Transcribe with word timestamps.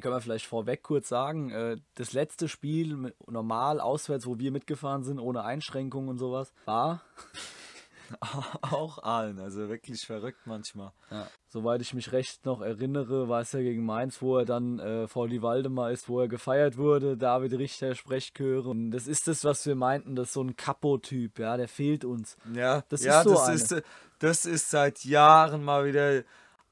können 0.00 0.14
wir 0.14 0.20
vielleicht 0.20 0.46
vorweg 0.46 0.82
kurz 0.82 1.08
sagen, 1.08 1.50
äh, 1.50 1.76
das 1.94 2.12
letzte 2.12 2.48
Spiel 2.48 3.14
normal 3.26 3.80
auswärts, 3.80 4.26
wo 4.26 4.38
wir 4.38 4.50
mitgefahren 4.50 5.02
sind, 5.02 5.18
ohne 5.18 5.44
Einschränkungen 5.44 6.08
und 6.08 6.18
sowas, 6.18 6.52
war 6.64 7.02
auch 8.62 8.98
allen, 9.02 9.38
also 9.38 9.68
wirklich 9.68 10.04
verrückt 10.04 10.40
manchmal. 10.44 10.92
Ja. 11.10 11.26
Soweit 11.48 11.80
ich 11.80 11.94
mich 11.94 12.12
recht 12.12 12.44
noch 12.44 12.60
erinnere, 12.60 13.28
war 13.28 13.40
es 13.40 13.52
ja 13.52 13.60
gegen 13.60 13.84
Mainz, 13.84 14.20
wo 14.22 14.38
er 14.38 14.44
dann 14.44 14.78
äh, 14.78 15.08
vor 15.08 15.28
die 15.28 15.42
Waldemar 15.42 15.90
ist, 15.90 16.08
wo 16.08 16.20
er 16.20 16.28
gefeiert 16.28 16.76
wurde, 16.76 17.16
David 17.16 17.52
Richter, 17.54 17.94
Sprechchöre. 17.94 18.68
Und 18.68 18.90
das 18.90 19.06
ist 19.06 19.28
das, 19.28 19.44
was 19.44 19.64
wir 19.66 19.74
meinten, 19.74 20.16
das 20.16 20.28
ist 20.28 20.34
so 20.34 20.42
ein 20.42 20.56
Kapo-Typ, 20.56 21.38
ja, 21.38 21.56
der 21.56 21.68
fehlt 21.68 22.04
uns. 22.04 22.36
Ja, 22.52 22.82
das 22.88 23.04
ja, 23.04 23.20
ist 23.20 23.24
so 23.24 23.34
das 23.34 23.48
ist 23.48 23.82
das 24.18 24.44
ist 24.44 24.70
seit 24.70 25.04
Jahren 25.04 25.64
mal 25.64 25.86
wieder 25.86 26.22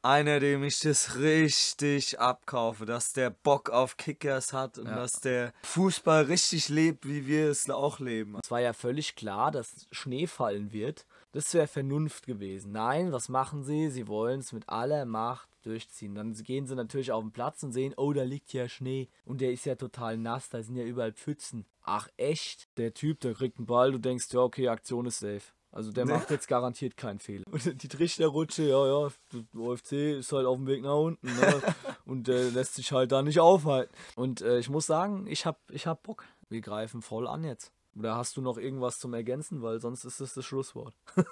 einer, 0.09 0.41
dem 0.41 0.65
ich 0.65 0.81
das 0.81 1.17
richtig 1.17 2.19
abkaufe, 2.19 2.87
dass 2.87 3.13
der 3.13 3.29
Bock 3.29 3.69
auf 3.69 3.99
Kickers 3.99 4.55
hat 4.55 4.79
und 4.79 4.87
ja. 4.87 4.97
dass 4.97 5.21
der 5.21 5.53
Fußball 5.63 6.25
richtig 6.25 6.71
lebt, 6.71 7.07
wie 7.07 7.27
wir 7.27 7.51
es 7.51 7.69
auch 7.69 8.01
leben. 8.01 8.39
Es 8.43 8.51
war 8.51 8.61
ja 8.61 8.73
völlig 8.73 9.17
klar, 9.17 9.51
dass 9.51 9.87
Schnee 9.93 10.27
fallen 10.27 10.73
wird. 10.73 11.05
Das 11.33 11.53
wäre 11.53 11.67
Vernunft 11.67 12.27
gewesen. 12.27 12.73
Nein, 12.73 13.13
was 13.13 13.29
machen 13.29 13.63
sie? 13.65 13.91
Sie 13.91 14.09
wollen 14.09 14.41
es 14.41 14.55
mit 14.55 14.67
aller 14.71 15.05
Macht 15.05 15.51
durchziehen. 15.63 16.15
Dann 16.15 16.33
gehen 16.33 16.67
sie 16.67 16.75
natürlich 16.75 17.13
auf 17.13 17.23
den 17.23 17.33
Platz 17.33 17.63
und 17.63 17.73
sehen, 17.73 17.93
oh, 17.99 18.15
da 18.15 18.23
liegt 18.23 18.55
ja 18.55 18.67
Schnee. 18.67 19.11
Und 19.27 19.43
der 19.43 19.53
ist 19.53 19.67
ja 19.67 19.75
total 19.75 20.17
nass, 20.17 20.49
da 20.49 20.63
sind 20.63 20.77
ja 20.77 20.85
überall 20.85 21.13
Pfützen. 21.13 21.67
Ach 21.83 22.09
echt? 22.17 22.69
Der 22.79 22.95
Typ, 22.95 23.21
der 23.21 23.35
kriegt 23.35 23.59
einen 23.59 23.67
Ball, 23.67 23.93
du 23.93 23.99
denkst, 23.99 24.29
ja, 24.33 24.41
okay, 24.41 24.69
Aktion 24.69 25.05
ist 25.05 25.19
safe. 25.19 25.53
Also 25.71 25.93
der 25.93 26.07
macht 26.07 26.31
jetzt 26.31 26.49
garantiert 26.49 26.97
keinen 26.97 27.19
Fehler. 27.19 27.45
Und 27.51 27.65
die 27.83 27.89
Trichterrutsche, 27.89 28.65
ja, 28.65 28.87
ja, 28.87 29.09
der 29.33 29.61
OFC 29.61 29.93
ist 30.19 30.33
halt 30.33 30.47
auf 30.47 30.57
dem 30.57 30.67
Weg 30.67 30.83
nach 30.83 30.97
unten 30.97 31.27
ne? 31.27 31.63
und 32.05 32.27
der 32.27 32.51
lässt 32.51 32.75
sich 32.75 32.93
halt 32.93 33.13
da 33.13 33.23
nicht 33.23 33.41
aufhalten. 33.41 33.93
Und 34.17 34.41
äh, 34.41 34.59
ich 34.59 34.71
muss 34.71 34.87
sagen, 34.87 35.27
ich 35.29 35.47
hab, 35.47 35.61
ich 35.71 35.87
hab 35.87 36.03
Bock. 36.03 36.25
Wir 36.49 36.63
greifen 36.63 37.03
voll 37.03 37.29
an 37.29 37.45
jetzt. 37.45 37.73
Oder 37.95 38.17
hast 38.17 38.37
du 38.37 38.41
noch 38.41 38.57
irgendwas 38.57 38.99
zum 38.99 39.13
Ergänzen? 39.13 39.61
Weil 39.61 39.81
sonst 39.81 40.05
ist 40.05 40.21
das 40.21 40.35
das 40.35 40.45
Schlusswort. 40.45 40.95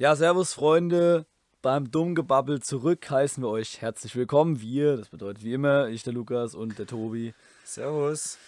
Ja, 0.00 0.14
servus 0.14 0.54
Freunde, 0.54 1.26
beim 1.60 1.90
Dummgebabbel 1.90 2.62
zurück 2.62 3.10
heißen 3.10 3.42
wir 3.42 3.48
euch 3.48 3.80
herzlich 3.80 4.14
willkommen. 4.14 4.60
Wir, 4.60 4.96
das 4.96 5.08
bedeutet 5.08 5.42
wie 5.42 5.54
immer, 5.54 5.88
ich, 5.88 6.04
der 6.04 6.12
Lukas 6.12 6.54
und 6.54 6.78
der 6.78 6.86
Tobi. 6.86 7.34
Servus. 7.64 8.38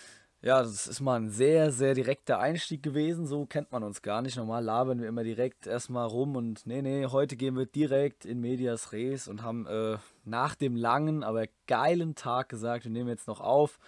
Ja, 0.43 0.63
das 0.63 0.87
ist 0.87 1.01
mal 1.01 1.17
ein 1.17 1.29
sehr, 1.29 1.73
sehr 1.73 1.95
direkter 1.95 2.39
Einstieg 2.39 2.85
gewesen. 2.85 3.27
So 3.27 3.47
kennt 3.47 3.73
man 3.73 3.83
uns 3.83 4.01
gar 4.01 4.23
nicht. 4.23 4.37
Normal 4.37 4.63
labern 4.63 5.01
wir 5.01 5.09
immer 5.09 5.25
direkt 5.25 5.67
erstmal 5.67 6.07
rum 6.07 6.37
und 6.37 6.69
nee, 6.69 6.83
nee, 6.83 7.07
heute 7.07 7.35
gehen 7.35 7.57
wir 7.57 7.67
direkt 7.67 8.25
in 8.25 8.41
Medias 8.41 8.93
Res 8.93 9.27
und 9.27 9.43
haben 9.43 9.67
äh, 9.67 9.97
nach 10.25 10.55
dem 10.55 10.77
langen, 10.77 11.25
aber 11.25 11.47
geilen 11.67 12.15
Tag 12.15 12.49
gesagt, 12.49 12.85
wir 12.85 12.93
nehmen 12.93 13.09
jetzt 13.09 13.27
noch 13.27 13.41
auf. 13.41 13.81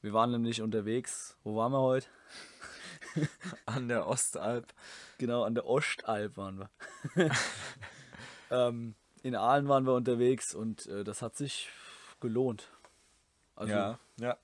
Wir 0.00 0.14
waren 0.14 0.30
nämlich 0.30 0.62
unterwegs. 0.62 1.36
Wo 1.44 1.54
waren 1.54 1.72
wir 1.72 1.80
heute? 1.80 2.06
an 3.66 3.88
der 3.88 4.06
Ostalb. 4.06 4.72
Genau, 5.18 5.44
an 5.44 5.54
der 5.54 5.66
Ostalb 5.66 6.36
waren 6.36 6.58
wir. 6.58 6.70
ähm, 8.50 8.94
in 9.22 9.34
Aalen 9.34 9.68
waren 9.68 9.86
wir 9.86 9.94
unterwegs 9.94 10.54
und 10.54 10.86
äh, 10.86 11.04
das 11.04 11.22
hat 11.22 11.36
sich 11.36 11.68
gelohnt. 12.20 12.70
Also, 13.56 13.72
ja, 13.72 13.98
ja, 14.18 14.36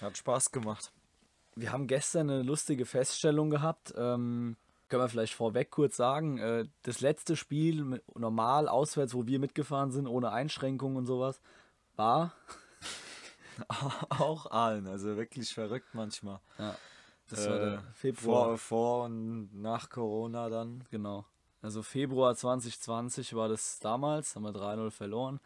hat 0.00 0.16
Spaß 0.16 0.52
gemacht. 0.52 0.92
Wir 1.54 1.72
haben 1.72 1.86
gestern 1.86 2.30
eine 2.30 2.42
lustige 2.42 2.86
Feststellung 2.86 3.50
gehabt. 3.50 3.94
Ähm, 3.96 4.56
können 4.88 5.02
wir 5.02 5.08
vielleicht 5.08 5.34
vorweg 5.34 5.70
kurz 5.70 5.96
sagen. 5.96 6.38
Äh, 6.38 6.66
das 6.82 7.00
letzte 7.00 7.36
Spiel 7.36 8.00
normal 8.14 8.68
auswärts, 8.68 9.14
wo 9.14 9.26
wir 9.26 9.38
mitgefahren 9.38 9.90
sind, 9.90 10.06
ohne 10.06 10.30
Einschränkungen 10.30 10.96
und 10.96 11.06
sowas, 11.06 11.40
war 11.96 12.32
auch 14.10 14.50
Aalen. 14.50 14.86
Also 14.86 15.16
wirklich 15.16 15.52
verrückt 15.52 15.88
manchmal. 15.94 16.40
Ja. 16.58 16.76
Das 17.28 17.46
äh, 17.46 17.50
war 17.50 17.58
der 17.58 17.82
Februar. 17.92 18.44
Vor, 18.46 18.58
vor 18.58 19.04
und 19.04 19.50
nach 19.54 19.90
Corona 19.90 20.48
dann. 20.48 20.84
Genau. 20.90 21.24
Also 21.60 21.82
Februar 21.82 22.34
2020 22.34 23.34
war 23.34 23.48
das 23.48 23.78
damals, 23.80 24.34
haben 24.34 24.44
wir 24.44 24.52
3-0 24.52 24.90
verloren. 24.90 25.40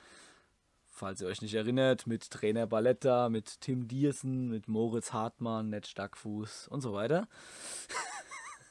Falls 0.88 1.22
ihr 1.22 1.26
euch 1.26 1.41
nicht 1.41 1.54
erinnert, 1.54 2.06
mit 2.06 2.31
Trainer 2.31 2.66
Balletta, 2.66 3.31
mit 3.31 3.60
Tim 3.62 3.88
Diersen, 3.88 4.48
mit 4.48 4.69
Moritz 4.69 5.12
Hartmann, 5.12 5.71
Ned 5.71 5.87
Stackfuß 5.87 6.69
und 6.69 6.82
so 6.82 6.92
weiter. 6.92 7.28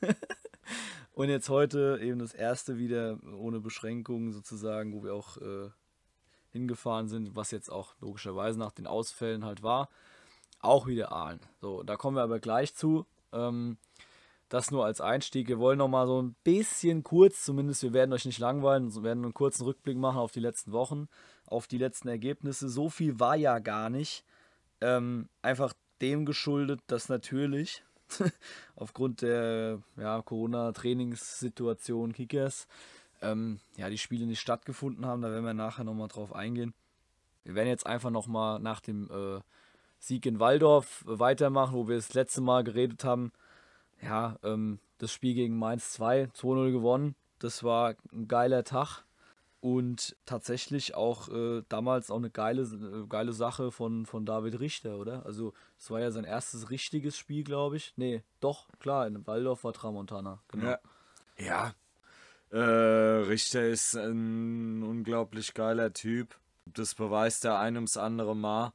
und 1.14 1.30
jetzt 1.30 1.50
heute 1.50 2.00
eben 2.02 2.20
das 2.20 2.34
erste 2.34 2.78
wieder 2.78 3.18
ohne 3.38 3.60
Beschränkungen 3.60 4.32
sozusagen, 4.34 4.94
wo 4.94 5.04
wir 5.04 5.16
auch 5.16 5.38
äh, 5.38 5.72
hingefahren 6.52 7.08
sind, 7.08 7.36
was 7.36 7.50
jetzt 7.50 7.72
auch 7.72 7.96
logischerweise 8.00 8.60
nach 8.60 8.72
den 8.72 8.86
Ausfällen 8.86 9.44
halt 9.44 9.64
war 9.64 9.90
auch 10.62 10.88
wieder 10.88 11.12
Aalen. 11.12 11.40
So, 11.60 11.84
da 11.84 11.96
kommen 11.96 12.18
wir 12.18 12.24
aber 12.24 12.40
gleich 12.40 12.76
zu. 12.76 13.06
Ähm, 13.32 13.78
das 14.50 14.70
nur 14.70 14.86
als 14.86 15.00
Einstieg. 15.00 15.48
Wir 15.48 15.60
wollen 15.60 15.78
noch 15.78 15.88
mal 15.88 16.08
so 16.08 16.22
ein 16.22 16.36
bisschen 16.44 17.04
kurz, 17.04 17.46
zumindest 17.46 17.84
wir 17.84 17.94
werden 17.94 18.12
euch 18.12 18.26
nicht 18.26 18.40
langweilen, 18.40 18.94
wir 18.94 19.04
werden 19.04 19.24
einen 19.24 19.34
kurzen 19.34 19.64
Rückblick 19.64 19.98
machen 19.98 20.18
auf 20.18 20.34
die 20.34 20.42
letzten 20.42 20.74
Wochen, 20.74 21.08
auf 21.46 21.68
die 21.68 21.78
letzten 21.78 22.10
Ergebnisse. 22.10 22.68
So 22.68 22.90
viel 22.90 23.20
war 23.20 23.38
ja 23.38 23.60
gar 23.60 23.90
nicht. 23.90 24.26
Ähm, 24.82 25.30
einfach 25.42 25.74
dem 26.02 26.26
geschuldet, 26.26 26.82
dass 26.88 27.08
natürlich 27.08 27.84
aufgrund 28.76 29.22
der 29.22 29.80
ja, 29.96 30.22
Corona-Trainingssituation 30.22 32.12
Kickers 32.12 32.68
ähm, 33.22 33.60
ja, 33.78 33.90
die 33.90 33.98
Spiele 33.98 34.26
nicht 34.26 34.42
stattgefunden 34.42 35.06
haben. 35.06 35.22
Da 35.22 35.32
werden 35.32 35.46
wir 35.46 35.54
nachher 35.54 35.86
nochmal 35.86 36.10
drauf 36.10 36.34
eingehen. 36.34 36.74
Wir 37.44 37.56
werden 37.56 37.70
jetzt 37.70 37.86
einfach 37.86 38.10
nochmal 38.10 38.60
nach 38.60 38.82
dem 38.82 39.10
äh, 39.10 39.40
Sieg 40.02 40.26
in 40.26 40.40
Waldorf 40.40 41.04
weitermachen, 41.06 41.76
wo 41.76 41.88
wir 41.88 41.96
das 41.96 42.16
letzte 42.16 42.42
Mal 42.42 42.64
geredet 42.64 43.04
haben. 43.04 43.32
Ja, 44.02 44.38
ähm, 44.44 44.80
das 44.98 45.14
Spiel 45.14 45.36
gegen 45.36 45.58
Mainz 45.58 45.92
2, 45.92 46.30
2-0 46.36 46.72
gewonnen. 46.72 47.16
Das 47.38 47.64
war 47.64 47.94
ein 48.12 48.28
geiler 48.28 48.64
Tag 48.64 49.04
und 49.60 50.16
tatsächlich 50.26 50.96
auch 50.96 51.30
äh, 51.30 51.62
damals 51.70 52.10
auch 52.10 52.18
eine 52.18 52.32
geile, 52.32 52.64
äh, 52.64 53.08
geile 53.08 53.32
Sache 53.32 53.72
von, 53.72 54.08
von 54.08 54.26
David 54.26 54.60
Richter, 54.60 54.98
oder? 54.98 55.24
Also, 55.24 55.54
es 55.78 55.92
war 55.92 56.00
ja 56.00 56.10
sein 56.10 56.24
erstes 56.24 56.72
richtiges 56.72 57.16
Spiel, 57.16 57.44
glaube 57.44 57.78
ich. 57.78 57.94
Nee, 57.96 58.24
doch, 58.40 58.68
klar, 58.80 59.06
in 59.06 59.26
Waldorf 59.28 59.64
war 59.64 59.74
Tramontana. 59.74 60.42
Genau. 60.48 60.66
Ja. 60.66 60.80
ja. 61.38 61.74
Äh, 62.50 63.28
Richter 63.28 63.68
ist 63.68 63.96
ein 63.96 64.82
unglaublich 64.82 65.54
geiler 65.54 65.94
Typ. 65.94 66.36
Das 66.66 66.96
beweist 66.96 67.46
er 67.46 67.60
ein 67.60 67.76
ums 67.76 67.98
andere 67.98 68.36
Mal 68.36 68.74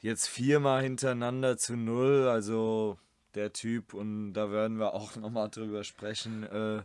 jetzt 0.00 0.26
viermal 0.28 0.82
hintereinander 0.82 1.56
zu 1.56 1.76
null. 1.76 2.28
Also 2.28 2.98
der 3.34 3.52
Typ, 3.52 3.94
und 3.94 4.32
da 4.32 4.50
werden 4.50 4.78
wir 4.78 4.94
auch 4.94 5.16
nochmal 5.16 5.48
drüber 5.50 5.84
sprechen, 5.84 6.44
äh, 6.44 6.82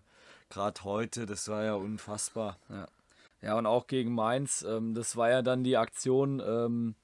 gerade 0.50 0.84
heute, 0.84 1.26
das 1.26 1.48
war 1.50 1.64
ja 1.64 1.74
unfassbar. 1.76 2.58
Ja. 2.70 2.88
ja, 3.42 3.58
und 3.58 3.66
auch 3.66 3.88
gegen 3.88 4.14
Mainz, 4.14 4.66
ähm, 4.68 4.94
das 4.94 5.16
war 5.16 5.30
ja 5.30 5.42
dann 5.42 5.64
die 5.64 5.78
Aktion, 5.78 6.42
ähm, 6.46 6.96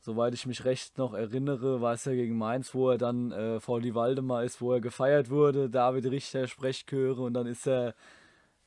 soweit 0.00 0.34
ich 0.34 0.46
mich 0.46 0.64
recht 0.64 0.98
noch 0.98 1.14
erinnere, 1.14 1.80
war 1.80 1.94
es 1.94 2.04
ja 2.04 2.12
gegen 2.12 2.38
Mainz, 2.38 2.74
wo 2.74 2.90
er 2.90 2.98
dann 2.98 3.32
äh, 3.32 3.60
vor 3.60 3.80
die 3.80 3.94
Waldemar 3.94 4.44
ist, 4.44 4.60
wo 4.60 4.72
er 4.72 4.80
gefeiert 4.80 5.30
wurde, 5.30 5.68
David 5.68 6.06
Richter, 6.06 6.46
Sprechchöre, 6.46 7.22
und 7.22 7.34
dann 7.34 7.46
ist 7.46 7.66
er 7.66 7.94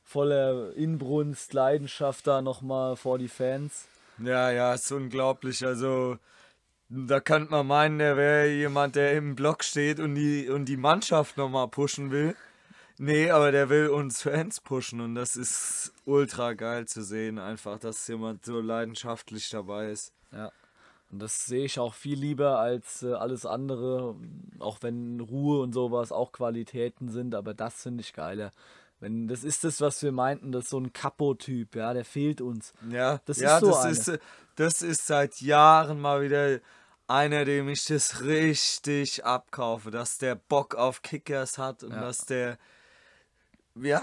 voller 0.02 0.74
Inbrunst, 0.74 1.54
Leidenschaft 1.54 2.26
da 2.26 2.42
nochmal 2.42 2.96
vor 2.96 3.18
die 3.18 3.28
Fans. 3.28 3.86
Ja, 4.18 4.50
ja, 4.50 4.74
ist 4.74 4.92
unglaublich. 4.92 5.64
Also 5.64 6.18
da 6.90 7.20
könnte 7.20 7.52
man 7.52 7.66
meinen, 7.66 7.98
der 7.98 8.16
wäre 8.16 8.48
jemand, 8.48 8.96
der 8.96 9.16
im 9.16 9.36
Block 9.36 9.62
steht 9.62 10.00
und 10.00 10.16
die, 10.16 10.48
und 10.48 10.64
die 10.64 10.76
Mannschaft 10.76 11.36
nochmal 11.36 11.68
pushen 11.68 12.10
will. 12.10 12.34
Nee, 12.98 13.30
aber 13.30 13.52
der 13.52 13.70
will 13.70 13.88
uns 13.88 14.22
Fans 14.22 14.60
pushen 14.60 15.00
und 15.00 15.14
das 15.14 15.36
ist 15.36 15.94
ultra 16.04 16.52
geil 16.52 16.86
zu 16.86 17.02
sehen, 17.02 17.38
einfach, 17.38 17.78
dass 17.78 18.06
jemand 18.08 18.44
so 18.44 18.60
leidenschaftlich 18.60 19.48
dabei 19.48 19.90
ist. 19.90 20.12
Ja. 20.32 20.50
Und 21.10 21.20
das 21.20 21.46
sehe 21.46 21.64
ich 21.64 21.78
auch 21.78 21.94
viel 21.94 22.18
lieber 22.18 22.58
als 22.58 23.02
äh, 23.02 23.14
alles 23.14 23.46
andere, 23.46 24.16
auch 24.58 24.78
wenn 24.80 25.20
Ruhe 25.20 25.60
und 25.60 25.72
sowas 25.72 26.12
auch 26.12 26.32
Qualitäten 26.32 27.08
sind, 27.08 27.34
aber 27.34 27.54
das 27.54 27.82
finde 27.82 28.02
ich 28.02 28.12
geiler. 28.12 28.52
Wenn, 29.00 29.28
das 29.28 29.44
ist 29.44 29.64
das, 29.64 29.80
was 29.80 30.02
wir 30.02 30.12
meinten, 30.12 30.52
das 30.52 30.64
ist 30.64 30.70
so 30.70 30.78
ein 30.78 30.92
Kapo-Typ, 30.92 31.74
ja, 31.74 31.94
der 31.94 32.04
fehlt 32.04 32.40
uns. 32.40 32.74
Ja, 32.90 33.20
das 33.24 33.40
ja, 33.40 33.54
ist 33.56 33.60
so 33.60 33.70
das 33.70 34.08
ist, 34.08 34.20
das 34.56 34.82
ist 34.82 35.06
seit 35.06 35.40
Jahren 35.40 36.00
mal 36.00 36.20
wieder 36.20 36.60
einer, 37.10 37.44
dem 37.44 37.68
ich 37.68 37.84
das 37.84 38.22
richtig 38.22 39.24
abkaufe, 39.24 39.90
dass 39.90 40.18
der 40.18 40.36
Bock 40.36 40.74
auf 40.74 41.02
Kickers 41.02 41.58
hat 41.58 41.82
und 41.82 41.92
ja. 41.92 42.00
dass 42.00 42.24
der, 42.24 42.56
ja, 43.74 44.02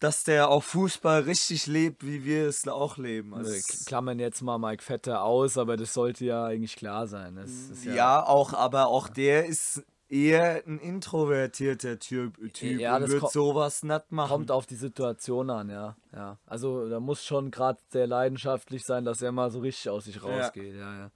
dass 0.00 0.24
der 0.24 0.48
auch 0.48 0.62
Fußball 0.62 1.22
richtig 1.22 1.66
lebt, 1.66 2.04
wie 2.04 2.24
wir 2.24 2.48
es 2.48 2.66
auch 2.66 2.96
leben. 2.96 3.34
Also 3.34 3.52
Wir 3.52 3.62
klammern 3.86 4.18
jetzt 4.18 4.42
mal 4.42 4.58
Mike 4.58 4.82
Vetter 4.82 5.22
aus, 5.22 5.58
aber 5.58 5.76
das 5.76 5.92
sollte 5.92 6.24
ja 6.24 6.46
eigentlich 6.46 6.76
klar 6.76 7.06
sein. 7.06 7.36
Ist 7.36 7.84
ja, 7.84 7.94
ja, 7.94 8.26
auch, 8.26 8.52
aber 8.52 8.88
auch 8.88 9.08
der 9.08 9.46
ist 9.46 9.84
eher 10.08 10.62
ein 10.66 10.78
introvertierter 10.78 11.98
Typ, 11.98 12.36
typ 12.52 12.80
Ja, 12.80 12.96
und 12.96 13.02
das 13.02 13.10
wird 13.10 13.30
sowas 13.30 13.82
nicht 13.82 14.12
machen. 14.12 14.30
kommt 14.30 14.50
auf 14.50 14.66
die 14.66 14.76
Situation 14.76 15.50
an, 15.50 15.68
ja. 15.68 15.96
ja. 16.14 16.38
Also 16.46 16.88
da 16.88 17.00
muss 17.00 17.24
schon 17.24 17.50
gerade 17.50 17.80
sehr 17.90 18.06
leidenschaftlich 18.06 18.84
sein, 18.84 19.04
dass 19.04 19.20
er 19.20 19.32
mal 19.32 19.50
so 19.50 19.60
richtig 19.60 19.90
aus 19.90 20.04
sich 20.04 20.22
rausgeht. 20.22 20.76
Ja, 20.76 20.98
ja. 20.98 21.10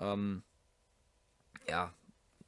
Ähm, 0.00 0.42
ja, 1.68 1.92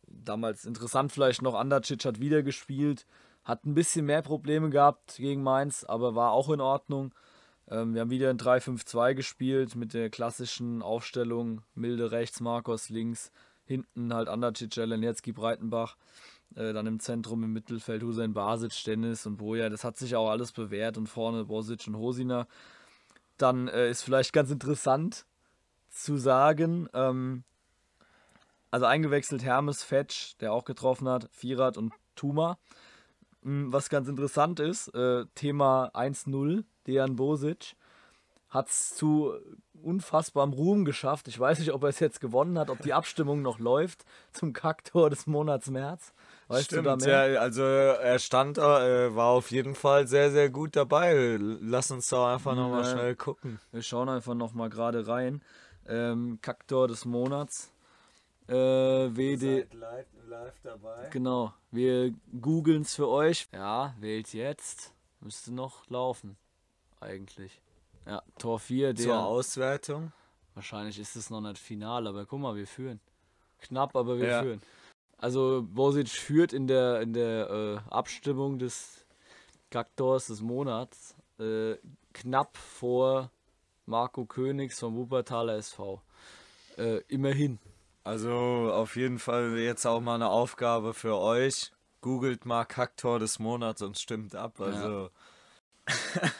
damals 0.06 0.64
interessant 0.64 1.12
vielleicht 1.12 1.43
noch, 1.43 1.55
Andercic 1.55 2.05
hat 2.05 2.20
wieder 2.20 2.43
gespielt, 2.43 3.06
hat 3.44 3.64
ein 3.64 3.75
bisschen 3.75 4.06
mehr 4.06 4.23
Probleme 4.23 4.70
gehabt 4.70 5.17
gegen 5.17 5.43
Mainz, 5.43 5.85
aber 5.85 6.14
war 6.14 6.32
auch 6.32 6.50
in 6.50 6.61
Ordnung. 6.61 7.14
Ähm, 7.69 7.94
wir 7.94 8.02
haben 8.02 8.11
wieder 8.11 8.31
ein 8.31 8.38
3-5-2 8.38 9.14
gespielt 9.14 9.76
mit 9.76 9.94
der 9.94 10.11
klassischen 10.11 10.82
Aufstellung, 10.82 11.62
Milde 11.75 12.11
rechts, 12.11 12.41
Marcos 12.41 12.88
links, 12.88 13.31
hinten 13.64 14.12
halt 14.12 14.29
Andercic, 14.29 14.75
Jelenetski, 14.75 15.32
Breitenbach, 15.32 15.96
äh, 16.56 16.73
dann 16.73 16.87
im 16.87 17.00
Zentrum 17.00 17.44
im 17.44 17.53
Mittelfeld 17.53 18.03
Hussein 18.03 18.35
Basic, 18.35 18.73
Dennis 18.85 19.26
und 19.26 19.37
Boja. 19.37 19.69
Das 19.69 19.85
hat 19.85 19.96
sich 19.96 20.17
auch 20.17 20.29
alles 20.29 20.53
bewährt 20.53 20.99
und 20.99 21.08
vorne 21.08 21.44
Bosic 21.44 21.87
und 21.87 21.96
Hosina. 21.96 22.46
Dann 23.37 23.69
äh, 23.69 23.88
ist 23.88 24.03
vielleicht 24.03 24.32
ganz 24.32 24.50
interessant 24.50 25.25
zu 25.90 26.16
sagen, 26.16 26.88
ähm, 26.94 27.44
also 28.70 28.87
eingewechselt 28.87 29.42
Hermes, 29.42 29.82
Fetch, 29.82 30.37
der 30.38 30.52
auch 30.52 30.64
getroffen 30.64 31.08
hat, 31.08 31.28
Vierat 31.32 31.76
und 31.76 31.92
Tuma. 32.14 32.58
Mm, 33.42 33.72
Was 33.72 33.88
ganz 33.88 34.08
interessant 34.08 34.60
ist, 34.60 34.88
äh, 34.94 35.25
Thema 35.34 35.90
1-0, 35.94 36.64
Dejan 36.87 37.16
Bosic 37.16 37.75
hat 38.48 38.69
es 38.69 38.94
zu 38.96 39.32
unfassbarem 39.81 40.52
Ruhm 40.52 40.84
geschafft. 40.84 41.28
Ich 41.28 41.38
weiß 41.38 41.60
nicht, 41.60 41.72
ob 41.72 41.84
er 41.84 41.88
es 41.88 42.00
jetzt 42.00 42.20
gewonnen 42.20 42.58
hat, 42.58 42.69
ob 42.69 42.82
die 42.82 42.93
Abstimmung 42.93 43.43
noch 43.43 43.58
läuft 43.60 44.04
zum 44.32 44.52
Kacktor 44.52 45.08
des 45.08 45.26
Monats 45.26 45.70
März. 45.70 46.12
Weißt 46.48 46.72
du 46.72 46.82
da 46.82 46.96
Stimmt, 46.96 47.06
mehr? 47.06 47.32
ja, 47.32 47.40
also 47.40 47.62
er 47.62 48.19
stand, 48.19 48.58
äh, 48.58 49.14
war 49.14 49.28
auf 49.28 49.52
jeden 49.52 49.76
Fall 49.76 50.08
sehr, 50.08 50.32
sehr 50.32 50.50
gut 50.50 50.75
dabei. 50.75 51.38
Lass 51.40 51.93
uns 51.93 52.08
doch 52.08 52.26
einfach 52.26 52.56
nochmal 52.56 52.84
Ja. 52.84 52.93
schnell 52.93 53.14
gucken. 53.14 53.60
Wir 53.70 53.82
schauen 53.82 54.08
einfach 54.08 54.34
nochmal 54.34 54.69
gerade 54.69 55.06
rein. 55.06 55.43
Ähm, 55.90 56.38
Kacktor 56.40 56.88
des 56.88 57.04
Monats. 57.04 57.72
Äh, 58.48 58.54
WD. 58.54 59.66
live, 59.75 60.06
live 60.28 60.60
dabei. 60.62 61.08
Genau, 61.10 61.52
wir 61.70 62.12
googeln 62.40 62.82
es 62.82 62.94
für 62.94 63.08
euch. 63.08 63.48
Ja, 63.52 63.94
wählt 64.00 64.32
jetzt. 64.32 64.92
Müsste 65.20 65.52
noch 65.52 65.88
laufen. 65.88 66.37
Eigentlich. 67.00 67.60
Ja, 68.06 68.22
Tor 68.38 68.58
4, 68.58 68.94
Zur. 68.96 69.19
Auswertung. 69.25 70.12
Wahrscheinlich 70.54 70.98
ist 70.98 71.16
es 71.16 71.31
noch 71.31 71.40
nicht 71.40 71.58
final, 71.58 72.06
aber 72.06 72.26
guck 72.26 72.40
mal, 72.40 72.56
wir 72.56 72.66
führen. 72.66 73.00
Knapp, 73.60 73.94
aber 73.94 74.19
wir 74.19 74.28
Ja. 74.28 74.43
führen. 74.43 74.60
Also 75.19 75.62
Bosic 75.62 76.08
führt 76.08 76.52
in 76.52 76.66
der, 76.66 77.02
in 77.02 77.12
der 77.12 77.50
äh, 77.50 77.90
Abstimmung 77.93 78.58
des 78.58 79.04
Kaktors 79.70 80.28
des 80.28 80.40
Monats 80.40 81.14
äh, 81.38 81.76
knapp 82.14 82.56
vor 82.56 83.31
Marco 83.90 84.25
Königs 84.25 84.78
vom 84.78 84.96
Wuppertaler 84.96 85.56
SV. 85.56 86.00
Äh, 86.78 87.00
immerhin. 87.08 87.58
Also 88.04 88.31
auf 88.72 88.96
jeden 88.96 89.19
Fall 89.19 89.58
jetzt 89.58 89.84
auch 89.84 90.00
mal 90.00 90.14
eine 90.14 90.28
Aufgabe 90.28 90.94
für 90.94 91.16
euch. 91.16 91.72
Googelt 92.00 92.46
mal 92.46 92.64
Kacktor 92.64 93.19
des 93.19 93.38
Monats 93.40 93.82
und 93.82 93.98
stimmt 93.98 94.34
ab. 94.34 94.60
Also 94.60 95.10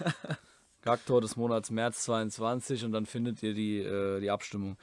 Kaktor 0.83 1.21
des 1.21 1.37
Monats 1.37 1.71
März 1.71 2.05
22 2.05 2.85
und 2.85 2.93
dann 2.93 3.05
findet 3.05 3.43
ihr 3.43 3.53
die, 3.53 3.79
äh, 3.79 4.21
die 4.21 4.31
Abstimmung. 4.31 4.77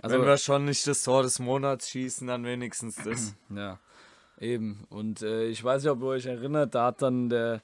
Also, 0.00 0.16
wenn 0.18 0.26
wir 0.26 0.36
schon 0.36 0.66
nicht 0.66 0.86
das 0.86 1.02
Tor 1.02 1.22
des 1.22 1.38
Monats 1.38 1.88
schießen, 1.90 2.26
dann 2.26 2.44
wenigstens 2.44 2.96
das. 2.96 3.34
ja, 3.48 3.78
eben. 4.38 4.86
Und 4.90 5.22
äh, 5.22 5.46
ich 5.46 5.64
weiß 5.64 5.82
nicht, 5.82 5.90
ob 5.90 6.02
ihr 6.02 6.08
euch 6.08 6.26
erinnert, 6.26 6.74
da 6.74 6.86
hat 6.86 7.02
dann 7.02 7.30
der, 7.30 7.62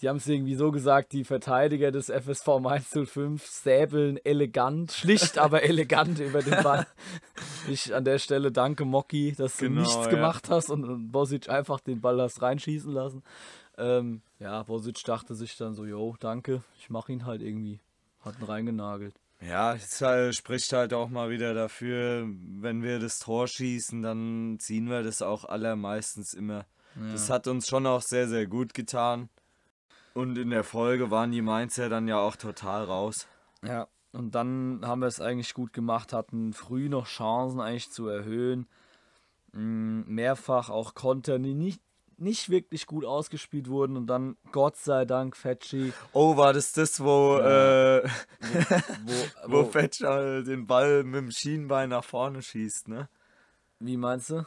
die 0.00 0.08
haben 0.08 0.16
es 0.16 0.28
irgendwie 0.28 0.54
so 0.54 0.70
gesagt, 0.70 1.12
die 1.12 1.24
Verteidiger 1.24 1.90
des 1.90 2.08
FSV 2.08 2.48
105 2.48 3.44
säbeln 3.44 4.18
elegant, 4.24 4.92
schlicht, 4.92 5.38
aber 5.38 5.62
elegant 5.64 6.20
über 6.20 6.42
den 6.42 6.62
Ball. 6.62 6.86
Ich 7.68 7.94
an 7.94 8.04
der 8.04 8.18
Stelle 8.18 8.50
danke 8.50 8.86
Mocky, 8.86 9.34
dass 9.36 9.58
du 9.58 9.66
Genau, 9.66 9.82
nichts 9.82 9.96
ja. 9.96 10.06
gemacht 10.06 10.48
hast 10.48 10.70
und, 10.70 11.12
Bosic 11.12 11.50
einfach 11.50 11.80
den 11.80 12.00
Ball 12.00 12.18
hast 12.22 12.40
reinschießen 12.40 12.90
lassen. 12.90 13.22
Ähm, 13.76 14.22
ja, 14.38 14.62
Bosic 14.62 15.04
dachte 15.04 15.34
sich 15.34 15.54
dann 15.56 15.74
so, 15.74 15.84
yo, 15.84 16.16
danke, 16.18 16.62
ich 16.78 16.88
mach 16.88 17.10
ihn 17.10 17.26
halt 17.26 17.42
irgendwie. 17.42 17.80
Hat 18.20 18.38
ihn 18.38 18.44
reingenagelt. 18.44 19.14
Ja, 19.40 19.74
es 19.74 20.00
halt, 20.00 20.34
spricht 20.34 20.72
halt 20.72 20.94
auch 20.94 21.10
mal 21.10 21.28
wieder 21.28 21.52
dafür, 21.52 22.26
wenn 22.26 22.82
wir 22.82 22.98
das 22.98 23.18
Tor 23.18 23.46
schießen, 23.46 24.02
dann 24.02 24.56
ziehen 24.60 24.88
wir 24.88 25.02
das 25.02 25.20
auch 25.20 25.44
allermeistens 25.44 26.32
immer. 26.32 26.64
Das 27.12 27.30
hat 27.30 27.46
uns 27.46 27.68
schon 27.68 27.86
auch 27.86 28.02
sehr, 28.02 28.28
sehr 28.28 28.46
gut 28.46 28.74
getan. 28.74 29.28
Und 30.18 30.36
in 30.36 30.50
der 30.50 30.64
Folge 30.64 31.12
waren 31.12 31.30
die 31.30 31.42
Mainzer 31.42 31.88
dann 31.88 32.08
ja 32.08 32.18
auch 32.18 32.34
total 32.34 32.82
raus. 32.82 33.28
Ja, 33.62 33.86
und 34.10 34.34
dann 34.34 34.80
haben 34.82 35.00
wir 35.00 35.06
es 35.06 35.20
eigentlich 35.20 35.54
gut 35.54 35.72
gemacht, 35.72 36.12
hatten 36.12 36.52
früh 36.52 36.88
noch 36.88 37.06
Chancen 37.06 37.60
eigentlich 37.60 37.92
zu 37.92 38.08
erhöhen. 38.08 38.66
Mm, 39.52 40.00
Mehrfach 40.06 40.70
auch 40.70 40.96
Konter, 40.96 41.38
die 41.38 41.54
nicht, 41.54 41.80
nicht 42.16 42.50
wirklich 42.50 42.88
gut 42.88 43.04
ausgespielt 43.04 43.68
wurden 43.68 43.96
und 43.96 44.08
dann 44.08 44.36
Gott 44.50 44.76
sei 44.76 45.04
Dank 45.04 45.36
Fetschi, 45.36 45.92
Oh, 46.12 46.36
war 46.36 46.52
das 46.52 46.72
das, 46.72 46.98
wo, 46.98 47.38
Ja. 47.38 47.98
äh, 47.98 48.08
wo, 49.06 49.12
wo 49.46 49.52
wo, 49.52 49.64
Fetch 49.66 50.00
äh, 50.00 50.42
den 50.42 50.66
Ball 50.66 51.04
mit 51.04 51.14
dem 51.14 51.30
Schienbein 51.30 51.90
nach 51.90 52.02
vorne 52.02 52.42
schießt, 52.42 52.88
ne? 52.88 53.08
wie 53.78 53.96
meinst 53.96 54.30
du? 54.30 54.44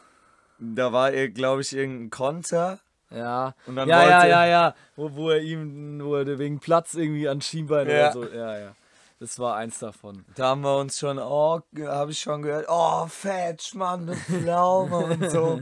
Da 0.60 0.92
war, 0.92 1.14
glaube 1.30 1.62
ich, 1.62 1.74
irgendein 1.74 2.10
Konter. 2.10 2.82
Ja, 3.12 3.54
Und 3.68 3.76
dann 3.76 3.90
ja, 3.90 4.08
ja, 4.08 4.26
ja, 4.26 4.46
ja, 4.46 4.76
wo, 4.96 5.14
wo 5.16 5.30
er 5.32 5.42
ihm, 5.42 6.00
wo 6.04 6.16
er 6.16 6.40
wegen 6.40 6.60
Platz 6.60 6.94
irgendwie 6.94 7.28
an 7.28 7.42
Schienbein 7.42 7.88
Ja. 7.90 8.12
oder 8.12 8.14
so, 8.14 8.24
ja, 8.26 8.58
ja. 8.58 8.72
Das 9.20 9.38
war 9.38 9.56
eins 9.56 9.78
davon. 9.78 10.26
Da 10.34 10.48
haben 10.48 10.62
wir 10.62 10.78
uns 10.78 10.98
schon, 10.98 11.20
oh, 11.20 11.62
habe 11.86 12.12
ich 12.12 12.20
schon 12.20 12.42
gehört, 12.42 12.66
oh, 12.70 13.06
Fetch, 13.06 13.76
Mann, 13.76 14.08
du 14.08 14.16
Pflaume 14.16 14.98
und 15.06 15.30
so. 15.30 15.60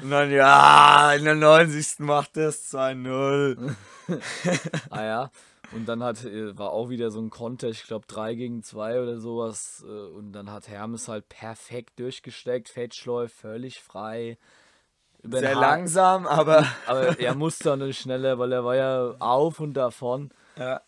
Und 0.00 0.10
dann, 0.10 0.30
ja, 0.30 1.12
in 1.12 1.24
der 1.24 1.34
90. 1.34 1.98
macht 1.98 2.34
das 2.38 2.72
2-0. 2.72 3.74
Ah 4.88 5.04
ja. 5.04 5.30
Und 5.72 5.86
dann 5.86 6.02
hat, 6.02 6.24
äh, 6.24 6.56
war 6.56 6.70
auch 6.70 6.88
wieder 6.88 7.10
so 7.10 7.20
ein 7.20 7.28
Konter, 7.30 7.68
ich 7.68 7.84
glaube 7.84 8.06
3 8.06 8.34
gegen 8.36 8.62
2 8.62 9.00
oder 9.02 9.18
sowas. 9.18 9.84
äh, 9.86 9.90
Und 10.16 10.32
dann 10.32 10.50
hat 10.50 10.68
Hermes 10.68 11.08
halt 11.08 11.28
perfekt 11.28 11.98
durchgesteckt. 11.98 12.68
Fetch 12.68 13.04
läuft 13.06 13.34
völlig 13.36 13.80
frei. 13.82 14.38
Sehr 15.30 15.56
Ha- 15.56 15.60
langsam, 15.60 16.26
aber 16.26 16.66
Aber 16.86 17.18
er 17.18 17.34
musste 17.34 17.64
dann 17.70 17.78
nicht 17.80 18.00
schneller, 18.00 18.38
weil 18.38 18.52
er 18.52 18.64
war 18.64 18.76
ja 18.76 19.14
auf 19.18 19.60
und 19.60 19.74
davon. 19.74 20.30
ja, 20.58 20.80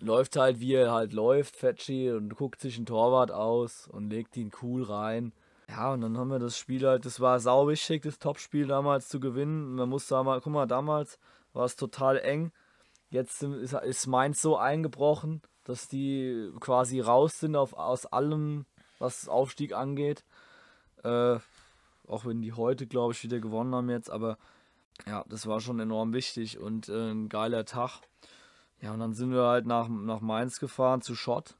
Läuft 0.00 0.36
halt, 0.36 0.60
wie 0.60 0.74
er 0.74 0.92
halt 0.92 1.14
läuft, 1.14 1.56
Fetschi, 1.56 2.10
und 2.10 2.36
guckt 2.36 2.60
sich 2.60 2.76
einen 2.76 2.84
Torwart 2.84 3.30
aus 3.30 3.88
und 3.90 4.10
legt 4.10 4.36
ihn 4.36 4.50
cool 4.62 4.82
rein. 4.82 5.32
Ja, 5.70 5.92
und 5.94 6.02
dann 6.02 6.18
haben 6.18 6.28
wir 6.28 6.38
das 6.38 6.58
Spiel 6.58 6.86
halt, 6.86 7.06
das 7.06 7.18
war 7.20 7.40
sau 7.40 7.66
wichtig, 7.68 8.02
das 8.02 8.18
Topspiel 8.18 8.66
damals 8.66 9.08
zu 9.08 9.20
gewinnen. 9.20 9.74
Man 9.74 9.88
muss 9.88 10.06
da 10.06 10.22
mal, 10.22 10.40
guck 10.42 10.52
mal, 10.52 10.66
damals 10.66 11.18
war 11.54 11.64
es 11.64 11.76
total 11.76 12.18
eng. 12.18 12.52
Jetzt 13.08 13.42
ist, 13.42 13.72
ist 13.72 14.06
Mainz 14.06 14.42
so 14.42 14.56
eingebrochen, 14.58 15.40
dass 15.64 15.88
die 15.88 16.52
quasi 16.60 17.00
raus 17.00 17.40
sind 17.40 17.56
auf, 17.56 17.72
aus 17.72 18.04
allem, 18.04 18.66
was 18.98 19.28
Aufstieg 19.28 19.72
angeht. 19.74 20.24
Äh, 21.04 21.38
auch 22.08 22.24
wenn 22.24 22.42
die 22.42 22.52
heute, 22.52 22.86
glaube 22.86 23.12
ich, 23.12 23.22
wieder 23.22 23.40
gewonnen 23.40 23.74
haben 23.74 23.90
jetzt, 23.90 24.10
aber 24.10 24.38
ja, 25.06 25.24
das 25.28 25.46
war 25.46 25.60
schon 25.60 25.80
enorm 25.80 26.12
wichtig 26.12 26.58
und 26.58 26.88
äh, 26.88 27.10
ein 27.10 27.28
geiler 27.28 27.64
Tag. 27.64 28.00
Ja, 28.80 28.92
und 28.92 29.00
dann 29.00 29.14
sind 29.14 29.32
wir 29.32 29.44
halt 29.44 29.66
nach, 29.66 29.88
nach 29.88 30.20
Mainz 30.20 30.58
gefahren 30.58 31.02
zu 31.02 31.14
Schott. 31.14 31.56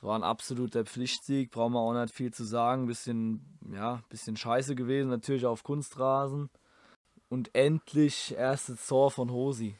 War 0.00 0.18
ein 0.18 0.22
absoluter 0.22 0.84
Pflichtsieg, 0.84 1.50
brauchen 1.50 1.72
wir 1.72 1.80
auch 1.80 1.94
nicht 1.94 2.14
viel 2.14 2.32
zu 2.32 2.44
sagen. 2.44 2.86
Bisschen, 2.86 3.58
ja, 3.72 4.02
bisschen 4.08 4.36
scheiße 4.36 4.74
gewesen, 4.74 5.08
natürlich 5.08 5.46
auf 5.46 5.64
Kunstrasen. 5.64 6.50
Und 7.28 7.54
endlich 7.54 8.34
erstes 8.36 8.86
Tor 8.86 9.10
von 9.10 9.30
Hosi. 9.30 9.76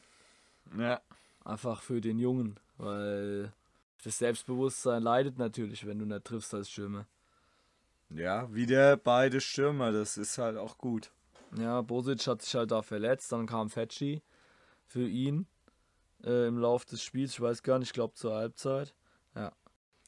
ja. 0.77 0.99
Einfach 1.45 1.81
für 1.81 2.01
den 2.01 2.19
Jungen, 2.19 2.59
weil 2.77 3.53
das 4.03 4.17
Selbstbewusstsein 4.17 5.01
leidet 5.01 5.37
natürlich, 5.37 5.85
wenn 5.85 5.97
du 5.97 6.05
nicht 6.05 6.25
triffst 6.25 6.53
als 6.53 6.69
Stürmer. 6.69 7.05
Ja, 8.09 8.53
wieder 8.53 8.97
beide 8.97 9.41
Stürmer, 9.41 9.91
das 9.91 10.17
ist 10.17 10.37
halt 10.37 10.57
auch 10.57 10.77
gut. 10.77 11.11
Ja, 11.57 11.81
Bosic 11.81 12.25
hat 12.27 12.41
sich 12.41 12.55
halt 12.55 12.71
da 12.71 12.81
verletzt, 12.81 13.31
dann 13.31 13.47
kam 13.47 13.69
Fetschi 13.69 14.21
für 14.85 15.07
ihn 15.07 15.47
äh, 16.23 16.47
im 16.47 16.57
Lauf 16.57 16.85
des 16.85 17.01
Spiels, 17.01 17.33
ich 17.33 17.41
weiß 17.41 17.63
gar 17.63 17.79
nicht, 17.79 17.89
ich 17.89 17.93
glaube 17.93 18.13
zur 18.15 18.33
Halbzeit. 18.35 18.93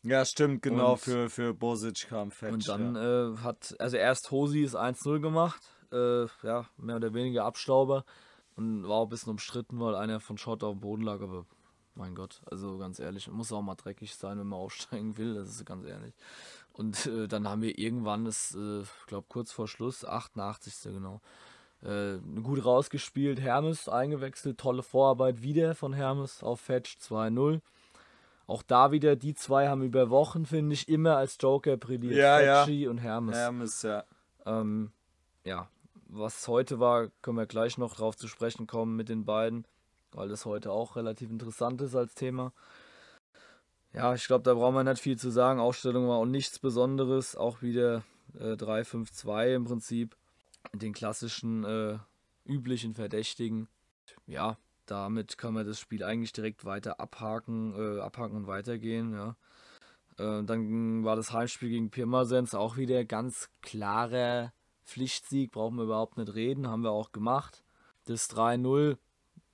Ja, 0.01 0.23
stimmt, 0.23 0.61
genau, 0.61 0.93
Und- 0.93 1.01
für, 1.01 1.29
für 1.29 1.53
Bosic 1.53 2.07
kam 2.07 2.31
Fetch. 2.31 2.53
Und 2.53 2.67
dann 2.69 2.95
ja. 2.95 3.31
äh, 3.33 3.37
hat, 3.39 3.75
also 3.79 3.97
erst 3.97 4.31
Hosi 4.31 4.61
ist 4.61 4.75
1-0 4.75 5.19
gemacht, 5.19 5.61
äh, 5.91 6.25
ja, 6.43 6.65
mehr 6.77 6.95
oder 6.95 7.13
weniger 7.13 7.43
Abstauber. 7.43 8.05
und 8.55 8.87
war 8.87 8.97
auch 8.97 9.03
ein 9.07 9.09
bisschen 9.09 9.31
umstritten, 9.31 9.79
weil 9.79 9.95
einer 9.95 10.21
von 10.21 10.37
Schott 10.37 10.63
auf 10.63 10.75
dem 10.75 10.79
Boden 10.79 11.01
lag, 11.03 11.19
aber 11.21 11.45
mein 11.95 12.15
Gott, 12.15 12.41
also 12.49 12.77
ganz 12.77 12.99
ehrlich, 12.99 13.27
muss 13.29 13.51
auch 13.51 13.61
mal 13.61 13.75
dreckig 13.75 14.15
sein, 14.15 14.39
wenn 14.39 14.47
man 14.47 14.59
aufsteigen 14.59 15.17
will, 15.17 15.33
das 15.35 15.49
ist 15.49 15.65
ganz 15.65 15.85
ehrlich. 15.85 16.13
Und 16.79 17.07
äh, 17.07 17.27
dann 17.27 17.45
haben 17.45 17.61
wir 17.61 17.77
irgendwann, 17.77 18.23
das, 18.23 18.55
äh, 18.55 18.83
glaube 19.05 19.25
kurz 19.27 19.51
vor 19.51 19.67
Schluss, 19.67 20.05
88. 20.05 20.93
genau, 20.93 21.19
äh, 21.81 22.19
gut 22.41 22.63
rausgespielt, 22.63 23.41
Hermes 23.41 23.89
eingewechselt, 23.89 24.57
tolle 24.57 24.81
Vorarbeit 24.81 25.43
wieder 25.43 25.75
von 25.75 25.91
Hermes 25.91 26.41
auf 26.41 26.61
Fetch 26.61 26.95
2-0. 27.01 27.59
Auch 28.47 28.63
da 28.63 28.93
wieder, 28.93 29.17
die 29.17 29.33
zwei 29.33 29.67
haben 29.67 29.83
über 29.83 30.09
Wochen, 30.09 30.45
finde 30.45 30.73
ich, 30.73 30.87
immer 30.87 31.17
als 31.17 31.35
Joker 31.37 31.75
brilliert. 31.75 32.15
Ja, 32.15 32.63
Fetchy 32.63 32.87
und 32.87 32.99
Hermes. 32.99 33.35
Hermes, 33.35 33.81
ja. 33.81 34.05
Ähm, 34.45 34.93
ja, 35.43 35.67
was 36.07 36.47
heute 36.47 36.79
war, 36.79 37.09
können 37.21 37.35
wir 37.35 37.45
gleich 37.45 37.77
noch 37.77 37.95
drauf 37.95 38.15
zu 38.15 38.29
sprechen 38.29 38.67
kommen 38.67 38.95
mit 38.95 39.09
den 39.09 39.25
beiden, 39.25 39.67
weil 40.13 40.29
das 40.29 40.45
heute 40.45 40.71
auch 40.71 40.95
relativ 40.95 41.29
interessant 41.29 41.81
ist 41.81 41.93
als 41.93 42.15
Thema. 42.15 42.53
Ja, 43.93 44.13
ich 44.13 44.27
glaube, 44.27 44.43
da 44.43 44.53
brauchen 44.53 44.75
wir 44.75 44.83
nicht 44.83 45.01
viel 45.01 45.17
zu 45.17 45.31
sagen. 45.31 45.59
Ausstellung 45.59 46.07
war 46.07 46.17
auch 46.17 46.25
nichts 46.25 46.59
Besonderes. 46.59 47.35
Auch 47.35 47.61
wieder 47.61 48.03
äh, 48.39 48.53
3-5-2 48.53 49.55
im 49.55 49.65
Prinzip. 49.65 50.15
Den 50.73 50.93
klassischen, 50.93 51.63
äh, 51.63 51.97
üblichen 52.45 52.93
Verdächtigen. 52.93 53.67
Ja, 54.27 54.57
damit 54.85 55.37
kann 55.37 55.53
man 55.53 55.65
das 55.65 55.79
Spiel 55.79 56.03
eigentlich 56.03 56.33
direkt 56.33 56.65
weiter 56.65 56.99
abhaken, 56.99 57.73
äh, 57.75 57.99
abhaken 57.99 58.35
und 58.35 58.47
weitergehen. 58.47 59.13
Ja. 59.13 59.35
Äh, 60.17 60.43
dann 60.43 61.03
war 61.03 61.15
das 61.15 61.33
Heimspiel 61.33 61.69
gegen 61.69 61.89
Pirmasens 61.89 62.53
auch 62.53 62.77
wieder 62.77 63.05
ganz 63.05 63.49
klarer 63.61 64.53
Pflichtsieg. 64.85 65.51
Brauchen 65.51 65.77
wir 65.77 65.83
überhaupt 65.83 66.17
nicht 66.17 66.33
reden. 66.35 66.67
Haben 66.67 66.83
wir 66.83 66.91
auch 66.91 67.11
gemacht. 67.11 67.63
Das 68.05 68.29
3-0, 68.29 68.97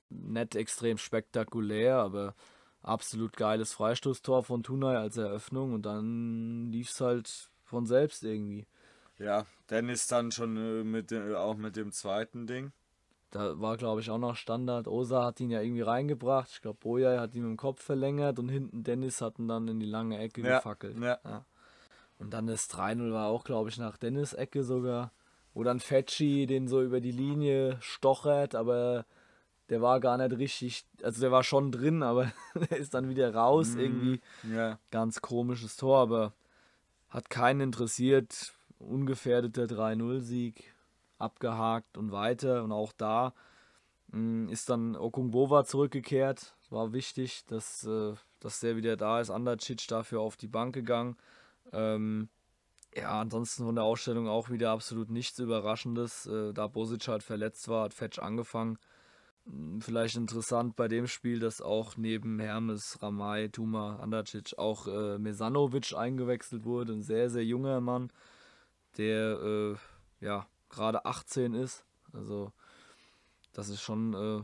nicht 0.09 0.55
extrem 0.55 0.97
spektakulär, 0.97 1.97
aber 1.97 2.35
absolut 2.85 3.35
geiles 3.35 3.73
Freistoßtor 3.73 4.43
von 4.43 4.63
Tunay 4.63 4.95
als 4.95 5.17
Eröffnung 5.17 5.73
und 5.73 5.85
dann 5.85 6.67
lief 6.71 6.89
es 6.91 7.01
halt 7.01 7.49
von 7.63 7.85
selbst 7.85 8.23
irgendwie. 8.23 8.67
Ja, 9.17 9.45
Dennis 9.69 10.07
dann 10.07 10.31
schon 10.31 10.57
äh, 10.57 10.83
mit, 10.83 11.11
äh, 11.11 11.33
auch 11.35 11.55
mit 11.55 11.75
dem 11.75 11.91
zweiten 11.91 12.47
Ding. 12.47 12.71
Da 13.31 13.59
war, 13.59 13.75
glaube 13.75 14.01
ich, 14.01 14.09
auch 14.09 14.17
noch 14.17 14.35
Standard. 14.35 14.87
Osa 14.87 15.25
hat 15.25 15.39
ihn 15.39 15.49
ja 15.49 15.61
irgendwie 15.61 15.81
reingebracht. 15.81 16.49
Ich 16.51 16.61
glaube, 16.61 16.77
Boja 16.79 17.19
hat 17.19 17.35
ihn 17.35 17.41
mit 17.41 17.51
dem 17.51 17.57
Kopf 17.57 17.81
verlängert 17.81 18.39
und 18.39 18.49
hinten 18.49 18.83
Dennis 18.83 19.19
hat 19.19 19.39
ihn 19.39 19.47
dann 19.47 19.67
in 19.67 19.79
die 19.79 19.85
lange 19.85 20.17
Ecke 20.19 20.41
Ja, 20.41 20.57
gefackelt. 20.57 20.97
ja. 21.01 21.45
Und 22.17 22.33
dann 22.33 22.47
das 22.47 22.69
3-0 22.69 23.11
war 23.11 23.27
auch, 23.27 23.43
glaube 23.43 23.69
ich, 23.69 23.77
nach 23.77 23.97
Dennis 23.97 24.33
Ecke 24.33 24.63
sogar. 24.63 25.11
Wo 25.53 25.63
dann 25.63 25.79
Fetschi 25.79 26.45
den 26.45 26.67
so 26.67 26.81
über 26.81 27.01
die 27.01 27.11
Linie 27.11 27.77
stochert, 27.81 28.55
aber 28.55 29.05
der 29.69 29.81
war 29.81 29.99
gar 29.99 30.17
nicht 30.17 30.37
richtig. 30.37 30.85
Also 31.01 31.21
der 31.21 31.31
war 31.31 31.43
schon 31.43 31.71
drin, 31.71 32.03
aber 32.03 32.31
der 32.69 32.77
ist 32.77 32.93
dann 32.93 33.09
wieder 33.09 33.33
raus. 33.33 33.69
Mhm. 33.69 33.79
Irgendwie 33.79 34.21
Ja, 34.53 34.79
ganz 34.91 35.21
komisches 35.21 35.77
Tor, 35.77 35.99
aber 35.99 36.33
hat 37.09 37.29
keinen 37.29 37.61
interessiert. 37.61 38.53
Ungefährdeter 38.77 39.63
3-0-Sieg, 39.63 40.73
abgehakt 41.17 41.97
und 41.97 42.11
weiter. 42.11 42.63
Und 42.63 42.71
auch 42.71 42.91
da 42.91 43.33
mh, 44.11 44.51
ist 44.51 44.69
dann 44.69 44.95
Okungbova 44.95 45.63
zurückgekehrt. 45.65 46.55
War 46.69 46.93
wichtig, 46.93 47.45
dass, 47.45 47.85
äh, 47.85 48.13
dass 48.39 48.59
der 48.59 48.75
wieder 48.75 48.97
da 48.97 49.21
ist. 49.21 49.29
Andercic 49.29 49.87
dafür 49.87 50.21
auf 50.21 50.35
die 50.35 50.47
Bank 50.47 50.73
gegangen. 50.75 51.15
Ähm, 51.71 52.29
ja, 52.95 53.19
ansonsten 53.19 53.65
von 53.65 53.75
der 53.75 53.83
Ausstellung 53.83 54.27
auch 54.27 54.49
wieder 54.49 54.71
absolut 54.71 55.09
nichts 55.09 55.39
Überraschendes. 55.39 56.27
Äh, 56.27 56.53
da 56.53 56.67
Bosic 56.67 57.07
halt 57.07 57.23
verletzt 57.23 57.67
war, 57.67 57.85
hat 57.85 57.93
Fetch 57.93 58.19
angefangen. 58.19 58.77
Hm, 59.45 59.81
Vielleicht 59.81 60.15
interessant 60.15 60.75
bei 60.75 60.87
dem 60.87 61.07
Spiel, 61.07 61.39
dass 61.39 61.61
auch 61.61 61.97
neben 61.97 62.39
Hermes, 62.39 62.97
Ramay, 63.01 63.49
Tuma, 63.49 63.97
Andacic 63.97 64.57
auch 64.57 64.87
äh, 64.87 65.17
Mesanovic 65.17 65.93
eingewechselt 65.93 66.65
wurde. 66.65 66.93
Ein 66.93 67.03
sehr, 67.03 67.29
sehr 67.29 67.45
junger 67.45 67.81
Mann, 67.81 68.11
der 68.97 69.39
äh, 69.41 69.75
ja 70.25 70.47
gerade 70.69 71.05
18 71.05 71.53
ist. 71.53 71.85
Also, 72.13 72.51
das 73.53 73.69
ist 73.69 73.81
schon, 73.81 74.13
äh, 74.13 74.43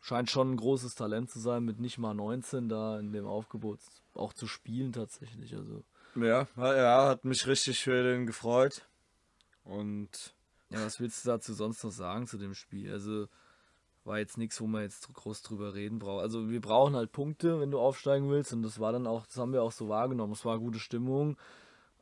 scheint 0.00 0.30
schon 0.30 0.52
ein 0.52 0.56
großes 0.56 0.94
Talent 0.94 1.30
zu 1.30 1.38
sein, 1.40 1.64
mit 1.64 1.80
nicht 1.80 1.98
mal 1.98 2.14
19 2.14 2.68
da 2.68 2.98
in 2.98 3.12
dem 3.12 3.26
Aufgebot 3.26 3.80
auch 4.14 4.32
zu 4.32 4.46
spielen 4.46 4.92
tatsächlich. 4.92 5.54
Also, 5.54 5.84
ja, 6.14 6.46
ja, 6.56 7.08
hat 7.08 7.24
mich 7.24 7.46
richtig 7.46 7.82
für 7.82 8.02
den 8.02 8.26
gefreut. 8.26 8.88
Und 9.64 10.34
ja, 10.70 10.84
was 10.84 11.00
willst 11.00 11.24
du 11.24 11.30
dazu 11.30 11.52
sonst 11.52 11.84
noch 11.84 11.92
sagen 11.92 12.26
zu 12.26 12.38
dem 12.38 12.54
Spiel? 12.54 12.92
Also, 12.92 13.28
war 14.08 14.18
jetzt 14.18 14.38
nichts, 14.38 14.60
wo 14.60 14.66
man 14.66 14.82
jetzt 14.82 15.12
groß 15.12 15.42
drüber 15.42 15.74
reden 15.74 15.98
braucht. 15.98 16.22
Also 16.22 16.50
wir 16.50 16.60
brauchen 16.60 16.96
halt 16.96 17.12
Punkte, 17.12 17.60
wenn 17.60 17.70
du 17.70 17.78
aufsteigen 17.78 18.30
willst. 18.30 18.52
Und 18.52 18.62
das 18.62 18.80
war 18.80 18.90
dann 18.90 19.06
auch, 19.06 19.26
das 19.26 19.36
haben 19.36 19.52
wir 19.52 19.62
auch 19.62 19.72
so 19.72 19.88
wahrgenommen. 19.88 20.32
Es 20.32 20.44
war 20.44 20.58
gute 20.58 20.78
Stimmung, 20.78 21.36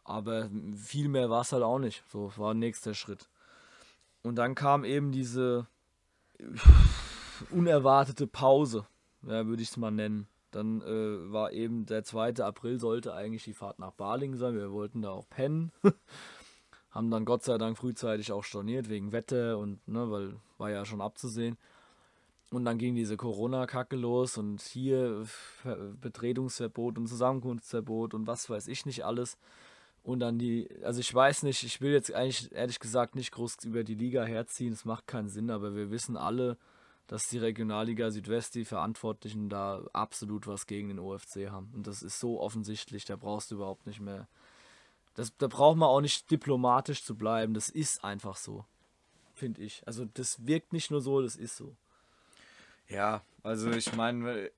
aber 0.05 0.49
viel 0.77 1.09
mehr 1.09 1.29
war 1.29 1.43
es 1.43 1.53
halt 1.53 1.65
auch 1.65 1.79
nicht. 1.79 2.05
So 2.09 2.33
war 2.37 2.55
nächster 2.55 2.95
Schritt. 2.95 3.29
Und 4.23 4.37
dann 4.37 4.55
kam 4.55 4.85
eben 4.85 5.13
diese 5.13 5.67
unerwartete 7.51 8.27
Pause, 8.27 8.87
ja, 9.23 9.47
würde 9.47 9.63
ich 9.63 9.71
es 9.71 9.77
mal 9.77 9.91
nennen. 9.91 10.29
Dann 10.53 10.81
äh, 10.83 11.33
war 11.33 11.53
eben 11.53 11.85
der 11.87 12.05
2. 12.05 12.37
April 12.37 12.79
sollte 12.79 13.15
eigentlich 13.15 13.45
die 13.45 13.53
Fahrt 13.53 13.79
nach 13.79 13.93
Baling 13.93 14.37
sein. 14.37 14.55
Wir 14.55 14.73
wollten 14.73 15.03
da 15.03 15.11
auch 15.11 15.29
pennen. 15.29 15.73
Haben 16.91 17.11
dann 17.11 17.27
Gott 17.27 17.43
sei 17.43 17.59
Dank 17.59 17.77
frühzeitig 17.77 18.33
auch 18.33 18.45
storniert 18.45 18.89
wegen 18.89 19.13
Wetter 19.13 19.59
und 19.59 19.87
ne, 19.87 20.11
weil 20.11 20.37
war 20.57 20.71
ja 20.71 20.87
schon 20.87 21.03
abzusehen. 21.03 21.59
Und 22.51 22.65
dann 22.65 22.79
ging 22.79 22.95
diese 22.95 23.17
Corona-Kacke 23.17 23.97
los 23.97 24.39
und 24.39 24.63
hier 24.63 25.25
Ver 25.25 25.77
Betretungsverbot 26.01 26.97
und 26.97 27.09
Zusammenkunftsverbot 27.09 28.15
und 28.15 28.27
was 28.27 28.49
weiß 28.49 28.69
ich 28.69 28.87
nicht 28.87 29.05
alles. 29.05 29.37
Und 30.05 30.21
dann 30.21 30.39
die, 30.39 30.69
also 30.85 31.01
ich 31.01 31.13
weiß 31.13 31.43
nicht, 31.43 31.65
ich 31.65 31.81
will 31.81 31.93
jetzt 31.93 32.15
eigentlich 32.15 32.53
ehrlich 32.53 32.79
gesagt 32.79 33.17
nicht 33.17 33.33
groß 33.33 33.65
über 33.65 33.83
die 33.83 33.97
Liga 33.97 34.25
herziehen, 34.25 34.73
es 34.73 34.85
macht 34.85 35.09
keinen 35.09 35.29
Sinn, 35.29 35.51
aber 35.51 35.75
wir 35.75 35.91
wissen 35.91 36.17
alle, 36.17 36.57
dass 37.09 37.29
die 37.29 37.39
Regionalliga 37.39 38.13
Südwest, 38.13 38.55
die 38.55 38.65
Verantwortlichen 38.65 39.49
da 39.49 39.85
absolut 39.93 40.47
was 40.47 40.67
gegen 40.67 40.89
den 40.89 41.01
OFC 41.01 41.51
haben. 41.51 41.73
Und 41.75 41.89
das 41.89 42.05
ist 42.05 42.21
so 42.21 42.41
offensichtlich, 42.41 43.05
da 43.05 43.17
brauchst 43.17 43.51
du 43.51 43.57
überhaupt 43.57 43.87
nicht 43.87 44.01
mehr. 44.01 44.29
Das, 45.15 45.37
da 45.37 45.49
braucht 45.49 45.77
man 45.77 45.89
auch 45.89 46.01
nicht 46.01 46.31
diplomatisch 46.31 47.03
zu 47.03 47.17
bleiben, 47.17 47.55
das 47.55 47.69
ist 47.69 48.05
einfach 48.05 48.37
so, 48.37 48.65
finde 49.35 49.63
ich. 49.63 49.83
Also 49.87 50.05
das 50.05 50.47
wirkt 50.47 50.73
nicht 50.73 50.93
nur 50.93 51.01
so, 51.01 51.21
das 51.21 51.35
ist 51.35 51.57
so. 51.57 51.75
Ja, 52.89 53.23
also 53.43 53.71
ich 53.71 53.95
meine, 53.95 54.51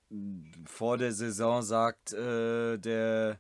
vor 0.65 0.97
der 0.97 1.13
Saison 1.13 1.63
sagt 1.63 2.13
äh, 2.13 2.79
der, 2.79 3.39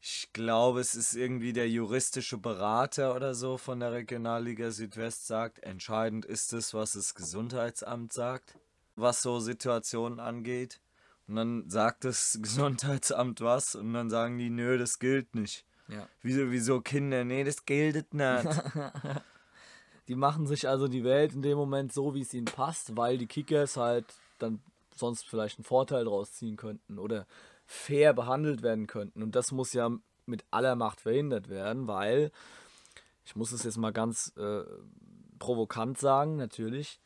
ich 0.00 0.30
glaube, 0.32 0.80
es 0.80 0.94
ist 0.94 1.14
irgendwie 1.14 1.52
der 1.52 1.68
juristische 1.68 2.38
Berater 2.38 3.14
oder 3.14 3.34
so 3.34 3.58
von 3.58 3.80
der 3.80 3.92
Regionalliga 3.92 4.70
Südwest 4.70 5.26
sagt, 5.26 5.58
entscheidend 5.60 6.24
ist 6.24 6.52
es, 6.52 6.72
was 6.72 6.92
das 6.92 7.14
Gesundheitsamt 7.14 8.12
sagt, 8.12 8.58
was 8.96 9.22
so 9.22 9.40
Situationen 9.40 10.20
angeht. 10.20 10.80
Und 11.26 11.36
dann 11.36 11.68
sagt 11.68 12.04
das 12.04 12.38
Gesundheitsamt 12.42 13.40
was 13.40 13.74
und 13.74 13.92
dann 13.92 14.08
sagen 14.08 14.38
die, 14.38 14.50
nö, 14.50 14.78
das 14.78 14.98
gilt 14.98 15.34
nicht. 15.34 15.66
Ja. 15.88 16.08
Wieso, 16.22 16.50
wieso 16.50 16.80
Kinder? 16.80 17.24
Nee, 17.24 17.44
das 17.44 17.64
gilt 17.64 18.14
nicht. 18.14 18.46
Die 20.08 20.16
machen 20.16 20.46
sich 20.46 20.66
also 20.66 20.88
die 20.88 21.04
Welt 21.04 21.34
in 21.34 21.42
dem 21.42 21.58
Moment 21.58 21.92
so, 21.92 22.14
wie 22.14 22.22
es 22.22 22.34
ihnen 22.34 22.46
passt, 22.46 22.96
weil 22.96 23.18
die 23.18 23.26
Kickers 23.26 23.76
halt 23.76 24.06
dann 24.38 24.60
sonst 24.94 25.28
vielleicht 25.28 25.58
einen 25.58 25.64
Vorteil 25.64 26.04
draus 26.04 26.32
ziehen 26.32 26.56
könnten 26.56 26.98
oder 26.98 27.26
fair 27.66 28.14
behandelt 28.14 28.62
werden 28.62 28.86
könnten. 28.86 29.22
Und 29.22 29.36
das 29.36 29.52
muss 29.52 29.74
ja 29.74 29.90
mit 30.26 30.44
aller 30.50 30.76
Macht 30.76 31.00
verhindert 31.00 31.48
werden, 31.48 31.86
weil, 31.86 32.32
ich 33.24 33.36
muss 33.36 33.52
es 33.52 33.62
jetzt 33.62 33.76
mal 33.76 33.92
ganz 33.92 34.32
äh, 34.36 34.62
provokant 35.38 35.98
sagen, 35.98 36.36
natürlich, 36.36 37.00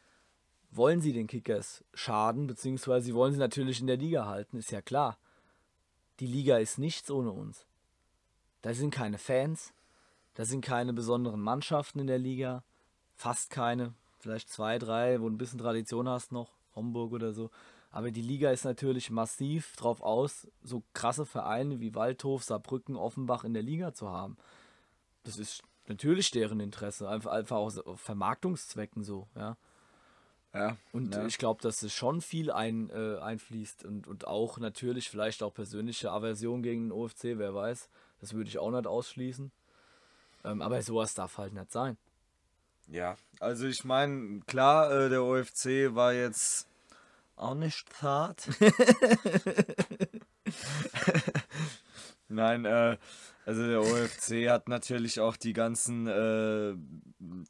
wollen 0.70 1.00
sie 1.00 1.12
den 1.12 1.26
Kickers 1.26 1.84
schaden, 1.92 2.46
beziehungsweise 2.46 3.06
sie 3.06 3.14
wollen 3.14 3.32
sie 3.32 3.38
natürlich 3.38 3.80
in 3.80 3.88
der 3.88 3.96
Liga 3.96 4.26
halten, 4.26 4.56
ist 4.56 4.70
ja 4.70 4.80
klar. 4.80 5.18
Die 6.20 6.26
Liga 6.26 6.58
ist 6.58 6.78
nichts 6.78 7.10
ohne 7.10 7.30
uns. 7.30 7.66
Da 8.62 8.72
sind 8.72 8.94
keine 8.94 9.18
Fans, 9.18 9.72
da 10.34 10.44
sind 10.44 10.64
keine 10.64 10.92
besonderen 10.92 11.40
Mannschaften 11.40 11.98
in 11.98 12.06
der 12.06 12.18
Liga, 12.18 12.62
fast 13.16 13.50
keine, 13.50 13.94
vielleicht 14.18 14.48
zwei, 14.48 14.78
drei, 14.78 15.20
wo 15.20 15.28
du 15.28 15.34
ein 15.34 15.38
bisschen 15.38 15.58
Tradition 15.58 16.08
hast 16.08 16.32
noch, 16.32 16.52
Homburg 16.74 17.12
oder 17.12 17.32
so. 17.32 17.50
Aber 17.90 18.10
die 18.10 18.22
Liga 18.22 18.50
ist 18.50 18.64
natürlich 18.64 19.10
massiv 19.10 19.76
drauf 19.76 20.00
aus, 20.00 20.48
so 20.62 20.82
krasse 20.94 21.26
Vereine 21.26 21.80
wie 21.80 21.94
Waldhof, 21.94 22.42
Saarbrücken, 22.42 22.96
Offenbach 22.96 23.44
in 23.44 23.52
der 23.52 23.62
Liga 23.62 23.92
zu 23.92 24.08
haben. 24.08 24.38
Das 25.24 25.36
ist 25.36 25.62
natürlich 25.86 26.30
deren 26.30 26.58
Interesse, 26.58 27.08
einfach, 27.08 27.32
einfach 27.32 27.56
aus 27.56 27.82
Vermarktungszwecken 27.96 29.04
so, 29.04 29.28
ja. 29.36 29.58
ja, 30.54 30.76
Und 30.92 31.14
ja. 31.14 31.26
ich 31.26 31.36
glaube, 31.36 31.60
dass 31.62 31.82
es 31.82 31.92
schon 31.92 32.22
viel 32.22 32.50
ein, 32.50 32.88
äh, 32.88 33.18
einfließt 33.18 33.84
und, 33.84 34.06
und 34.06 34.26
auch 34.26 34.56
natürlich 34.56 35.10
vielleicht 35.10 35.42
auch 35.42 35.52
persönliche 35.52 36.10
Aversion 36.10 36.62
gegen 36.62 36.88
den 36.88 36.92
OFC, 36.92 37.36
wer 37.36 37.54
weiß. 37.54 37.90
Das 38.20 38.32
würde 38.32 38.48
ich 38.48 38.58
auch 38.58 38.70
nicht 38.70 38.86
ausschließen. 38.86 39.52
Ähm, 40.44 40.62
aber 40.62 40.80
sowas 40.82 41.12
darf 41.12 41.36
halt 41.36 41.52
nicht 41.52 41.70
sein. 41.70 41.98
Ja, 42.88 43.16
also 43.40 43.66
ich 43.66 43.84
meine, 43.84 44.40
klar, 44.46 44.90
äh, 44.90 45.08
der 45.08 45.22
OFC 45.22 45.94
war 45.94 46.12
jetzt 46.12 46.68
auch 47.36 47.54
nicht 47.54 47.86
hart. 48.02 48.48
Nein, 52.28 52.64
äh, 52.64 52.96
also 53.44 53.66
der 53.66 53.80
OFC 53.80 54.48
hat 54.48 54.68
natürlich 54.68 55.20
auch 55.20 55.36
die 55.36 55.52
ganzen 55.52 56.06
äh, 56.06 56.74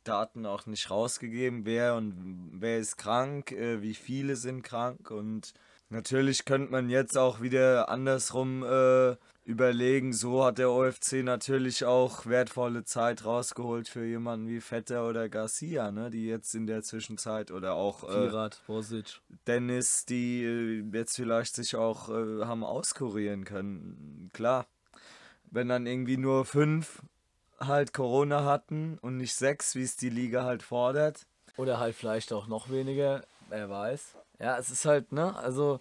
Daten 0.04 0.46
auch 0.46 0.66
nicht 0.66 0.90
rausgegeben, 0.90 1.66
wer 1.66 1.94
und 1.96 2.50
wer 2.54 2.78
ist 2.78 2.96
krank, 2.96 3.52
äh, 3.52 3.82
wie 3.82 3.94
viele 3.94 4.36
sind 4.36 4.62
krank 4.62 5.10
und 5.10 5.52
natürlich 5.90 6.44
könnte 6.44 6.72
man 6.72 6.88
jetzt 6.88 7.18
auch 7.18 7.42
wieder 7.42 7.90
andersrum 7.90 8.64
äh, 8.64 9.16
überlegen, 9.44 10.12
so 10.12 10.44
hat 10.44 10.58
der 10.58 10.70
OFC 10.70 11.24
natürlich 11.24 11.84
auch 11.84 12.26
wertvolle 12.26 12.84
Zeit 12.84 13.24
rausgeholt 13.24 13.88
für 13.88 14.04
jemanden 14.04 14.48
wie 14.48 14.60
Vetter 14.60 15.08
oder 15.08 15.28
Garcia, 15.28 15.90
ne, 15.90 16.10
die 16.10 16.26
jetzt 16.26 16.54
in 16.54 16.66
der 16.66 16.82
Zwischenzeit 16.82 17.50
oder 17.50 17.74
auch 17.74 18.04
äh, 18.04 18.28
Pirat, 18.28 18.62
Bosic. 18.66 19.20
Dennis, 19.46 20.04
die 20.04 20.44
äh, 20.44 20.84
jetzt 20.92 21.16
vielleicht 21.16 21.56
sich 21.56 21.74
auch 21.74 22.08
äh, 22.08 22.44
haben 22.44 22.62
auskurieren 22.62 23.44
können. 23.44 24.30
Klar, 24.32 24.66
wenn 25.50 25.68
dann 25.68 25.86
irgendwie 25.86 26.16
nur 26.16 26.44
fünf 26.44 27.02
halt 27.58 27.92
Corona 27.92 28.44
hatten 28.44 28.98
und 29.02 29.16
nicht 29.16 29.34
sechs, 29.34 29.74
wie 29.74 29.82
es 29.82 29.96
die 29.96 30.10
Liga 30.10 30.44
halt 30.44 30.62
fordert. 30.62 31.26
Oder 31.56 31.78
halt 31.78 31.94
vielleicht 31.94 32.32
auch 32.32 32.46
noch 32.46 32.70
weniger, 32.70 33.22
wer 33.48 33.68
weiß. 33.68 34.14
Ja, 34.38 34.56
es 34.58 34.70
ist 34.70 34.84
halt, 34.84 35.12
ne, 35.12 35.36
also 35.36 35.80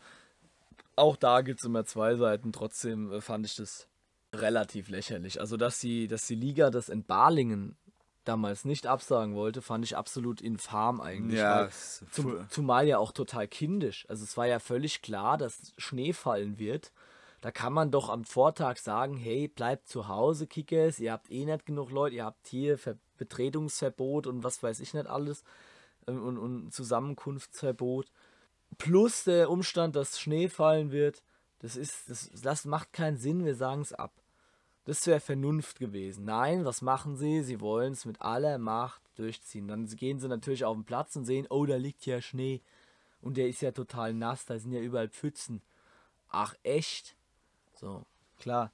auch 0.95 1.15
da 1.15 1.41
gibt 1.41 1.59
es 1.59 1.65
immer 1.65 1.85
zwei 1.85 2.15
Seiten. 2.15 2.51
Trotzdem 2.51 3.11
äh, 3.11 3.21
fand 3.21 3.45
ich 3.45 3.55
das 3.55 3.87
relativ 4.33 4.89
lächerlich. 4.89 5.39
Also, 5.39 5.57
dass 5.57 5.79
die, 5.79 6.07
dass 6.07 6.27
die 6.27 6.35
Liga 6.35 6.69
das 6.69 6.89
in 6.89 7.03
Balingen 7.03 7.77
damals 8.23 8.65
nicht 8.65 8.87
absagen 8.87 9.35
wollte, 9.35 9.61
fand 9.61 9.83
ich 9.83 9.97
absolut 9.97 10.41
infam 10.41 11.01
eigentlich. 11.01 11.39
Ja, 11.39 11.69
zum, 12.11 12.47
zumal 12.49 12.87
ja 12.87 12.97
auch 12.97 13.11
total 13.11 13.47
kindisch. 13.47 14.05
Also 14.09 14.23
es 14.23 14.37
war 14.37 14.45
ja 14.45 14.59
völlig 14.59 15.01
klar, 15.01 15.37
dass 15.37 15.73
Schnee 15.77 16.13
fallen 16.13 16.59
wird. 16.59 16.91
Da 17.41 17.49
kann 17.49 17.73
man 17.73 17.89
doch 17.89 18.09
am 18.09 18.23
Vortag 18.23 18.77
sagen, 18.77 19.17
hey, 19.17 19.47
bleibt 19.47 19.87
zu 19.87 20.07
Hause, 20.07 20.45
Kickers, 20.45 20.99
ihr 20.99 21.11
habt 21.11 21.31
eh 21.31 21.45
nicht 21.45 21.65
genug 21.65 21.89
Leute, 21.89 22.17
ihr 22.17 22.25
habt 22.25 22.47
hier 22.47 22.77
Ver 22.77 22.97
Betretungsverbot 23.17 24.25
und 24.25 24.43
was 24.43 24.63
weiß 24.63 24.79
ich 24.79 24.95
nicht 24.95 25.05
alles 25.05 25.43
ähm, 26.07 26.23
und, 26.23 26.37
und 26.39 26.73
Zusammenkunftsverbot 26.73 28.11
plus 28.77 29.23
der 29.23 29.49
Umstand, 29.49 29.95
dass 29.95 30.19
Schnee 30.19 30.49
fallen 30.49 30.91
wird, 30.91 31.23
das 31.59 31.75
ist, 31.75 32.09
das, 32.09 32.29
das 32.41 32.65
macht 32.65 32.93
keinen 32.93 33.17
Sinn, 33.17 33.45
wir 33.45 33.55
sagen 33.55 33.81
es 33.81 33.93
ab. 33.93 34.13
Das 34.85 35.05
wäre 35.05 35.19
Vernunft 35.19 35.77
gewesen. 35.77 36.25
Nein, 36.25 36.65
was 36.65 36.81
machen 36.81 37.15
sie? 37.15 37.43
Sie 37.43 37.61
wollen 37.61 37.93
es 37.93 38.05
mit 38.05 38.19
aller 38.21 38.57
Macht 38.57 39.01
durchziehen. 39.15 39.67
Dann 39.67 39.85
gehen 39.85 40.19
sie 40.19 40.27
natürlich 40.27 40.65
auf 40.65 40.75
den 40.75 40.85
Platz 40.85 41.15
und 41.15 41.25
sehen, 41.25 41.45
oh, 41.49 41.65
da 41.67 41.75
liegt 41.75 42.05
ja 42.07 42.19
Schnee. 42.19 42.61
Und 43.21 43.37
der 43.37 43.47
ist 43.47 43.61
ja 43.61 43.71
total 43.71 44.15
nass, 44.15 44.45
da 44.45 44.57
sind 44.57 44.71
ja 44.71 44.81
überall 44.81 45.09
Pfützen. 45.09 45.61
Ach, 46.29 46.55
echt? 46.63 47.15
So, 47.75 48.05
klar. 48.39 48.71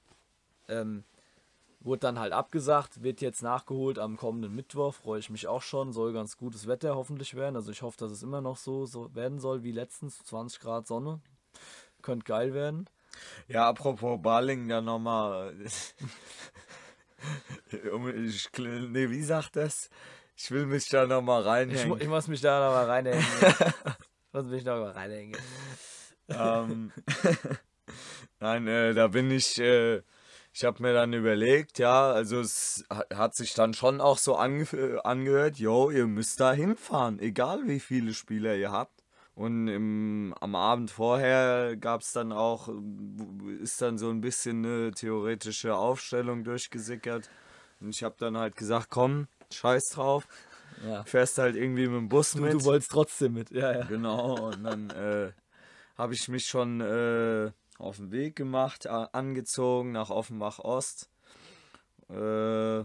Ähm, 0.68 1.04
Wurde 1.80 2.00
dann 2.00 2.18
halt 2.18 2.32
abgesagt, 2.32 3.04
wird 3.04 3.20
jetzt 3.20 3.42
nachgeholt 3.42 4.00
am 4.00 4.16
kommenden 4.16 4.54
Mittwoch, 4.54 4.94
freue 4.94 5.20
ich 5.20 5.30
mich 5.30 5.46
auch 5.46 5.62
schon. 5.62 5.92
Soll 5.92 6.12
ganz 6.12 6.36
gutes 6.36 6.66
Wetter 6.66 6.96
hoffentlich 6.96 7.34
werden. 7.34 7.54
Also 7.54 7.70
ich 7.70 7.82
hoffe, 7.82 7.98
dass 7.98 8.10
es 8.10 8.24
immer 8.24 8.40
noch 8.40 8.56
so, 8.56 8.84
so 8.84 9.14
werden 9.14 9.38
soll 9.38 9.62
wie 9.62 9.70
letztens, 9.70 10.24
20 10.24 10.60
Grad 10.60 10.88
Sonne. 10.88 11.20
Könnte 12.02 12.24
geil 12.24 12.52
werden. 12.52 12.88
Ja, 13.46 13.68
apropos 13.68 14.20
Baling, 14.20 14.68
da 14.68 14.80
nochmal. 14.80 15.54
nee, 17.72 19.10
wie 19.10 19.22
sagt 19.22 19.56
das? 19.56 19.90
Ich 20.36 20.50
will 20.50 20.66
mich 20.66 20.88
da 20.88 21.06
nochmal 21.06 21.42
reinhängen. 21.42 21.96
Ich, 21.96 22.02
ich, 22.02 22.08
muss 22.08 22.28
mich 22.28 22.40
da 22.40 22.64
nochmal 22.64 22.86
reinhängen. 22.86 23.24
ich 23.24 24.32
muss 24.32 24.46
mich 24.46 24.64
da 24.64 24.76
nochmal 24.76 24.92
reinhängen. 24.96 25.36
ähm, 26.28 26.92
nein, 28.40 28.66
äh, 28.68 28.94
da 28.94 29.08
bin 29.08 29.30
ich. 29.30 29.58
Äh, 29.58 30.02
ich 30.58 30.64
habe 30.64 30.82
mir 30.82 30.92
dann 30.92 31.12
überlegt, 31.12 31.78
ja, 31.78 32.10
also 32.10 32.40
es 32.40 32.84
hat 33.14 33.36
sich 33.36 33.54
dann 33.54 33.74
schon 33.74 34.00
auch 34.00 34.18
so 34.18 34.34
ange 34.34 34.66
angehört, 35.04 35.58
yo, 35.58 35.88
ihr 35.88 36.08
müsst 36.08 36.40
da 36.40 36.52
hinfahren, 36.52 37.20
egal 37.20 37.68
wie 37.68 37.78
viele 37.78 38.12
Spieler 38.12 38.56
ihr 38.56 38.72
habt. 38.72 39.04
Und 39.36 39.68
im, 39.68 40.34
am 40.40 40.56
Abend 40.56 40.90
vorher 40.90 41.76
gab 41.76 42.00
es 42.00 42.10
dann 42.10 42.32
auch, 42.32 42.68
ist 43.62 43.80
dann 43.80 43.98
so 43.98 44.10
ein 44.10 44.20
bisschen 44.20 44.66
eine 44.66 44.90
theoretische 44.90 45.76
Aufstellung 45.76 46.42
durchgesickert. 46.42 47.30
Und 47.80 47.90
ich 47.90 48.02
habe 48.02 48.16
dann 48.18 48.36
halt 48.36 48.56
gesagt, 48.56 48.88
komm, 48.90 49.28
scheiß 49.52 49.90
drauf. 49.90 50.26
Ja. 50.84 51.04
Fährst 51.04 51.38
halt 51.38 51.54
irgendwie 51.54 51.86
mit 51.86 51.98
dem 51.98 52.08
Bus 52.08 52.32
du, 52.32 52.42
mit. 52.42 52.54
Du 52.54 52.64
wolltest 52.64 52.90
trotzdem 52.90 53.34
mit, 53.34 53.52
ja, 53.52 53.78
ja. 53.78 53.84
Genau, 53.84 54.48
und 54.48 54.64
dann 54.64 54.90
äh, 54.90 55.30
habe 55.96 56.14
ich 56.14 56.26
mich 56.26 56.46
schon 56.46 56.80
äh, 56.80 57.52
auf 57.78 57.96
den 57.96 58.10
Weg 58.10 58.36
gemacht, 58.36 58.86
angezogen 58.86 59.92
nach 59.92 60.10
Offenbach 60.10 60.58
Ost. 60.58 61.08
Äh, 62.08 62.84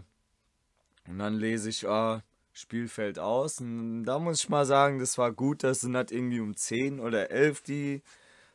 und 1.06 1.18
dann 1.18 1.34
lese 1.34 1.68
ich, 1.68 1.86
ah, 1.88 2.22
Spielfeld 2.52 3.18
aus. 3.18 3.60
Und 3.60 4.04
da 4.04 4.18
muss 4.18 4.42
ich 4.44 4.48
mal 4.48 4.64
sagen, 4.64 5.00
das 5.00 5.18
war 5.18 5.32
gut, 5.32 5.64
dass 5.64 5.80
sie 5.80 5.90
nicht 5.90 6.12
irgendwie 6.12 6.40
um 6.40 6.56
10 6.56 7.00
oder 7.00 7.30
11 7.30 7.62
die 7.62 8.02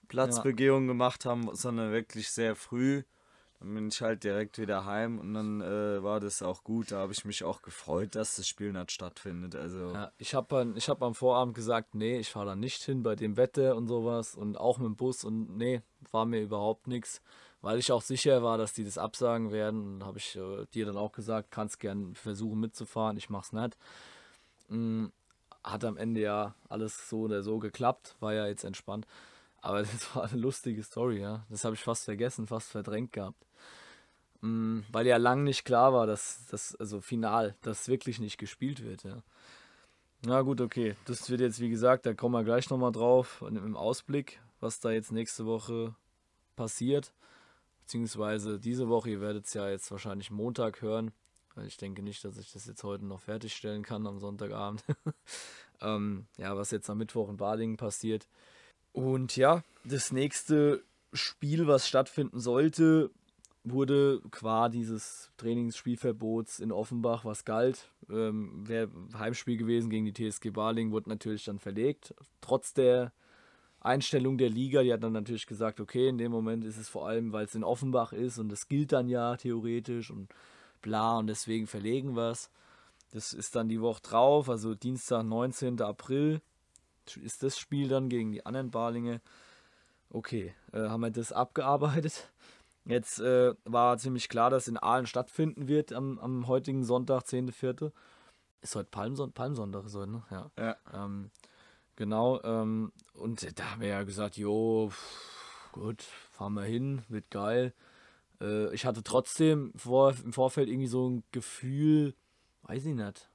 Platzbegehung 0.07 0.83
ja. 0.83 0.87
gemacht 0.87 1.25
haben, 1.25 1.53
sondern 1.53 1.91
wirklich 1.91 2.31
sehr 2.31 2.55
früh. 2.55 3.03
Dann 3.59 3.73
bin 3.73 3.89
ich 3.89 4.01
halt 4.01 4.23
direkt 4.23 4.57
wieder 4.57 4.85
heim 4.85 5.19
und 5.19 5.33
dann 5.33 5.59
äh, 5.59 6.01
war 6.01 6.21
das 6.21 6.41
auch 6.41 6.63
gut. 6.63 6.91
Da 6.91 6.99
habe 6.99 7.11
ich 7.11 7.25
mich 7.25 7.43
auch 7.43 7.61
gefreut, 7.61 8.15
dass 8.15 8.37
das 8.37 8.47
Spiel 8.47 8.71
nicht 8.71 8.91
stattfindet. 8.91 9.55
Also 9.55 9.93
ja, 9.93 10.11
ich 10.17 10.33
habe 10.33 10.73
ich 10.75 10.87
hab 10.87 11.03
am 11.03 11.13
Vorabend 11.13 11.55
gesagt, 11.55 11.93
nee, 11.93 12.19
ich 12.19 12.29
fahre 12.29 12.47
da 12.47 12.55
nicht 12.55 12.81
hin 12.83 13.03
bei 13.03 13.15
dem 13.15 13.35
Wetter 13.35 13.75
und 13.75 13.87
sowas 13.87 14.35
und 14.35 14.57
auch 14.57 14.77
mit 14.77 14.85
dem 14.85 14.95
Bus 14.95 15.25
und 15.25 15.57
nee, 15.57 15.81
war 16.11 16.25
mir 16.25 16.41
überhaupt 16.41 16.87
nichts, 16.87 17.21
weil 17.61 17.79
ich 17.79 17.91
auch 17.91 18.01
sicher 18.01 18.43
war, 18.43 18.57
dass 18.57 18.71
die 18.71 18.85
das 18.85 18.97
absagen 18.97 19.51
werden. 19.51 19.95
Und 19.95 20.05
habe 20.05 20.19
ich 20.19 20.37
äh, 20.37 20.65
dir 20.73 20.85
dann 20.85 20.97
auch 20.97 21.11
gesagt, 21.11 21.51
kannst 21.51 21.81
gern 21.81 22.15
versuchen 22.15 22.61
mitzufahren, 22.61 23.17
ich 23.17 23.29
mach's 23.29 23.51
nicht. 23.51 23.77
Mhm, 24.69 25.11
hat 25.65 25.83
am 25.83 25.97
Ende 25.97 26.21
ja 26.21 26.55
alles 26.69 27.09
so 27.09 27.21
oder 27.21 27.43
so 27.43 27.59
geklappt, 27.59 28.15
war 28.21 28.33
ja 28.33 28.47
jetzt 28.47 28.63
entspannt. 28.63 29.05
Aber 29.61 29.81
das 29.83 30.15
war 30.15 30.23
eine 30.23 30.39
lustige 30.39 30.81
Story, 30.81 31.19
ja. 31.19 31.45
Das 31.49 31.65
habe 31.65 31.75
ich 31.75 31.83
fast 31.83 32.05
vergessen, 32.05 32.47
fast 32.47 32.69
verdrängt 32.71 33.11
gehabt. 33.11 33.48
Mhm, 34.41 34.85
weil 34.91 35.05
ja 35.07 35.17
lang 35.17 35.43
nicht 35.43 35.65
klar 35.65 35.93
war, 35.93 36.07
dass 36.07 36.45
das, 36.49 36.75
also 36.75 37.01
final, 37.01 37.55
dass 37.61 37.87
wirklich 37.87 38.19
nicht 38.19 38.37
gespielt 38.37 38.83
wird, 38.83 39.03
ja. 39.03 39.21
Na 40.25 40.41
gut, 40.41 40.59
okay. 40.59 40.95
Das 41.05 41.29
wird 41.29 41.39
jetzt, 41.39 41.61
wie 41.61 41.69
gesagt, 41.69 42.05
da 42.05 42.13
kommen 42.13 42.35
wir 42.35 42.43
gleich 42.43 42.69
nochmal 42.69 42.91
drauf, 42.91 43.43
im 43.47 43.77
Ausblick, 43.77 44.41
was 44.59 44.79
da 44.81 44.91
jetzt 44.91 45.11
nächste 45.11 45.45
Woche 45.45 45.95
passiert. 46.57 47.13
Beziehungsweise 47.85 48.59
diese 48.59 48.89
Woche, 48.89 49.11
ihr 49.11 49.21
werdet 49.21 49.45
es 49.45 49.53
ja 49.53 49.69
jetzt 49.69 49.89
wahrscheinlich 49.91 50.29
Montag 50.29 50.81
hören. 50.81 51.11
Ich 51.65 51.77
denke 51.77 52.01
nicht, 52.01 52.23
dass 52.23 52.37
ich 52.37 52.51
das 52.51 52.65
jetzt 52.65 52.83
heute 52.83 53.05
noch 53.05 53.21
fertigstellen 53.21 53.83
kann 53.83 54.05
am 54.07 54.19
Sonntagabend. 54.19 54.83
ähm, 55.81 56.27
ja, 56.37 56.55
was 56.55 56.71
jetzt 56.71 56.89
am 56.89 56.97
Mittwoch 56.97 57.29
in 57.29 57.37
Badingen 57.37 57.77
passiert. 57.77 58.27
Und 58.91 59.35
ja, 59.35 59.63
das 59.83 60.11
nächste 60.11 60.83
Spiel, 61.13 61.67
was 61.67 61.87
stattfinden 61.87 62.39
sollte, 62.39 63.09
wurde 63.71 64.21
qua 64.31 64.69
dieses 64.69 65.31
Trainingsspielverbots 65.37 66.59
in 66.59 66.71
Offenbach, 66.71 67.25
was 67.25 67.45
galt, 67.45 67.89
ähm, 68.09 68.67
wäre 68.67 68.89
Heimspiel 69.17 69.57
gewesen 69.57 69.89
gegen 69.89 70.05
die 70.05 70.13
TSG 70.13 70.51
Baling, 70.51 70.91
wurde 70.91 71.09
natürlich 71.09 71.45
dann 71.45 71.59
verlegt. 71.59 72.13
Trotz 72.41 72.73
der 72.73 73.11
Einstellung 73.81 74.37
der 74.37 74.49
Liga, 74.49 74.83
die 74.83 74.91
hat 74.91 75.03
dann 75.03 75.13
natürlich 75.13 75.47
gesagt, 75.47 75.79
okay, 75.79 76.09
in 76.09 76.17
dem 76.17 76.31
Moment 76.31 76.65
ist 76.65 76.77
es 76.77 76.89
vor 76.89 77.07
allem, 77.07 77.31
weil 77.31 77.45
es 77.45 77.55
in 77.55 77.63
Offenbach 77.63 78.11
ist 78.11 78.37
und 78.37 78.49
das 78.49 78.67
gilt 78.67 78.91
dann 78.91 79.07
ja 79.07 79.37
theoretisch 79.37 80.11
und 80.11 80.29
bla 80.81 81.17
und 81.17 81.27
deswegen 81.27 81.67
verlegen 81.67 82.15
wir 82.15 82.31
es. 82.31 82.49
Das 83.11 83.33
ist 83.33 83.55
dann 83.55 83.69
die 83.69 83.81
Woche 83.81 84.01
drauf, 84.01 84.49
also 84.49 84.75
Dienstag, 84.75 85.23
19. 85.23 85.81
April 85.81 86.41
ist 87.23 87.41
das 87.41 87.57
Spiel 87.57 87.87
dann 87.87 88.09
gegen 88.09 88.31
die 88.31 88.45
anderen 88.45 88.69
Balinge. 88.69 89.21
Okay, 90.11 90.53
äh, 90.73 90.81
haben 90.81 91.01
wir 91.01 91.11
das 91.11 91.31
abgearbeitet. 91.31 92.31
Jetzt 92.89 93.19
äh, 93.19 93.53
war 93.65 93.99
ziemlich 93.99 94.29
klar, 94.29 94.49
dass 94.49 94.67
in 94.67 94.75
Aalen 94.75 95.05
stattfinden 95.05 95.67
wird 95.67 95.93
am, 95.93 96.17
am 96.17 96.47
heutigen 96.47 96.83
Sonntag, 96.83 97.21
10.4. 97.21 97.91
Ist 98.61 98.75
heute 98.75 98.89
Palmson 98.89 99.31
Palmsonntag, 99.31 99.87
so, 99.89 100.07
ne? 100.07 100.23
Ja. 100.31 100.49
ja. 100.57 100.75
Ähm, 100.91 101.29
genau. 101.95 102.41
Ähm, 102.41 102.91
und 103.13 103.59
da 103.59 103.71
haben 103.71 103.81
wir 103.81 103.89
ja 103.89 104.01
gesagt, 104.01 104.37
jo, 104.37 104.91
gut, 105.71 106.01
fahren 106.31 106.55
wir 106.55 106.63
hin, 106.63 107.03
wird 107.09 107.29
geil. 107.29 107.75
Äh, 108.41 108.73
ich 108.73 108.87
hatte 108.87 109.03
trotzdem 109.03 109.71
vor, 109.75 110.15
im 110.23 110.33
Vorfeld 110.33 110.67
irgendwie 110.67 110.87
so 110.87 111.11
ein 111.11 111.23
Gefühl, 111.31 112.15
weiß 112.63 112.85
ich 112.85 112.95
nicht. 112.95 113.29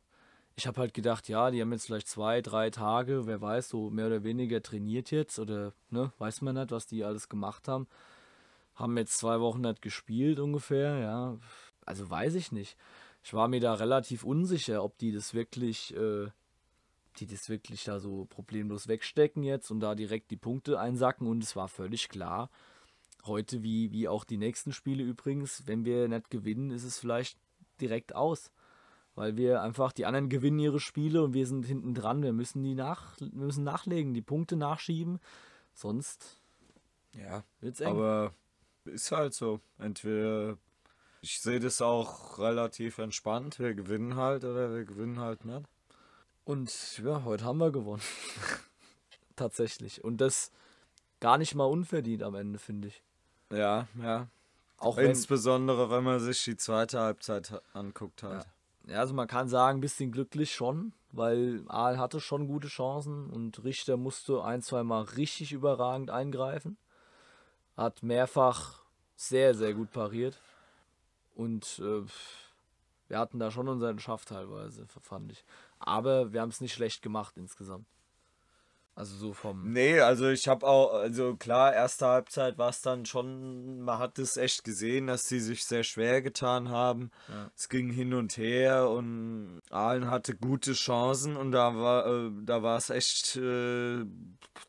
Ich 0.56 0.66
habe 0.66 0.80
halt 0.80 0.94
gedacht, 0.94 1.28
ja, 1.28 1.52
die 1.52 1.60
haben 1.60 1.70
jetzt 1.70 1.86
vielleicht 1.86 2.08
zwei, 2.08 2.42
drei 2.42 2.70
Tage, 2.70 3.26
wer 3.26 3.40
weiß, 3.40 3.68
so 3.68 3.88
mehr 3.88 4.08
oder 4.08 4.24
weniger 4.24 4.60
trainiert 4.60 5.12
jetzt 5.12 5.38
oder, 5.38 5.72
ne, 5.90 6.12
weiß 6.18 6.42
man 6.42 6.56
nicht, 6.56 6.72
was 6.72 6.88
die 6.88 7.04
alles 7.04 7.28
gemacht 7.28 7.68
haben 7.68 7.86
haben 8.74 8.96
jetzt 8.96 9.18
zwei 9.18 9.40
Wochen 9.40 9.60
nicht 9.60 9.82
gespielt 9.82 10.38
ungefähr, 10.38 10.98
ja. 10.98 11.38
Also 11.86 12.08
weiß 12.08 12.34
ich 12.34 12.50
nicht. 12.52 12.76
ich 13.22 13.32
war 13.34 13.48
mir 13.48 13.60
da 13.60 13.74
relativ 13.74 14.24
unsicher, 14.24 14.82
ob 14.82 14.98
die 14.98 15.12
das 15.12 15.34
wirklich, 15.34 15.94
äh, 15.96 16.28
die 17.18 17.26
das 17.26 17.48
wirklich 17.48 17.84
da 17.84 18.00
so 18.00 18.24
problemlos 18.26 18.88
wegstecken 18.88 19.42
jetzt 19.44 19.70
und 19.70 19.80
da 19.80 19.94
direkt 19.94 20.30
die 20.30 20.36
Punkte 20.36 20.78
einsacken. 20.80 21.26
Und 21.26 21.42
es 21.42 21.54
war 21.56 21.68
völlig 21.68 22.08
klar, 22.08 22.50
heute 23.24 23.62
wie, 23.62 23.92
wie 23.92 24.08
auch 24.08 24.24
die 24.24 24.36
nächsten 24.38 24.72
Spiele 24.72 25.02
übrigens, 25.04 25.66
wenn 25.66 25.84
wir 25.84 26.08
nicht 26.08 26.30
gewinnen, 26.30 26.70
ist 26.70 26.84
es 26.84 26.98
vielleicht 26.98 27.38
direkt 27.80 28.14
aus. 28.14 28.50
Weil 29.14 29.36
wir 29.36 29.62
einfach, 29.62 29.92
die 29.92 30.06
anderen 30.06 30.28
gewinnen 30.28 30.58
ihre 30.58 30.80
Spiele 30.80 31.22
und 31.22 31.34
wir 31.34 31.46
sind 31.46 31.64
hinten 31.64 31.94
dran. 31.94 32.22
Wir 32.24 32.32
müssen 32.32 32.64
die 32.64 32.74
nach, 32.74 33.16
wir 33.20 33.28
müssen 33.46 33.62
nachlegen, 33.62 34.12
die 34.12 34.22
Punkte 34.22 34.56
nachschieben. 34.56 35.20
Sonst 35.72 36.42
Ja, 37.16 37.44
wird's 37.60 37.80
eng. 37.80 37.90
aber 37.92 38.32
ist 38.84 39.12
halt 39.12 39.34
so. 39.34 39.60
Entweder 39.78 40.56
ich 41.20 41.40
sehe 41.40 41.60
das 41.60 41.80
auch 41.80 42.38
relativ 42.38 42.98
entspannt. 42.98 43.58
Wir 43.58 43.74
gewinnen 43.74 44.16
halt 44.16 44.44
oder 44.44 44.74
wir 44.74 44.84
gewinnen 44.84 45.20
halt 45.20 45.44
nicht. 45.44 45.62
Und 46.44 46.98
ja, 46.98 47.24
heute 47.24 47.44
haben 47.44 47.58
wir 47.58 47.70
gewonnen. 47.72 48.02
Tatsächlich. 49.36 50.04
Und 50.04 50.18
das 50.20 50.50
gar 51.20 51.38
nicht 51.38 51.54
mal 51.54 51.64
unverdient 51.64 52.22
am 52.22 52.34
Ende, 52.34 52.58
finde 52.58 52.88
ich. 52.88 53.02
Ja, 53.50 53.88
ja. 54.00 54.28
Auch 54.78 54.96
wenn, 54.96 55.06
Insbesondere 55.10 55.90
wenn 55.90 56.04
man 56.04 56.20
sich 56.20 56.44
die 56.44 56.56
zweite 56.56 57.00
Halbzeit 57.00 57.50
ha- 57.50 57.62
anguckt 57.72 58.22
halt. 58.22 58.46
ja, 58.86 58.98
also 58.98 59.14
man 59.14 59.28
kann 59.28 59.48
sagen, 59.48 59.78
ein 59.78 59.80
bisschen 59.80 60.12
glücklich 60.12 60.54
schon, 60.54 60.92
weil 61.12 61.62
Aal 61.68 61.98
hatte 61.98 62.20
schon 62.20 62.46
gute 62.46 62.68
Chancen 62.68 63.30
und 63.30 63.64
Richter 63.64 63.96
musste 63.96 64.44
ein, 64.44 64.60
zwei 64.60 64.82
Mal 64.82 65.02
richtig 65.02 65.52
überragend 65.52 66.10
eingreifen. 66.10 66.76
Hat 67.76 68.02
mehrfach 68.02 68.80
sehr, 69.16 69.54
sehr 69.54 69.74
gut 69.74 69.90
pariert. 69.92 70.38
Und 71.34 71.80
äh, 71.80 72.02
wir 73.08 73.18
hatten 73.18 73.38
da 73.38 73.50
schon 73.50 73.68
unseren 73.68 73.98
Schaff 73.98 74.24
teilweise, 74.24 74.86
fand 75.02 75.32
ich. 75.32 75.44
Aber 75.78 76.32
wir 76.32 76.40
haben 76.40 76.50
es 76.50 76.60
nicht 76.60 76.74
schlecht 76.74 77.02
gemacht 77.02 77.36
insgesamt. 77.36 77.86
Also 78.96 79.16
so 79.16 79.32
vom. 79.32 79.72
Nee, 79.72 79.98
also 79.98 80.28
ich 80.28 80.46
habe 80.46 80.64
auch, 80.64 80.94
also 80.94 81.34
klar, 81.34 81.74
erste 81.74 82.06
Halbzeit 82.06 82.58
war 82.58 82.68
es 82.68 82.80
dann 82.80 83.06
schon, 83.06 83.80
man 83.80 83.98
hat 83.98 84.20
es 84.20 84.36
echt 84.36 84.62
gesehen, 84.62 85.08
dass 85.08 85.28
sie 85.28 85.40
sich 85.40 85.64
sehr 85.64 85.82
schwer 85.82 86.22
getan 86.22 86.68
haben. 86.68 87.10
Ja. 87.28 87.50
Es 87.56 87.68
ging 87.68 87.90
hin 87.90 88.14
und 88.14 88.36
her 88.36 88.88
und 88.88 89.60
Aalen 89.70 90.08
hatte 90.12 90.36
gute 90.36 90.74
Chancen 90.74 91.36
und 91.36 91.50
da 91.50 91.74
war, 91.74 92.06
äh, 92.06 92.30
da 92.44 92.62
war 92.62 92.76
es 92.76 92.90
echt 92.90 93.34
äh, 93.34 94.04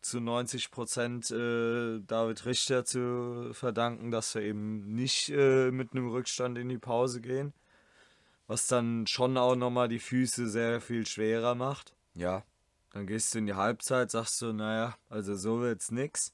zu 0.01 0.19
90 0.19 0.71
Prozent 0.71 1.29
äh, 1.29 1.99
David 1.99 2.47
Richter 2.47 2.83
zu 2.83 3.51
verdanken, 3.51 4.09
dass 4.09 4.33
wir 4.33 4.41
eben 4.41 4.95
nicht 4.95 5.29
äh, 5.29 5.69
mit 5.69 5.91
einem 5.91 6.09
Rückstand 6.09 6.57
in 6.57 6.69
die 6.69 6.79
Pause 6.79 7.21
gehen. 7.21 7.53
Was 8.47 8.65
dann 8.65 9.05
schon 9.05 9.37
auch 9.37 9.55
nochmal 9.55 9.87
die 9.87 9.99
Füße 9.99 10.49
sehr 10.49 10.81
viel 10.81 11.05
schwerer 11.05 11.53
macht. 11.53 11.95
Ja, 12.15 12.43
dann 12.95 13.07
gehst 13.07 13.33
du 13.33 13.39
in 13.39 13.45
die 13.45 13.55
Halbzeit, 13.55 14.09
sagst 14.09 14.41
du, 14.41 14.53
naja, 14.53 14.95
also 15.09 15.35
so 15.35 15.59
wird's 15.59 15.91
nix. 15.91 16.33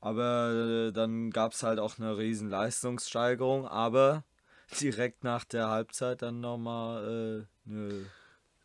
Aber 0.00 0.52
äh, 0.52 0.92
dann 0.92 1.32
gab's 1.32 1.64
halt 1.64 1.80
auch 1.80 1.98
eine 1.98 2.16
riesen 2.16 2.48
Leistungssteigerung, 2.48 3.66
aber 3.66 4.22
direkt 4.80 5.24
nach 5.24 5.42
der 5.44 5.68
Halbzeit 5.68 6.22
dann 6.22 6.40
nochmal 6.40 7.46
äh, 7.66 7.68
eine 7.68 8.06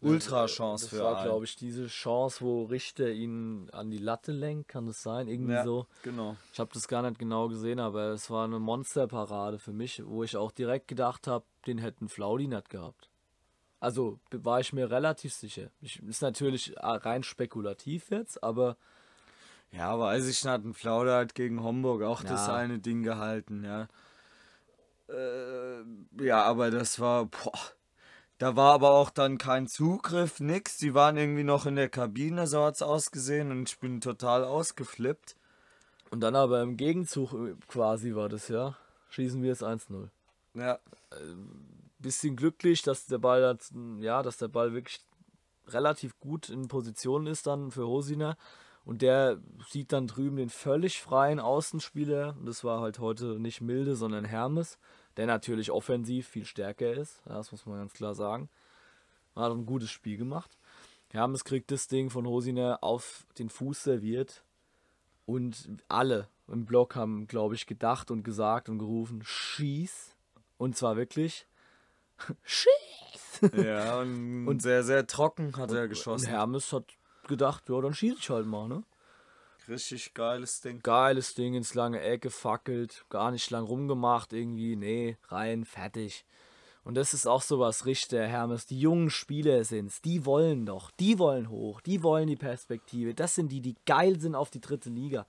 Ultra-Chance 0.02 0.86
das 0.86 0.92
für 0.92 1.04
war, 1.04 1.16
einen. 1.16 1.26
glaube 1.26 1.46
ich, 1.46 1.56
diese 1.56 1.88
Chance, 1.88 2.46
wo 2.46 2.66
Richter 2.66 3.10
ihn 3.10 3.72
an 3.72 3.90
die 3.90 3.98
Latte 3.98 4.32
lenkt, 4.32 4.68
kann 4.68 4.86
das 4.86 5.02
sein? 5.02 5.28
Irgendwie 5.28 5.54
Ja, 5.54 5.64
so. 5.64 5.88
genau. 6.04 6.38
Ich 6.54 6.60
habe 6.60 6.70
das 6.76 6.88
gar 6.88 7.02
nicht 7.02 7.18
genau 7.18 7.48
gesehen, 7.48 7.80
aber 7.80 8.10
es 8.12 8.30
war 8.30 8.46
eine 8.46 8.60
Monsterparade 8.60 9.58
für 9.58 9.74
mich, 9.74 10.00
wo 10.06 10.24
ich 10.24 10.38
auch 10.38 10.52
direkt 10.52 10.88
gedacht 10.88 11.26
habe, 11.26 11.44
den 11.66 11.80
hätten 11.80 12.08
Flaudi 12.08 12.48
nicht 12.48 12.70
gehabt. 12.70 13.10
Also 13.86 14.20
war 14.32 14.60
ich 14.60 14.74
mir 14.74 14.90
relativ 14.90 15.32
sicher. 15.34 15.70
Ich, 15.80 16.02
ist 16.02 16.24
natürlich 16.24 16.76
äh, 16.76 16.80
rein 16.86 17.22
spekulativ 17.22 18.10
jetzt, 18.10 18.44
aber 18.44 18.78
Ja, 19.72 20.00
weiß 20.00 20.28
ich 20.28 20.44
nicht, 20.44 20.54
ein 20.66 20.74
Flauder 20.74 21.18
hat 21.20 21.36
gegen 21.36 21.62
Homburg 21.62 22.02
auch 22.02 22.24
das 22.24 22.48
Ja. 22.48 22.56
eine 22.56 22.80
Ding 22.80 23.04
gehalten, 23.04 23.64
ja. 23.64 23.88
Äh, 25.08 25.84
ja, 26.24 26.42
aber 26.44 26.72
das 26.72 27.00
war, 27.00 27.26
boah, 27.26 27.54
da 28.40 28.56
war 28.56 28.74
aber 28.74 28.92
auch 28.92 29.12
dann 29.12 29.38
kein 29.38 29.68
Zugriff, 29.68 30.40
nix. 30.40 30.78
Die 30.78 30.94
waren 30.96 31.18
irgendwie 31.18 31.44
noch 31.44 31.66
in 31.68 31.76
der 31.76 31.90
Kabine, 31.90 32.48
so 32.48 32.64
hat's 32.64 32.82
ausgesehen 32.82 33.52
und 33.52 33.70
ich 33.70 33.80
bin 33.80 34.02
total 34.02 34.44
ausgeflippt. 34.44 35.36
und 36.10 36.22
dann 36.22 36.36
aber 36.36 36.62
im 36.62 36.78
Gegenzug 36.78 37.34
äh, 37.34 37.56
quasi 37.68 38.16
war 38.16 38.30
das 38.30 38.48
ja, 38.48 38.78
schießen 39.10 39.44
wir 39.44 39.52
es 39.52 39.62
1-0. 39.62 40.10
Ja, 40.56 40.80
bisschen 42.00 42.36
glücklich, 42.36 42.82
dass 42.82 43.06
der 43.06 43.18
Ball, 43.18 43.46
hat, 43.46 43.72
ja, 44.00 44.22
dass 44.22 44.38
der 44.38 44.48
Ball 44.48 44.74
wirklich 44.74 45.02
relativ 45.68 46.20
gut 46.20 46.50
in 46.50 46.68
Position 46.68 47.28
ist 47.28 47.48
dann 47.48 47.72
für 47.72 47.88
Hosiner. 47.88 48.38
Und 48.84 49.02
der 49.02 49.42
sieht 49.70 49.92
dann 49.92 50.06
drüben 50.06 50.38
den 50.38 50.50
völlig 50.50 51.02
freien 51.02 51.40
Außenspieler. 51.40 52.36
Und 52.38 52.46
das 52.46 52.64
war 52.64 52.82
halt 52.82 53.00
heute 53.00 53.40
nicht 53.40 53.62
Milde, 53.62 53.96
sondern 53.96 54.26
Hermes, 54.26 54.78
der 55.18 55.26
natürlich 55.26 55.72
offensiv 55.72 56.28
viel 56.28 56.46
stärker 56.46 56.94
ist. 56.94 57.22
Das 57.26 57.52
muss 57.52 57.66
man 57.66 57.80
ganz 57.80 57.94
klar 57.94 58.14
sagen. 58.14 58.48
Hat 59.36 59.52
ein 59.52 59.66
gutes 59.66 59.90
Spiel 59.90 60.18
gemacht. 60.18 60.58
Hermes 61.10 61.44
kriegt 61.44 61.72
das 61.72 61.88
Ding 61.88 62.10
von 62.12 62.28
Hosiner 62.28 62.80
auf 62.84 63.26
den 63.40 63.50
Fuß 63.50 63.84
serviert. 63.84 64.44
Und 65.26 65.68
alle 65.90 66.28
im 66.48 66.66
Block 66.66 66.96
haben, 66.96 67.26
glaube 67.26 67.56
ich, 67.56 67.66
gedacht 67.66 68.12
und 68.12 68.22
gesagt 68.22 68.70
und 68.70 68.78
gerufen, 68.78 69.24
schieß. 69.24 70.16
Und 70.58 70.78
zwar 70.78 70.96
wirklich, 70.96 71.48
schieß. 72.44 73.52
ja 73.54 74.00
und, 74.02 74.62
sehr, 74.62 74.84
sehr 74.84 75.08
trocken 75.08 75.56
hat 75.58 75.72
er 75.72 75.84
Und 75.84 75.90
geschossen. 75.90 76.28
Hermes 76.28 76.74
hat 76.74 76.86
gedacht, 77.28 77.70
ja, 77.70 77.82
dann 77.82 77.94
schieße 77.94 78.18
ich 78.20 78.30
halt 78.30 78.46
mal, 78.46 78.68
ne? 78.68 78.84
Richtig 79.68 80.14
geiles 80.14 80.62
Ding. 80.62 80.82
Geiles 80.84 81.34
Ding 81.34 81.56
ins 81.56 81.74
lange 81.74 82.00
Eck 82.00 82.22
gefackelt, 82.22 83.06
gar 83.10 83.32
nicht 83.32 83.50
lang 83.50 83.66
rumgemacht 83.66 84.32
irgendwie, 84.32 84.76
nee, 84.76 85.18
rein, 85.30 85.66
fertig. 85.66 86.24
Und 86.84 86.94
das 86.96 87.16
ist 87.16 87.26
auch 87.26 87.42
sowas, 87.42 87.88
Richter, 87.88 88.28
Hermes, 88.28 88.68
die 88.68 88.80
jungen 88.80 89.10
Spieler 89.10 89.64
sind's, 89.64 90.04
die 90.04 90.24
wollen 90.24 90.68
doch, 90.68 90.92
die 90.92 91.18
wollen 91.18 91.50
hoch, 91.50 91.82
die 91.82 92.04
wollen 92.04 92.28
die 92.28 92.36
Perspektive. 92.36 93.16
Das 93.16 93.34
sind 93.34 93.52
die, 93.52 93.60
die 93.60 93.76
geil 93.88 94.20
sind 94.20 94.36
auf 94.36 94.52
die 94.52 94.62
dritte 94.62 94.92
Liga. 94.92 95.26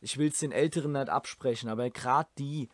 Ich 0.00 0.16
will's 0.16 0.38
den 0.38 0.52
Älteren 0.52 0.92
nicht 0.92 1.10
absprechen, 1.10 1.68
aber 1.68 1.90
gerade 1.90 2.30
die, 2.38 2.70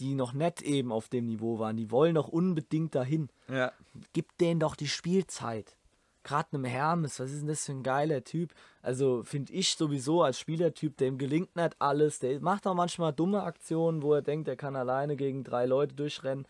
die 0.00 0.14
noch 0.14 0.32
nicht 0.32 0.62
eben 0.62 0.90
auf 0.90 1.08
dem 1.08 1.26
Niveau 1.26 1.58
waren, 1.58 1.76
die 1.76 1.90
wollen 1.90 2.14
doch 2.14 2.28
unbedingt 2.28 2.94
dahin. 2.94 3.28
Ja, 3.48 3.72
gib 4.12 4.36
denen 4.38 4.60
doch 4.60 4.74
die 4.74 4.88
Spielzeit. 4.88 5.76
Gerade 6.22 6.48
einem 6.52 6.64
Hermes, 6.64 7.18
was 7.18 7.30
ist 7.30 7.40
denn 7.40 7.48
das 7.48 7.64
für 7.64 7.72
ein 7.72 7.82
geiler 7.82 8.24
Typ? 8.24 8.52
Also 8.82 9.22
finde 9.24 9.52
ich 9.52 9.74
sowieso 9.74 10.22
als 10.22 10.38
Spielertyp, 10.38 10.96
dem 10.98 11.16
gelingt 11.16 11.56
nicht 11.56 11.76
alles. 11.80 12.18
Der 12.18 12.40
macht 12.40 12.66
auch 12.66 12.74
manchmal 12.74 13.12
dumme 13.12 13.42
Aktionen, 13.42 14.02
wo 14.02 14.12
er 14.14 14.22
denkt, 14.22 14.46
er 14.46 14.56
kann 14.56 14.76
alleine 14.76 15.16
gegen 15.16 15.44
drei 15.44 15.64
Leute 15.64 15.94
durchrennen. 15.94 16.46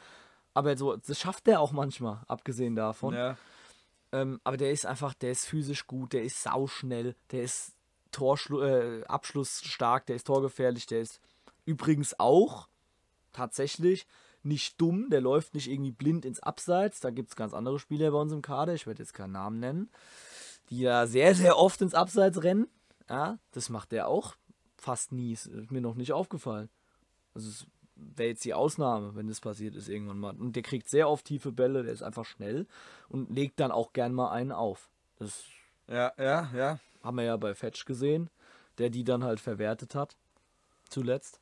Aber 0.55 0.77
so, 0.77 0.97
das 0.97 1.19
schafft 1.19 1.47
er 1.47 1.61
auch 1.61 1.71
manchmal, 1.71 2.19
abgesehen 2.27 2.75
davon. 2.75 3.15
ja. 3.15 3.37
Ähm, 4.13 4.41
aber 4.43 4.57
der 4.57 4.73
ist 4.73 4.87
einfach, 4.87 5.15
der 5.15 5.31
ist 5.31 5.47
physisch 5.47 5.87
gut, 5.87 6.13
der 6.13 6.25
ist 6.25 6.43
sauschnell, 6.43 7.15
der 7.31 7.45
ist 7.45 7.75
Torschlu 8.11 8.61
äh, 8.61 9.05
abschlussstark, 9.05 10.07
der 10.07 10.17
ist 10.17 10.27
torgefährlich, 10.27 10.87
der 10.87 11.01
ist 11.01 11.21
übrigens 11.65 12.19
auch 12.19 12.69
tatsächlich 13.33 14.07
nicht 14.43 14.81
dumm, 14.81 15.11
der 15.11 15.21
läuft 15.21 15.55
nicht 15.55 15.71
irgendwie 15.71 15.93
blind 15.93 16.25
ins 16.25 16.40
Abseits. 16.40 17.01
Da 17.01 17.11
gibt 17.11 17.31
es 17.31 17.37
ganz 17.37 17.53
andere 17.53 17.79
Spieler 17.79 18.11
bei 18.11 18.19
uns 18.19 18.33
im 18.33 18.43
Kader, 18.43 18.75
ich 18.75 18.87
werde 18.87 19.03
jetzt 19.03 19.12
keinen 19.14 19.33
Namen 19.33 19.61
nennen, 19.61 19.90
die 20.71 20.83
da 20.83 21.07
sehr, 21.07 21.35
sehr 21.35 21.59
oft 21.59 21.81
ins 21.83 21.95
Abseits 21.95 22.43
rennen. 22.43 22.69
Ja, 23.09 23.38
das 23.53 23.69
macht 23.69 23.93
der 23.93 24.09
auch 24.09 24.37
fast 24.77 25.12
nie, 25.12 25.33
ist 25.33 25.71
mir 25.71 25.81
noch 25.81 25.95
nicht 25.95 26.12
aufgefallen. 26.12 26.71
Also 27.35 27.49
es 27.49 27.66
wäre 27.97 28.31
jetzt 28.31 28.45
die 28.45 28.55
Ausnahme, 28.55 29.14
wenn 29.14 29.29
das 29.29 29.40
passiert 29.40 29.75
ist 29.75 29.88
irgendwann 29.88 30.19
mal. 30.19 30.37
Und 30.37 30.57
der 30.57 30.62
kriegt 30.62 30.88
sehr 30.88 31.09
oft 31.09 31.27
tiefe 31.27 31.53
Bälle, 31.53 31.83
der 31.83 31.93
ist 31.93 32.03
einfach 32.03 32.25
schnell 32.25 32.66
und 33.09 33.31
legt 33.31 33.61
dann 33.61 33.73
auch 33.73 33.93
gern 33.93 34.14
mal 34.14 34.31
einen 34.31 34.53
auf. 34.53 34.88
Das 35.19 35.45
Ja, 35.87 36.12
ja, 36.19 36.51
ja. 36.55 36.79
haben 37.03 37.16
wir 37.16 37.25
ja 37.25 37.37
bei 37.37 37.55
Fetch 37.55 37.85
gesehen, 37.85 38.31
der 38.79 38.88
die 38.90 39.05
dann 39.05 39.23
halt 39.25 39.40
verwertet 39.40 39.95
hat. 39.95 40.16
Zuletzt. 40.88 41.40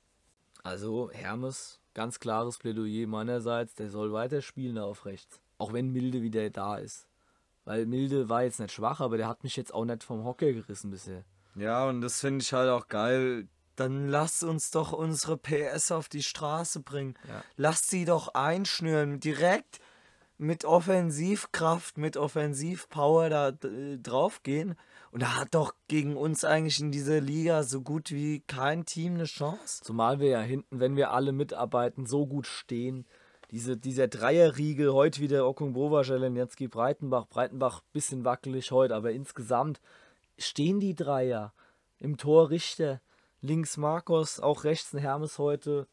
Also 0.65 1.11
Hermes, 1.13 1.78
ganz 1.99 2.21
klares 2.21 2.59
Plädoyer 2.59 3.09
meinerseits, 3.09 3.75
der 3.75 3.91
soll 3.91 4.13
weiterspielen 4.13 4.77
da 4.77 4.85
auf 4.85 5.05
rechts. 5.05 5.41
Auch 5.59 5.73
wenn 5.73 5.91
Milde 5.91 6.23
wieder 6.23 6.49
da 6.49 6.77
ist. 6.77 7.09
Weil 7.65 7.87
Milde 7.87 8.29
war 8.29 8.45
jetzt 8.45 8.61
nicht 8.61 8.71
schwach, 8.71 9.01
aber 9.01 9.17
der 9.17 9.27
hat 9.27 9.43
mich 9.43 9.57
jetzt 9.57 9.75
auch 9.75 9.85
nicht 9.85 10.05
vom 10.05 10.23
Hocker 10.23 10.53
gerissen 10.53 10.93
bisher. 10.93 11.25
Ja, 11.57 11.89
und 11.89 12.01
das 12.01 12.21
finde 12.21 12.45
ich 12.45 12.53
halt 12.53 12.71
auch 12.71 12.87
geil. 12.87 13.49
Dann 13.75 14.07
lass 14.07 14.45
uns 14.45 14.71
doch 14.71 14.93
unsere 14.93 15.37
PS 15.37 15.91
auf 15.91 16.09
die 16.09 16.23
Straße 16.23 16.83
bringen. 16.83 17.15
Ja. 17.27 17.43
Lass 17.57 17.89
sie 17.89 18.05
doch 18.05 18.29
einschnüren, 18.29 19.19
direkt 19.19 19.81
mit 20.37 20.65
Offensivkraft, 20.65 21.99
mit 21.99 22.17
Offensivpower 22.17 23.29
da 23.29 23.49
äh, 23.49 23.99
draufgehen. 23.99 24.77
Und 25.11 25.23
da 25.23 25.37
hat 25.37 25.55
doch 25.55 25.75
gegen 25.89 26.17
uns 26.17 26.45
eigentlich 26.45 26.81
in 26.81 26.93
dieser 26.93 27.21
Liga 27.21 27.63
so 27.63 27.81
gut 27.81 28.11
wie 28.11 28.41
kein 28.41 28.85
Team 28.85 29.15
eine 29.15 29.25
Chance. 29.25 29.83
Zumal 29.83 30.21
wir 30.21 30.29
ja 30.29 30.41
hinten, 30.41 30.81
wenn 30.81 30.97
wir 30.97 31.13
alle 31.13 31.33
mitarbeiten, 31.33 32.07
so 32.07 32.27
gut 32.27 32.47
stehen. 32.47 33.07
Diese, 33.51 33.79
dieser 33.79 34.09
Dreierriegel, 34.09 34.93
heute 34.93 35.21
wieder 35.21 35.49
Okungbova, 35.49 36.03
Jelenetski, 36.03 36.69
Breitenbach. 36.69 37.27
Breitenbach 37.27 37.81
bisschen 37.93 38.27
wackelig 38.27 38.71
heute, 38.71 38.95
aber 38.95 39.13
insgesamt 39.13 39.81
stehen 40.37 40.81
die 40.81 40.95
Dreier. 40.95 41.55
Im 41.99 42.19
Tor 42.19 42.51
Richter, 42.51 43.01
links 43.41 43.79
Marcos, 43.79 44.41
auch 44.41 44.65
rechts 44.65 44.93
ein 44.93 44.99
Hermes 44.99 45.39
heute. 45.39 45.89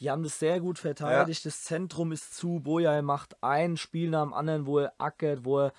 Die 0.00 0.10
haben 0.10 0.24
das 0.24 0.40
sehr 0.40 0.60
gut 0.60 0.78
verteidigt. 0.78 1.44
Ja. 1.44 1.48
Das 1.48 1.62
Zentrum 1.62 2.10
ist 2.10 2.36
zu. 2.36 2.60
Boja 2.60 3.00
macht 3.02 3.42
ein 3.42 3.76
Spiel 3.76 4.10
nach 4.10 4.24
dem 4.24 4.34
anderen, 4.34 4.66
wo 4.66 4.80
er 4.80 4.92
ackert, 4.98 5.44
wo 5.44 5.60
er 5.60 5.72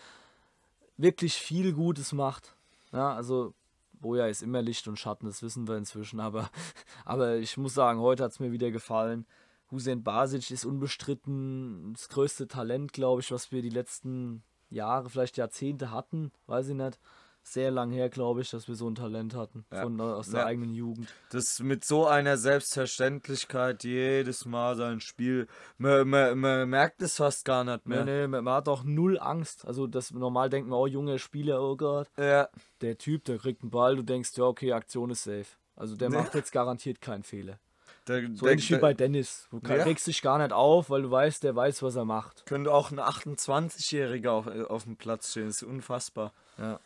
wirklich 0.96 1.36
viel 1.36 1.74
Gutes 1.74 2.13
macht. 2.13 2.56
Ja, 2.91 3.13
also 3.13 3.54
Boja 3.93 4.28
ist 4.28 4.43
immer 4.43 4.62
Licht 4.62 4.88
und 4.88 4.97
Schatten, 4.97 5.25
das 5.25 5.43
wissen 5.43 5.67
wir 5.67 5.78
inzwischen. 5.78 6.19
Aber, 6.19 6.49
aber 7.06 7.38
ich 7.38 7.58
muss 7.58 7.73
sagen, 7.73 7.99
heute 7.99 8.23
hat 8.23 8.32
es 8.32 8.39
mir 8.39 8.52
wieder 8.52 8.71
gefallen. 8.71 9.25
Hussein 9.71 10.04
Basic 10.04 10.49
ist 10.52 10.65
unbestritten 10.65 11.93
das 11.93 12.10
größte 12.10 12.47
Talent, 12.47 12.93
glaube 12.93 13.21
ich, 13.21 13.32
was 13.32 13.52
wir 13.52 13.62
die 13.62 13.69
letzten 13.69 14.43
Jahre, 14.69 15.10
vielleicht 15.10 15.38
Jahrzehnte 15.38 15.91
hatten. 15.91 16.32
Weiß 16.47 16.69
ich 16.69 16.75
nicht 16.75 16.99
sehr 17.43 17.71
lang 17.71 17.91
her, 17.91 18.10
glaube 18.10 18.41
ich, 18.41 18.49
dass 18.49 18.67
wir 18.67 18.75
so 18.75 18.89
ein 18.89 18.95
Talent 18.95 19.36
hatten 19.36 19.65
ja. 19.71 19.84
von, 19.84 19.99
aus 19.99 20.30
der 20.30 20.41
ja. 20.41 20.45
eigenen 20.45 20.73
Jugend. 20.73 21.08
Das 21.32 21.60
mit 21.60 21.84
so 21.84 22.06
einer 22.06 22.38
Selbstverständlichkeit 22.38 23.84
jedes 23.84 24.45
Mal 24.45 24.75
sein 24.75 24.99
Spiel, 24.99 25.47
man, 25.78 26.08
man, 26.08 26.38
man 26.38 26.69
merkt 26.69 27.02
es 27.02 27.17
fast 27.17 27.45
gar 27.45 27.63
nicht 27.63 27.86
mehr. 27.88 28.06
Nee, 28.06 28.28
nee, 28.28 28.41
man 28.41 28.49
hat 28.49 28.67
auch 28.67 28.84
null 28.84 29.19
Angst. 29.19 29.65
Also 29.65 29.88
das 29.88 30.12
normal 30.12 30.49
denkt 30.49 30.69
man, 30.69 30.78
oh 30.78 30.88
junge 30.88 31.19
Spieler, 31.19 31.62
oh 31.62 31.75
Gott. 31.75 32.08
Ja. 32.17 32.49
Der 32.82 32.97
Typ, 32.97 33.25
der 33.25 33.38
kriegt 33.38 33.62
einen 33.62 33.71
Ball, 33.71 33.95
du 33.95 34.04
denkst, 34.04 34.32
ja 34.36 34.43
okay, 34.43 34.73
Aktion 34.73 35.10
ist 35.10 35.23
safe. 35.23 35.47
Also 35.75 35.95
der 35.95 36.10
nee. 36.10 36.17
macht 36.17 36.36
jetzt 36.36 36.52
garantiert 36.52 37.02
keinen 37.02 37.23
Fehler. 37.23 37.60
Der, 38.08 38.28
so 38.34 38.45
der, 38.45 38.54
ähnlich 38.54 38.71
wie 38.71 38.78
bei 38.78 38.93
Dennis. 38.93 39.47
Du 39.52 39.60
ja. 39.67 39.84
regst 39.84 40.08
dich 40.08 40.21
gar 40.21 40.39
nicht 40.39 40.52
auf, 40.52 40.89
weil 40.89 41.04
du 41.04 41.12
weißt, 41.12 41.43
der 41.43 41.56
weiß, 41.56 41.84
was 41.84 41.95
er 41.95 42.06
macht. 42.06 42.45
Könnte 42.45 42.73
auch 42.73 42.91
ein 42.91 42.99
28-Jähriger 42.99 44.30
auf, 44.30 44.47
auf 44.47 44.84
dem 44.84 44.97
Platz 44.97 45.32
stehen, 45.32 45.47
das 45.47 45.62
ist 45.62 45.63
unfassbar. 45.63 46.34
Ja. 46.58 46.80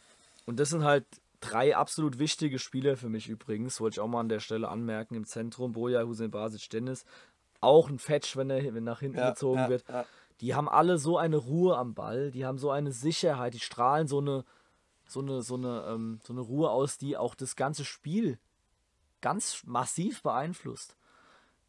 Und 0.46 0.60
das 0.60 0.70
sind 0.70 0.84
halt 0.84 1.06
drei 1.40 1.76
absolut 1.76 2.20
wichtige 2.20 2.60
Spieler 2.60 2.96
für 2.98 3.10
mich 3.10 3.28
übrigens, 3.28 3.80
wollte 3.80 3.96
ich 3.96 4.00
auch 4.00 4.08
mal 4.08 4.22
an 4.22 4.30
der 4.30 4.40
Stelle 4.40 4.70
anmerken, 4.70 5.16
im 5.16 5.26
Zentrum, 5.26 5.74
Boja, 5.74 6.04
Hussein 6.04 6.32
Basic, 6.32 6.70
Dennis, 6.70 7.06
auch 7.60 7.90
ein 7.90 8.00
Fetch, 8.00 8.38
wenn 8.38 8.50
er 8.50 8.74
wenn 8.74 8.84
nach 8.84 9.00
hinten 9.00 9.18
ja, 9.18 9.32
gezogen 9.32 9.60
ja, 9.60 9.70
wird. 9.70 9.88
Ja. 9.88 10.06
Die 10.42 10.56
haben 10.56 10.70
alle 10.70 10.98
so 10.98 11.18
eine 11.18 11.38
Ruhe 11.38 11.78
am 11.78 11.94
Ball, 11.94 12.32
die 12.32 12.46
haben 12.46 12.58
so 12.58 12.72
eine 12.72 12.92
Sicherheit, 12.92 13.54
die 13.54 13.60
strahlen 13.60 14.08
so 14.08 14.20
eine, 14.20 14.46
so 15.06 15.22
eine, 15.22 15.42
so 15.42 15.56
eine, 15.56 15.86
ähm, 15.88 16.20
so 16.24 16.34
eine 16.34 16.42
Ruhe 16.42 16.70
aus, 16.70 16.98
die 16.98 17.18
auch 17.18 17.36
das 17.36 17.56
ganze 17.56 17.86
Spiel 17.86 18.40
ganz 19.22 19.64
massiv 19.66 20.22
beeinflusst. 20.22 20.98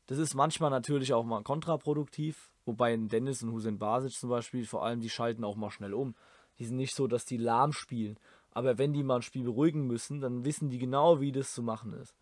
Das 0.06 0.18
ist 0.18 0.34
manchmal 0.34 0.70
natürlich 0.70 1.14
auch 1.14 1.24
mal 1.24 1.42
kontraproduktiv, 1.42 2.52
wobei 2.64 2.96
Dennis 2.96 3.42
und 3.42 3.52
Hussein 3.52 3.78
Basic 3.78 4.12
zum 4.12 4.30
Beispiel, 4.30 4.66
vor 4.66 4.84
allem, 4.84 5.00
die 5.00 5.10
schalten 5.10 5.44
auch 5.44 5.56
mal 5.56 5.70
schnell 5.70 5.94
um. 5.94 6.14
Die 6.58 6.66
sind 6.66 6.76
nicht 6.76 6.94
so, 6.94 7.06
dass 7.06 7.24
die 7.24 7.36
lahm 7.36 7.72
spielen. 7.72 8.18
Aber 8.54 8.78
wenn 8.78 8.92
die 8.92 9.02
mal 9.02 9.16
ein 9.16 9.22
Spiel 9.22 9.44
beruhigen 9.44 9.86
müssen, 9.86 10.20
dann 10.20 10.44
wissen 10.44 10.70
die 10.70 10.78
genau, 10.78 11.20
wie 11.20 11.32
das 11.32 11.52
zu 11.52 11.62
machen 11.62 11.92
ist. 11.92 12.14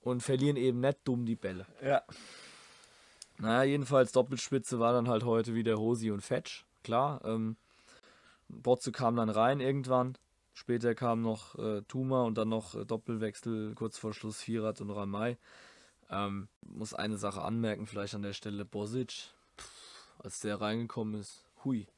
Und 0.00 0.22
verlieren 0.22 0.56
eben 0.56 0.80
nicht 0.80 0.98
dumm 1.04 1.24
die 1.24 1.36
Bälle. 1.36 1.66
Ja. 1.82 2.02
Naja, 3.38 3.64
jedenfalls 3.64 4.12
Doppelspitze 4.12 4.78
war 4.78 4.92
dann 4.92 5.08
halt 5.08 5.24
heute 5.24 5.54
wieder 5.54 5.78
Hosi 5.78 6.10
und 6.10 6.22
Fetch. 6.22 6.64
Klar. 6.82 7.20
Ähm, 7.24 7.56
Botze 8.48 8.92
kam 8.92 9.16
dann 9.16 9.30
rein 9.30 9.60
irgendwann. 9.60 10.16
Später 10.54 10.94
kam 10.94 11.20
noch 11.20 11.58
äh, 11.58 11.82
Tuma 11.82 12.22
und 12.22 12.38
dann 12.38 12.48
noch 12.48 12.74
äh, 12.74 12.84
Doppelwechsel 12.84 13.74
kurz 13.74 13.98
vor 13.98 14.14
Schluss 14.14 14.40
Vierat 14.40 14.80
und 14.80 14.90
Ramay. 14.90 15.36
Ähm, 16.10 16.48
muss 16.62 16.94
eine 16.94 17.16
Sache 17.16 17.42
anmerken, 17.42 17.86
vielleicht 17.86 18.14
an 18.14 18.22
der 18.22 18.34
Stelle 18.34 18.64
Bosic, 18.64 19.32
als 20.18 20.40
der 20.40 20.60
reingekommen 20.60 21.20
ist. 21.20 21.44
Hui. 21.64 21.88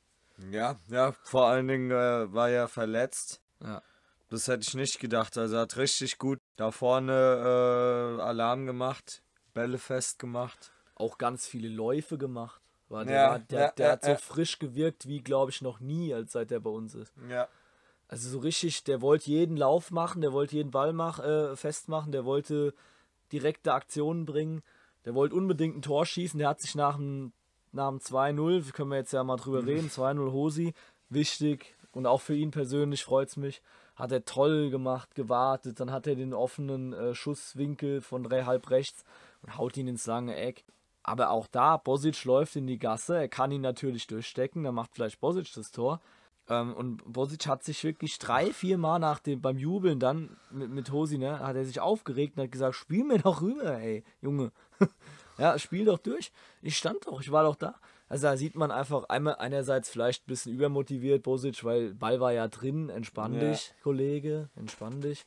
Ja, 0.50 0.76
ja, 0.88 1.12
vor 1.22 1.46
allen 1.46 1.68
Dingen 1.68 1.90
äh, 1.90 2.32
war 2.32 2.48
er 2.48 2.68
verletzt. 2.68 3.42
Ja. 3.62 3.82
Das 4.28 4.48
hätte 4.48 4.64
ich 4.66 4.74
nicht 4.74 4.98
gedacht. 4.98 5.38
Also 5.38 5.58
hat 5.58 5.76
richtig 5.76 6.18
gut 6.18 6.40
da 6.56 6.70
vorne 6.70 7.12
äh, 7.12 8.22
Alarm 8.22 8.66
gemacht, 8.66 9.22
Bälle 9.54 9.78
festgemacht. 9.78 10.72
Auch 10.96 11.18
ganz 11.18 11.46
viele 11.46 11.68
Läufe 11.68 12.18
gemacht. 12.18 12.60
War 12.88 13.04
der, 13.04 13.14
ja, 13.14 13.38
der, 13.38 13.60
ja, 13.60 13.70
der 13.72 13.86
ja, 13.86 13.92
hat 13.92 14.04
so 14.04 14.14
frisch 14.16 14.58
gewirkt 14.58 15.06
wie, 15.06 15.20
glaube 15.20 15.50
ich, 15.50 15.60
noch 15.60 15.80
nie, 15.80 16.14
als 16.14 16.32
seit 16.32 16.52
er 16.52 16.60
bei 16.60 16.70
uns 16.70 16.94
ist. 16.94 17.12
Ja. 17.28 17.48
Also 18.08 18.30
so 18.30 18.38
richtig, 18.38 18.84
der 18.84 19.00
wollte 19.00 19.30
jeden 19.30 19.56
Lauf 19.56 19.90
machen, 19.90 20.20
der 20.20 20.32
wollte 20.32 20.56
jeden 20.56 20.70
Ball 20.70 20.92
mach, 20.92 21.18
äh, 21.18 21.56
festmachen, 21.56 22.12
der 22.12 22.24
wollte 22.24 22.74
direkte 23.32 23.72
Aktionen 23.72 24.24
bringen, 24.24 24.62
der 25.04 25.14
wollte 25.14 25.34
unbedingt 25.34 25.76
ein 25.76 25.82
Tor 25.82 26.06
schießen, 26.06 26.38
der 26.38 26.48
hat 26.48 26.60
sich 26.60 26.76
nach 26.76 26.96
dem, 26.96 27.32
nach 27.72 27.88
dem 27.88 27.98
2-0, 27.98 28.72
können 28.72 28.90
wir 28.90 28.98
jetzt 28.98 29.12
ja 29.12 29.24
mal 29.24 29.36
drüber 29.36 29.62
mhm. 29.62 29.68
reden, 29.68 29.88
2-0 29.88 30.30
Hosi, 30.30 30.74
wichtig, 31.08 31.75
und 31.96 32.04
auch 32.04 32.20
für 32.20 32.34
ihn 32.34 32.50
persönlich 32.50 33.04
freut 33.04 33.30
es 33.30 33.38
mich. 33.38 33.62
Hat 33.94 34.12
er 34.12 34.26
toll 34.26 34.68
gemacht, 34.68 35.14
gewartet. 35.14 35.80
Dann 35.80 35.90
hat 35.90 36.06
er 36.06 36.14
den 36.14 36.34
offenen 36.34 36.92
äh, 36.92 37.14
Schusswinkel 37.14 38.02
von 38.02 38.30
halb 38.30 38.68
rechts 38.68 39.02
und 39.40 39.56
haut 39.56 39.78
ihn 39.78 39.88
ins 39.88 40.04
lange 40.04 40.36
Eck. 40.36 40.66
Aber 41.02 41.30
auch 41.30 41.46
da, 41.46 41.78
Bosic 41.78 42.22
läuft 42.26 42.54
in 42.54 42.66
die 42.66 42.78
Gasse. 42.78 43.16
Er 43.16 43.28
kann 43.28 43.50
ihn 43.50 43.62
natürlich 43.62 44.06
durchstecken. 44.06 44.64
Dann 44.64 44.74
macht 44.74 44.90
vielleicht 44.92 45.20
Bosic 45.20 45.50
das 45.54 45.70
Tor. 45.70 46.02
Ähm, 46.50 46.74
und 46.74 46.98
Bosic 47.10 47.46
hat 47.46 47.64
sich 47.64 47.82
wirklich 47.82 48.18
drei, 48.18 48.52
vier 48.52 48.76
Mal 48.76 48.98
nach 48.98 49.20
dem, 49.20 49.40
beim 49.40 49.56
Jubeln 49.56 49.98
dann 49.98 50.36
mit, 50.50 50.68
mit 50.68 50.92
Hosi, 50.92 51.16
ne, 51.16 51.40
hat 51.40 51.56
er 51.56 51.64
sich 51.64 51.80
aufgeregt 51.80 52.36
und 52.36 52.42
hat 52.42 52.52
gesagt, 52.52 52.74
spiel 52.74 53.04
mir 53.04 53.20
doch 53.20 53.40
rüber, 53.40 53.80
ey, 53.80 54.04
Junge. 54.20 54.52
ja, 55.38 55.58
spiel 55.58 55.86
doch 55.86 55.98
durch. 55.98 56.30
Ich 56.60 56.76
stand 56.76 57.06
doch, 57.06 57.22
ich 57.22 57.32
war 57.32 57.44
doch 57.44 57.56
da. 57.56 57.76
Also 58.08 58.28
da 58.28 58.36
sieht 58.36 58.54
man 58.54 58.70
einfach 58.70 59.04
einmal 59.08 59.36
einerseits 59.36 59.88
vielleicht 59.88 60.24
ein 60.24 60.28
bisschen 60.28 60.52
übermotiviert, 60.52 61.22
Bosic, 61.22 61.64
weil 61.64 61.94
Ball 61.94 62.20
war 62.20 62.32
ja 62.32 62.48
drin, 62.48 62.88
entspann 62.88 63.34
ja. 63.34 63.40
dich, 63.40 63.74
Kollege, 63.82 64.48
entspann 64.54 65.00
dich. 65.00 65.26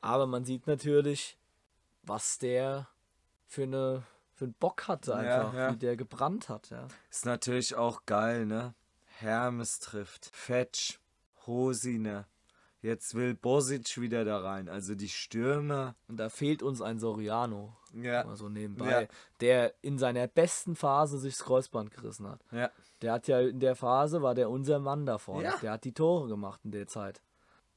Aber 0.00 0.26
man 0.26 0.44
sieht 0.44 0.66
natürlich, 0.66 1.38
was 2.02 2.38
der 2.38 2.88
für 3.46 3.64
eine 3.64 4.04
für 4.32 4.46
einen 4.46 4.54
Bock 4.54 4.88
hatte 4.88 5.14
einfach, 5.14 5.54
ja, 5.54 5.60
ja. 5.60 5.72
wie 5.72 5.76
der 5.76 5.96
gebrannt 5.96 6.48
hat, 6.48 6.70
ja. 6.70 6.88
Ist 7.08 7.24
natürlich 7.24 7.76
auch 7.76 8.04
geil, 8.04 8.46
ne? 8.46 8.74
Hermes 9.04 9.78
trifft, 9.78 10.28
Fetch, 10.32 10.98
Hosine, 11.46 12.26
Jetzt 12.84 13.14
will 13.14 13.34
Bosic 13.34 13.98
wieder 13.98 14.26
da 14.26 14.40
rein. 14.40 14.68
Also 14.68 14.94
die 14.94 15.08
Stürmer. 15.08 15.96
Und 16.06 16.18
da 16.18 16.28
fehlt 16.28 16.62
uns 16.62 16.82
ein 16.82 16.98
Soriano. 16.98 17.74
Ja. 17.94 18.24
Mal 18.24 18.36
so 18.36 18.48
nebenbei. 18.48 19.02
Ja. 19.02 19.08
Der 19.40 19.74
in 19.82 19.98
seiner 19.98 20.26
besten 20.26 20.76
Phase 20.76 21.18
sich 21.18 21.36
das 21.36 21.44
Kreuzband 21.44 21.90
gerissen 21.90 22.28
hat. 22.28 22.40
Ja. 22.50 22.70
Der 23.02 23.12
hat 23.12 23.28
ja 23.28 23.40
in 23.40 23.60
der 23.60 23.76
Phase, 23.76 24.22
war 24.22 24.34
der 24.34 24.50
unser 24.50 24.78
Mann 24.78 25.06
da 25.06 25.18
vorne. 25.18 25.44
Ja. 25.44 25.56
Der 25.58 25.72
hat 25.72 25.84
die 25.84 25.92
Tore 25.92 26.28
gemacht 26.28 26.60
in 26.64 26.72
der 26.72 26.86
Zeit. 26.86 27.22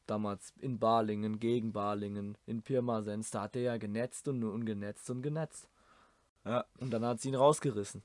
Damals 0.06 0.54
in 0.60 0.80
Balingen, 0.80 1.40
gegen 1.40 1.74
Balingen, 1.74 2.38
in 2.46 2.62
Pirmasens. 2.62 3.30
Da 3.32 3.44
hat 3.44 3.56
der 3.56 3.62
ja 3.62 3.78
genetzt 3.78 4.28
und, 4.28 4.44
und 4.44 4.66
genetzt 4.66 5.10
und 5.10 5.22
genetzt. 5.22 5.68
Ja. 6.46 6.66
Und 6.80 6.92
dann 6.92 7.06
hat 7.06 7.20
sie 7.20 7.30
ihn 7.30 7.36
rausgerissen. 7.36 8.04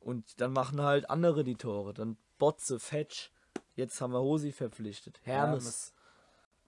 Und 0.00 0.40
dann 0.40 0.52
machen 0.52 0.82
halt 0.82 1.08
andere 1.08 1.44
die 1.44 1.54
Tore. 1.54 1.94
Dann 1.94 2.16
Botze, 2.38 2.78
Fetch. 2.78 3.30
Jetzt 3.76 4.00
haben 4.00 4.12
wir 4.12 4.20
Hosi 4.20 4.52
verpflichtet. 4.52 5.20
Hermes. 5.22 5.64
Hermes. 5.64 5.94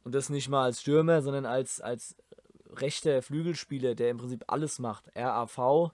Und 0.05 0.15
das 0.15 0.31
nicht 0.31 0.49
mal 0.49 0.65
als 0.65 0.81
Stürmer, 0.81 1.23
sondern 1.23 1.45
als, 1.45 1.81
als 1.81 2.17
rechter 2.71 3.23
Flügelspieler, 3.23 3.95
der 3.95 4.11
im 4.11 4.19
Prinzip 4.19 4.45
alles 4.47 4.79
macht. 4.79 5.11
RAV 5.17 5.93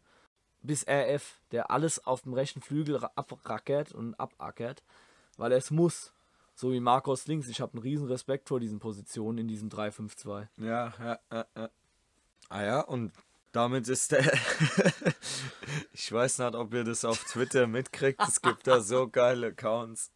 bis 0.63 0.87
RF, 0.89 1.41
der 1.53 1.71
alles 1.71 2.05
auf 2.07 2.23
dem 2.23 2.33
rechten 2.35 2.61
Flügel 2.61 3.05
abrackert 3.15 3.93
und 3.93 4.15
abackert, 4.19 4.83
weil 5.37 5.53
er 5.53 5.59
es 5.59 5.71
muss. 5.71 6.13
So 6.55 6.73
wie 6.73 6.81
Marcos 6.81 7.27
links. 7.27 7.49
Ich 7.49 7.61
habe 7.61 7.73
einen 7.75 7.83
riesen 7.83 8.07
Respekt 8.07 8.49
vor 8.49 8.61
diesen 8.61 8.79
Positionen 8.79 9.39
in 9.39 9.49
diesem 9.49 9.69
3-5-2. 9.69 10.47
Ja, 10.59 10.95
ja, 10.99 11.19
ja, 11.31 11.47
ja. 11.57 11.71
Ah 12.49 12.63
ja, 12.63 12.81
und 12.81 13.13
damit 13.53 13.89
ist 13.89 14.13
der. 14.13 14.25
ich 15.93 16.13
weiß 16.13 16.39
nicht, 16.39 16.55
ob 16.55 16.73
ihr 16.75 16.85
das 16.85 17.05
auf 17.05 17.23
Twitter 17.25 17.67
mitkriegt. 17.67 18.21
Es 18.27 18.41
gibt 18.41 18.67
da 18.67 18.81
so 18.81 19.09
geile 19.09 19.49
Accounts. 19.49 20.13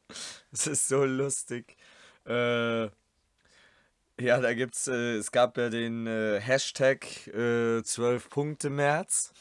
Es 0.52 0.66
ist 0.66 0.88
so 0.88 1.04
lustig. 1.04 1.76
Äh, 2.24 2.88
ja, 4.20 4.40
da 4.40 4.54
gibt's, 4.54 4.88
äh, 4.88 5.16
es 5.16 5.32
gab 5.32 5.56
ja 5.56 5.70
den 5.70 6.06
äh, 6.06 6.40
Hashtag 6.40 7.26
äh, 7.28 7.82
12 7.82 8.30
Punkte 8.30 8.70
März. 8.70 9.32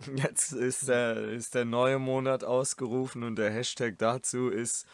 Jetzt 0.16 0.52
ist 0.52 0.88
der, 0.88 1.16
ist 1.16 1.54
der 1.54 1.64
neue 1.64 1.98
Monat 1.98 2.44
ausgerufen 2.44 3.22
und 3.22 3.36
der 3.36 3.50
Hashtag 3.50 3.98
dazu 3.98 4.48
ist 4.48 4.86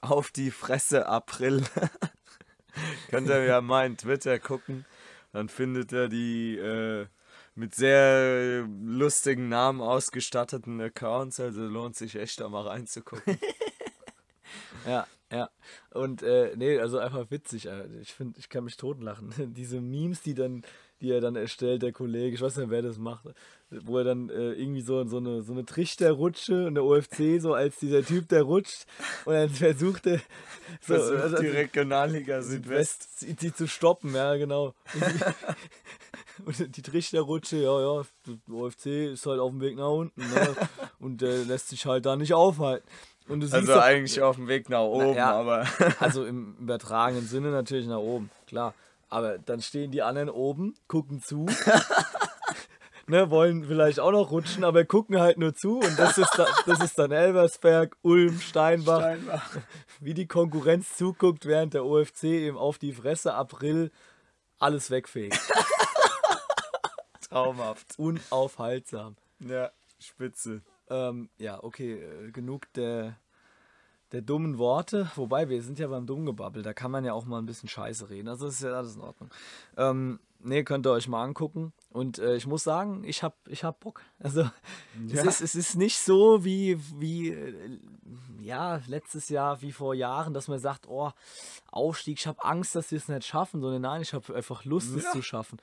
auf 0.00 0.30
die 0.30 0.50
Fresse 0.50 1.06
April. 1.06 1.64
Könnt 3.10 3.28
ihr 3.28 3.44
ja 3.44 3.60
mal 3.60 3.86
in 3.86 3.96
Twitter 3.96 4.38
gucken. 4.38 4.84
Dann 5.32 5.48
findet 5.48 5.92
ihr 5.92 6.08
die 6.08 6.56
äh, 6.56 7.06
mit 7.54 7.74
sehr 7.74 8.66
lustigen 8.82 9.48
Namen 9.48 9.80
ausgestatteten 9.80 10.80
Accounts. 10.80 11.40
Also 11.40 11.62
lohnt 11.62 11.96
sich 11.96 12.16
echt 12.16 12.40
da 12.40 12.48
mal 12.48 12.66
reinzugucken. 12.66 13.38
ja, 14.86 15.06
Ja, 15.32 15.48
und 15.94 16.22
äh, 16.22 16.52
nee, 16.56 16.78
also 16.78 16.98
einfach 16.98 17.30
witzig. 17.30 17.64
äh, 17.66 17.86
Ich 18.02 18.12
finde, 18.12 18.38
ich 18.38 18.50
kann 18.50 18.64
mich 18.64 18.76
totlachen. 18.76 19.32
Diese 19.56 19.80
Memes, 19.80 20.20
die 20.20 20.34
dann, 20.34 20.62
die 21.00 21.10
er 21.10 21.22
dann 21.22 21.36
erstellt, 21.36 21.82
der 21.82 21.92
Kollege, 21.92 22.34
ich 22.34 22.42
weiß 22.42 22.58
nicht, 22.58 22.68
wer 22.68 22.82
das 22.82 22.98
macht, 22.98 23.24
wo 23.70 23.96
er 23.96 24.04
dann 24.04 24.28
äh, 24.28 24.52
irgendwie 24.52 24.82
so, 24.82 25.02
so, 25.06 25.16
eine, 25.16 25.42
so 25.42 25.52
eine 25.52 25.64
Trichterrutsche 25.64 26.66
und 26.66 26.74
der 26.74 26.84
OFC 26.84 27.40
so 27.40 27.54
als 27.54 27.78
dieser 27.78 28.04
Typ, 28.04 28.28
der 28.28 28.42
rutscht 28.42 28.84
und 29.24 29.32
dann 29.32 29.48
versucht 29.48 30.06
er 30.06 30.18
so, 30.82 30.94
Versucht 30.96 31.16
also- 31.22 31.36
die 31.42 31.48
Regionalliga 31.48 32.42
Südwest. 32.42 33.18
sie, 33.20 33.34
sie 33.38 33.54
zu 33.54 33.66
stoppen, 33.66 34.14
ja, 34.14 34.36
genau. 34.36 34.74
Und 36.44 36.76
die 36.76 36.82
Trichterrutsche, 36.82 37.58
ja, 37.58 37.80
ja, 37.80 38.02
der 38.26 38.54
OFC 38.54 38.86
ist 39.12 39.26
halt 39.26 39.38
auf 39.38 39.50
dem 39.50 39.60
Weg 39.60 39.76
nach 39.76 39.90
unten 39.90 40.20
ne? 40.22 40.56
und 40.98 41.20
der 41.20 41.44
lässt 41.44 41.68
sich 41.68 41.84
halt 41.86 42.06
da 42.06 42.16
nicht 42.16 42.32
aufhalten. 42.34 42.88
Und 43.28 43.40
du 43.40 43.46
siehst 43.46 43.54
Also 43.54 43.74
doch- 43.74 43.82
eigentlich 43.82 44.20
auf 44.20 44.36
dem 44.36 44.48
Weg 44.48 44.68
nach 44.68 44.80
oben, 44.82 45.14
ja. 45.14 45.32
aber 45.32 45.66
also 46.00 46.24
im 46.24 46.56
übertragenen 46.58 47.26
Sinne 47.26 47.50
natürlich 47.50 47.86
nach 47.86 47.98
oben, 47.98 48.30
klar. 48.46 48.74
Aber 49.08 49.38
dann 49.38 49.60
stehen 49.60 49.90
die 49.90 50.02
anderen 50.02 50.30
oben, 50.30 50.74
gucken 50.88 51.22
zu, 51.22 51.46
ne, 53.06 53.30
wollen 53.30 53.64
vielleicht 53.66 54.00
auch 54.00 54.10
noch 54.12 54.30
rutschen, 54.30 54.64
aber 54.64 54.84
gucken 54.86 55.20
halt 55.20 55.36
nur 55.38 55.54
zu. 55.54 55.78
Und 55.80 55.98
das 55.98 56.16
ist, 56.18 56.30
da, 56.36 56.46
das 56.66 56.80
ist 56.80 56.98
dann 56.98 57.10
Elversberg, 57.12 57.94
Ulm, 58.02 58.40
Steinbach, 58.40 59.00
Steinbach. 59.00 59.50
wie 60.00 60.14
die 60.14 60.26
Konkurrenz 60.26 60.96
zuguckt, 60.96 61.44
während 61.46 61.74
der 61.74 61.84
OFC 61.84 62.24
eben 62.24 62.56
auf 62.56 62.78
die 62.78 62.92
Fresse 62.92 63.34
April 63.34 63.90
alles 64.58 64.90
wegfegt. 64.90 65.38
traumhaft. 67.28 67.98
Unaufhaltsam. 67.98 69.16
Ja, 69.40 69.70
spitze. 69.98 70.62
Ähm, 70.92 71.30
ja, 71.38 71.62
okay, 71.62 71.94
äh, 71.94 72.30
genug 72.30 72.72
der, 72.74 73.16
der 74.12 74.22
dummen 74.22 74.58
Worte. 74.58 75.10
Wobei, 75.16 75.48
wir 75.48 75.62
sind 75.62 75.78
ja 75.78 75.86
beim 75.88 76.06
Dummgebabbel, 76.06 76.62
da 76.62 76.72
kann 76.74 76.90
man 76.90 77.04
ja 77.04 77.12
auch 77.14 77.24
mal 77.24 77.38
ein 77.38 77.46
bisschen 77.46 77.68
Scheiße 77.68 78.10
reden. 78.10 78.28
Also 78.28 78.46
ist 78.46 78.62
ja 78.62 78.72
alles 78.74 78.94
in 78.96 79.00
Ordnung. 79.00 79.30
Ähm, 79.76 80.20
nee, 80.40 80.62
könnt 80.64 80.86
ihr 80.86 80.92
euch 80.92 81.08
mal 81.08 81.24
angucken. 81.24 81.72
Und 81.90 82.18
äh, 82.18 82.36
ich 82.36 82.46
muss 82.46 82.62
sagen, 82.62 83.04
ich 83.04 83.22
hab, 83.22 83.36
ich 83.48 83.64
hab 83.64 83.80
Bock. 83.80 84.02
Also 84.18 84.42
es, 85.06 85.12
Ja. 85.14 85.22
ist, 85.24 85.40
es 85.40 85.54
ist 85.54 85.76
nicht 85.76 85.98
so 85.98 86.44
wie, 86.44 86.78
wie 87.00 87.30
äh, 87.30 87.78
ja, 88.40 88.80
letztes 88.86 89.28
Jahr, 89.30 89.62
wie 89.62 89.72
vor 89.72 89.94
Jahren, 89.94 90.34
dass 90.34 90.48
man 90.48 90.58
sagt, 90.58 90.86
oh, 90.88 91.10
Aufstieg, 91.70 92.18
ich 92.18 92.26
habe 92.26 92.44
Angst, 92.44 92.74
dass 92.74 92.90
wir 92.90 92.98
es 92.98 93.08
nicht 93.08 93.24
schaffen, 93.26 93.60
sondern 93.62 93.82
nein, 93.82 94.02
ich 94.02 94.12
habe 94.12 94.34
einfach 94.34 94.64
Lust, 94.66 94.94
es 94.94 95.04
Ja. 95.04 95.12
zu 95.12 95.22
schaffen. 95.22 95.58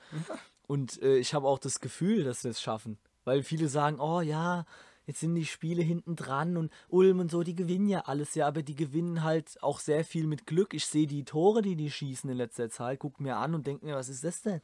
Und 0.66 1.00
äh, 1.02 1.18
ich 1.18 1.34
habe 1.34 1.46
auch 1.46 1.58
das 1.58 1.80
Gefühl, 1.80 2.24
dass 2.24 2.42
wir 2.42 2.50
es 2.50 2.60
schaffen. 2.60 2.98
Weil 3.24 3.42
viele 3.42 3.68
sagen, 3.68 4.00
oh 4.00 4.22
ja, 4.22 4.64
jetzt 5.10 5.20
sind 5.20 5.34
die 5.34 5.44
Spiele 5.44 5.82
hinten 5.82 6.14
dran 6.14 6.56
und 6.56 6.72
Ulm 6.88 7.18
und 7.18 7.30
so, 7.30 7.42
die 7.42 7.56
gewinnen 7.56 7.88
ja 7.88 8.02
alles, 8.02 8.34
ja, 8.36 8.46
aber 8.46 8.62
die 8.62 8.76
gewinnen 8.76 9.24
halt 9.24 9.60
auch 9.60 9.80
sehr 9.80 10.04
viel 10.04 10.26
mit 10.26 10.46
Glück. 10.46 10.72
Ich 10.72 10.86
sehe 10.86 11.06
die 11.08 11.24
Tore, 11.24 11.62
die 11.62 11.74
die 11.74 11.90
schießen 11.90 12.30
in 12.30 12.36
letzter 12.36 12.70
Zeit, 12.70 13.00
guck 13.00 13.18
mir 13.20 13.36
an 13.36 13.54
und 13.54 13.66
denke 13.66 13.84
mir, 13.84 13.96
was 13.96 14.08
ist 14.08 14.22
das 14.24 14.42
denn? 14.42 14.60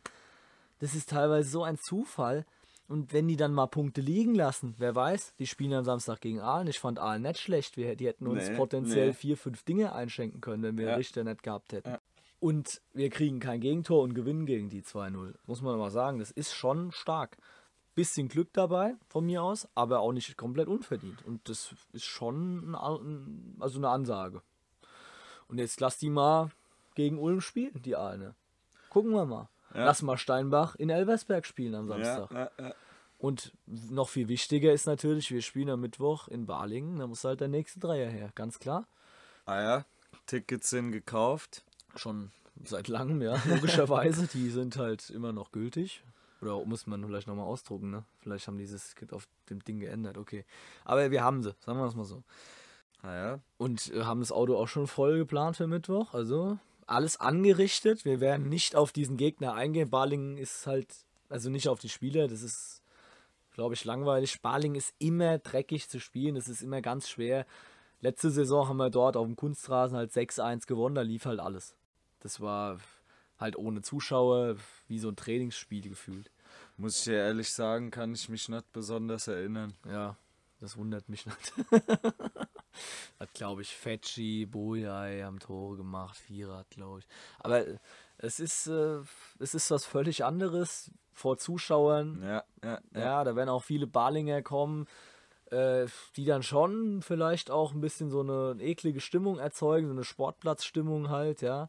Das 0.79 0.95
ist 0.95 1.11
teilweise 1.11 1.51
so 1.51 1.65
ein 1.65 1.79
Zufall. 1.79 2.47
Und 2.89 3.13
wenn 3.13 3.27
die 3.27 3.35
dann 3.35 3.53
mal 3.53 3.67
Punkte 3.67 4.01
liegen 4.01 4.37
lassen, 4.37 4.77
wer 4.79 4.95
weiß, 4.95 5.35
die 5.41 5.49
spielen 5.49 5.73
am 5.73 5.85
Samstag 5.85 6.21
gegen 6.21 6.39
Aalen. 6.41 6.69
Ich 6.69 6.79
fand 6.79 7.01
Aalen 7.01 7.23
nicht 7.23 7.41
schlecht. 7.41 7.77
Wir, 7.77 7.97
die 7.97 8.07
hätten 8.07 8.29
uns 8.29 8.49
Nee, 8.49 8.55
potenziell 8.57 9.09
nee. 9.09 9.13
vier, 9.13 9.37
fünf 9.37 9.65
Dinge 9.65 9.93
einschenken 9.93 10.41
können, 10.41 10.63
wenn 10.63 10.79
wir 10.79 10.91
Ja. 10.91 10.95
Richter 10.95 11.25
nicht 11.25 11.43
gehabt 11.43 11.73
hätten. 11.73 11.89
Ja. 11.91 12.01
Und 12.39 12.81
wir 12.93 13.11
kriegen 13.11 13.41
kein 13.41 13.61
Gegentor 13.61 14.03
und 14.03 14.15
gewinnen 14.15 14.47
gegen 14.47 14.69
die 14.69 14.83
2-0. 14.83 15.35
Muss 15.47 15.63
man 15.63 15.77
mal 15.77 15.91
sagen, 15.91 16.21
das 16.21 16.31
ist 16.31 16.55
schon 16.55 16.93
stark. 16.93 17.37
Bisschen 17.97 18.29
Glück 18.29 18.53
dabei, 18.53 18.95
von 19.09 19.27
mir 19.27 19.43
aus, 19.43 19.67
aber 19.75 20.01
auch 20.01 20.13
nicht 20.13 20.37
komplett 20.37 20.69
unverdient. 20.69 21.25
Und 21.25 21.49
das 21.49 21.75
ist 21.93 22.05
schon 22.05 22.75
ein, 22.75 23.57
also 23.59 23.79
eine 23.79 23.89
Ansage. 23.89 24.43
Und 25.49 25.59
jetzt 25.59 25.81
lass 25.81 25.99
die 25.99 26.11
mal 26.11 26.51
gegen 26.95 27.19
Ulm 27.19 27.41
spielen, 27.41 27.83
die 27.83 27.97
eine. 27.97 28.35
Gucken 28.91 29.13
wir 29.13 29.25
mal. 29.25 29.49
Ja. 29.75 29.87
Lass 29.87 30.03
mal 30.03 30.17
Steinbach 30.17 30.77
in 30.77 30.91
Elversberg 30.91 31.45
spielen 31.45 31.75
am 31.75 31.89
Samstag. 31.89 32.31
ja, 32.31 32.51
ja. 32.59 32.75
Und 33.19 33.53
noch 33.67 34.11
viel 34.11 34.29
wichtiger 34.29 34.73
ist 34.73 34.87
natürlich, 34.87 35.31
wir 35.31 35.41
spielen 35.41 35.71
am 35.71 35.81
Mittwoch 35.81 36.29
in 36.29 36.45
Balingen, 36.47 36.99
da 36.99 37.07
muss 37.07 37.25
halt 37.25 37.41
der 37.41 37.49
nächste 37.49 37.81
Dreier 37.81 38.11
her, 38.11 38.31
ganz 38.35 38.59
klar. 38.59 38.87
Ah 39.47 39.63
ja, 39.63 39.85
Tickets 40.27 40.69
sind 40.69 40.93
gekauft. 40.93 41.65
Schon 41.95 42.31
seit 42.65 42.89
langem, 42.89 43.23
ja, 43.23 43.41
logischerweise. 43.47 44.27
die 44.27 44.51
sind 44.51 44.77
halt 44.77 45.09
immer 45.09 45.33
noch 45.33 45.51
gültig. 45.51 46.05
Oder 46.43 46.65
muss 46.65 46.87
man 46.87 47.05
vielleicht 47.05 47.27
nochmal 47.27 47.47
ausdrucken, 47.47 47.91
ne? 47.91 48.05
Vielleicht 48.19 48.47
haben 48.47 48.59
die 48.59 48.65
dieses 48.65 48.95
auf 49.11 49.27
dem 49.49 49.65
Ding 49.65 49.81
geändert, 49.81 50.19
okay. 50.19 50.45
Aber 50.85 51.11
wir 51.11 51.25
haben 51.25 51.43
sie, 51.43 51.55
sagen 51.61 51.79
wir 51.79 51.87
es 51.87 51.95
mal 51.95 52.05
so. 52.05 52.23
Ah 53.03 53.15
ja, 53.15 53.41
Und 53.59 53.93
äh, 53.93 54.03
haben 54.03 54.21
das 54.21 54.33
Auto 54.33 54.57
auch 54.57 54.69
schon 54.69 54.87
voll 54.87 55.19
geplant 55.19 55.57
für 55.57 55.67
Mittwoch. 55.67 56.13
Also 56.15 56.59
alles 56.87 57.19
angerichtet. 57.21 58.05
Wir 58.05 58.21
werden 58.21 58.49
nicht 58.49 58.77
auf 58.77 58.93
diesen 58.93 59.17
Gegner 59.17 59.55
eingehen. 59.55 59.91
Balingen 59.91 60.37
ist 60.39 60.67
halt, 60.67 60.89
also 61.29 61.51
nicht 61.51 61.69
auf 61.69 61.81
die 61.81 61.89
Spieler, 61.89 62.29
das 62.29 62.43
ist, 62.43 62.83
glaube 63.53 63.75
ich, 63.75 63.85
langweilig. 63.85 64.41
Balingen 64.41 64.77
ist 64.77 64.95
immer 64.99 65.39
dreckig 65.39 65.89
zu 65.89 66.01
spielen, 66.01 66.35
das 66.37 66.49
ist 66.49 66.63
immer 66.63 66.81
ganz 66.81 67.09
schwer. 67.09 67.47
Letzte 68.01 68.31
Saison 68.31 68.69
haben 68.69 68.77
wir 68.77 68.91
dort 68.91 69.17
auf 69.17 69.27
dem 69.27 69.37
Kunstrasen 69.37 69.97
halt 69.97 70.13
6-1 70.13 70.67
gewonnen, 70.67 70.95
da 70.95 71.03
lief 71.03 71.25
halt 71.25 71.41
alles. 71.41 71.75
Das 72.21 72.41
war 72.41 72.79
halt 73.39 73.57
ohne 73.57 73.83
Zuschauer, 73.83 74.57
wie 74.89 74.99
so 74.99 75.09
ein 75.09 75.17
Trainingsspiel 75.17 75.89
gefühlt. 75.89 76.31
muss 76.77 76.99
ich 76.99 77.05
dir 77.05 77.19
ehrlich 77.19 77.53
sagen, 77.53 77.91
kann 77.91 78.15
ich 78.15 78.29
mich 78.29 78.49
nicht 78.49 78.73
besonders 78.73 79.29
erinnern. 79.29 79.75
Ja, 79.89 80.17
das 80.61 80.77
wundert 80.77 81.09
mich 81.09 81.27
nicht. 81.27 81.53
hat, 83.19 83.33
glaube 83.35 83.63
ich, 83.63 83.75
Fetschi, 83.75 84.47
Bojai 84.47 85.23
haben 85.23 85.39
Tore 85.39 85.77
gemacht, 85.77 86.17
Vierer, 86.17 86.65
glaube 86.71 87.01
ich. 87.01 87.07
Aber 87.39 87.65
es 88.19 88.41
ist, 88.41 88.67
äh, 88.67 89.01
es 89.39 89.55
ist 89.55 89.71
was 89.71 89.85
völlig 89.85 90.25
anderes 90.25 90.91
vor 91.13 91.39
Zuschauern. 91.39 92.23
Ja, 92.23 92.45
ja, 92.63 92.81
ja. 92.95 93.01
Ja, 93.01 93.25
da 93.25 93.37
werden 93.37 93.49
auch 93.49 93.65
viele 93.65 93.87
Balinger 93.87 94.43
kommen, 94.43 94.87
äh, 95.51 95.87
die 96.17 96.25
dann 96.25 96.43
schon 96.43 97.03
vielleicht 97.03 97.51
auch 97.51 97.73
ein 97.73 97.81
bisschen 97.81 98.11
so 98.11 98.21
eine 98.21 98.57
eklige 98.61 99.01
Stimmung 99.01 99.39
erzeugen, 99.39 99.87
so 99.87 99.93
eine 99.93 100.05
Sportplatzstimmung 100.05 101.09
halt, 101.09 101.41
ja. 101.41 101.69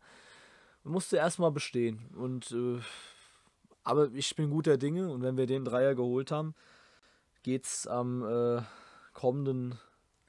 Musste 0.88 1.17
erstmal 1.17 1.52
bestehen. 1.52 2.00
Und 2.15 2.52
äh, 2.52 2.80
aber 3.84 4.10
ich 4.13 4.36
bin 4.36 4.50
guter 4.50 4.78
Dinge 4.78 5.10
und 5.10 5.21
wenn 5.21 5.38
wir 5.38 5.45
den 5.47 5.65
Dreier 5.65 5.95
geholt 5.95 6.32
haben, 6.32 6.56
geht's 7.43 7.88
am 7.88 8.23
äh, 8.26 8.62
kommenden 9.13 9.80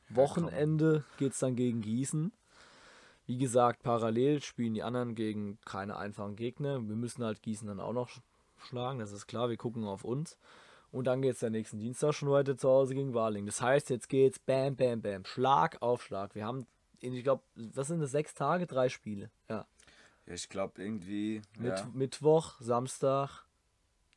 Wochenende 0.08 1.04
geht's 1.18 1.38
dann 1.38 1.56
gegen 1.56 1.80
Gießen. 1.82 2.32
Wie 3.26 3.36
gesagt, 3.36 3.82
parallel 3.82 4.40
spielen 4.42 4.72
die 4.74 4.82
anderen 4.82 5.14
gegen 5.14 5.58
keine 5.64 5.96
einfachen 5.96 6.34
Gegner. 6.36 6.80
Wir 6.88 6.96
müssen 6.96 7.22
halt 7.24 7.42
Gießen 7.42 7.68
dann 7.68 7.80
auch 7.80 7.92
noch 7.92 8.08
sch- 8.08 8.22
schlagen, 8.56 9.00
das 9.00 9.12
ist 9.12 9.26
klar. 9.26 9.50
Wir 9.50 9.58
gucken 9.58 9.84
auf 9.84 10.04
uns. 10.04 10.38
Und 10.90 11.06
dann 11.06 11.20
geht 11.20 11.34
es 11.34 11.40
der 11.40 11.50
nächsten 11.50 11.78
Dienstag 11.78 12.14
schon 12.14 12.30
weiter 12.30 12.56
zu 12.56 12.70
Hause 12.70 12.94
gegen 12.94 13.12
Waling. 13.12 13.44
Das 13.44 13.60
heißt, 13.60 13.90
jetzt 13.90 14.08
geht's 14.08 14.38
bam, 14.38 14.76
bam, 14.76 15.02
bam, 15.02 15.26
Schlag 15.26 15.82
auf 15.82 16.02
Schlag. 16.02 16.34
Wir 16.34 16.46
haben, 16.46 16.66
ich 17.00 17.22
glaube, 17.22 17.42
was 17.54 17.88
sind 17.88 18.00
das, 18.00 18.12
sechs 18.12 18.32
Tage, 18.32 18.66
drei 18.66 18.88
Spiele. 18.88 19.30
Ja. 19.50 19.66
Ja, 20.28 20.34
ich 20.34 20.48
glaube 20.50 20.82
irgendwie. 20.82 21.40
Mit, 21.58 21.78
Ja. 21.78 21.90
Mittwoch, 21.94 22.60
Samstag, 22.60 23.44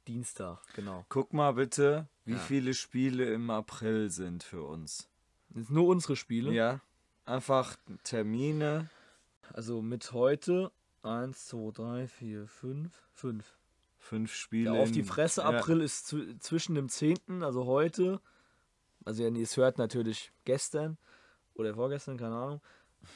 Dienstag, 0.07 0.59
genau. 0.75 1.05
Guck 1.09 1.31
mal 1.33 1.53
bitte, 1.53 2.07
wie 2.25 2.33
Ja. 2.33 2.37
viele 2.39 2.73
Spiele 2.73 3.31
im 3.33 3.49
April 3.49 4.09
sind 4.09 4.43
für 4.43 4.63
uns. 4.63 5.07
Das 5.49 5.65
sind 5.67 5.71
nur 5.75 5.87
unsere 5.87 6.15
Spiele. 6.15 6.51
Ja, 6.51 6.81
einfach 7.25 7.77
Termine. 8.03 8.89
Also 9.53 9.81
mit 9.81 10.11
heute 10.11 10.71
1, 11.03 11.47
2, 11.47 11.71
3, 11.71 12.07
4, 12.07 12.47
5, 12.47 12.91
5. 13.13 13.57
Fünf 13.99 14.33
Spiele. 14.33 14.75
Ja, 14.75 14.81
auf 14.81 14.91
die 14.91 14.99
in- 15.01 15.05
Fresse, 15.05 15.41
ja. 15.41 15.49
April 15.49 15.79
ist 15.81 16.07
zw- 16.11 16.39
zwischen 16.39 16.73
dem 16.75 16.89
10., 16.89 17.43
also 17.43 17.65
heute, 17.67 18.19
also 19.05 19.23
ihr 19.23 19.41
es 19.43 19.55
hört, 19.57 19.77
natürlich 19.77 20.31
gestern 20.45 20.97
oder 21.53 21.75
vorgestern, 21.75 22.17
keine 22.17 22.35
Ahnung, 22.35 22.61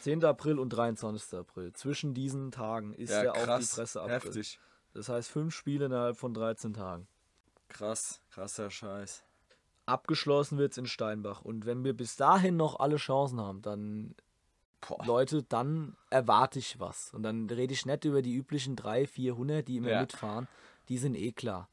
10. 0.01 0.23
April 0.25 0.59
und 0.59 0.69
23. 0.69 1.39
April. 1.39 1.73
Zwischen 1.73 2.13
diesen 2.13 2.51
Tagen 2.51 2.93
ist 2.93 3.11
Ja, 3.11 3.23
ja 3.25 3.31
auf 3.31 3.43
die 3.45 3.81
April. 3.99 4.09
Heftig. 4.11 4.59
Das 4.93 5.09
heißt 5.09 5.29
fünf 5.29 5.53
Spiele 5.53 5.85
innerhalb 5.85 6.17
von 6.17 6.33
13 6.33 6.73
Tagen. 6.73 7.07
Krass, 7.67 8.21
krasser 8.31 8.69
Scheiß. 8.69 9.23
Abgeschlossen 9.85 10.57
wird 10.57 10.71
es 10.71 10.77
in 10.77 10.87
Steinbach. 10.87 11.41
Und 11.41 11.65
wenn 11.65 11.83
wir 11.83 11.93
bis 11.95 12.15
dahin 12.15 12.55
noch 12.57 12.79
alle 12.79 12.95
Chancen 12.97 13.39
haben, 13.39 13.61
dann, 13.61 14.15
Boah. 14.87 15.03
Leute, 15.05 15.43
dann 15.43 15.95
erwarte 16.09 16.59
ich 16.59 16.79
was. 16.79 17.13
Und 17.13 17.23
dann 17.23 17.49
rede 17.49 17.73
ich 17.73 17.85
nicht 17.85 18.05
über 18.05 18.21
die 18.21 18.33
üblichen 18.35 18.75
300, 18.75 19.09
400, 19.09 19.67
die 19.67 19.77
immer 19.77 19.89
Ja. 19.91 20.01
mitfahren. 20.01 20.47
Die 20.89 20.97
sind 20.97 21.15
eh 21.15 21.31
klar. 21.31 21.69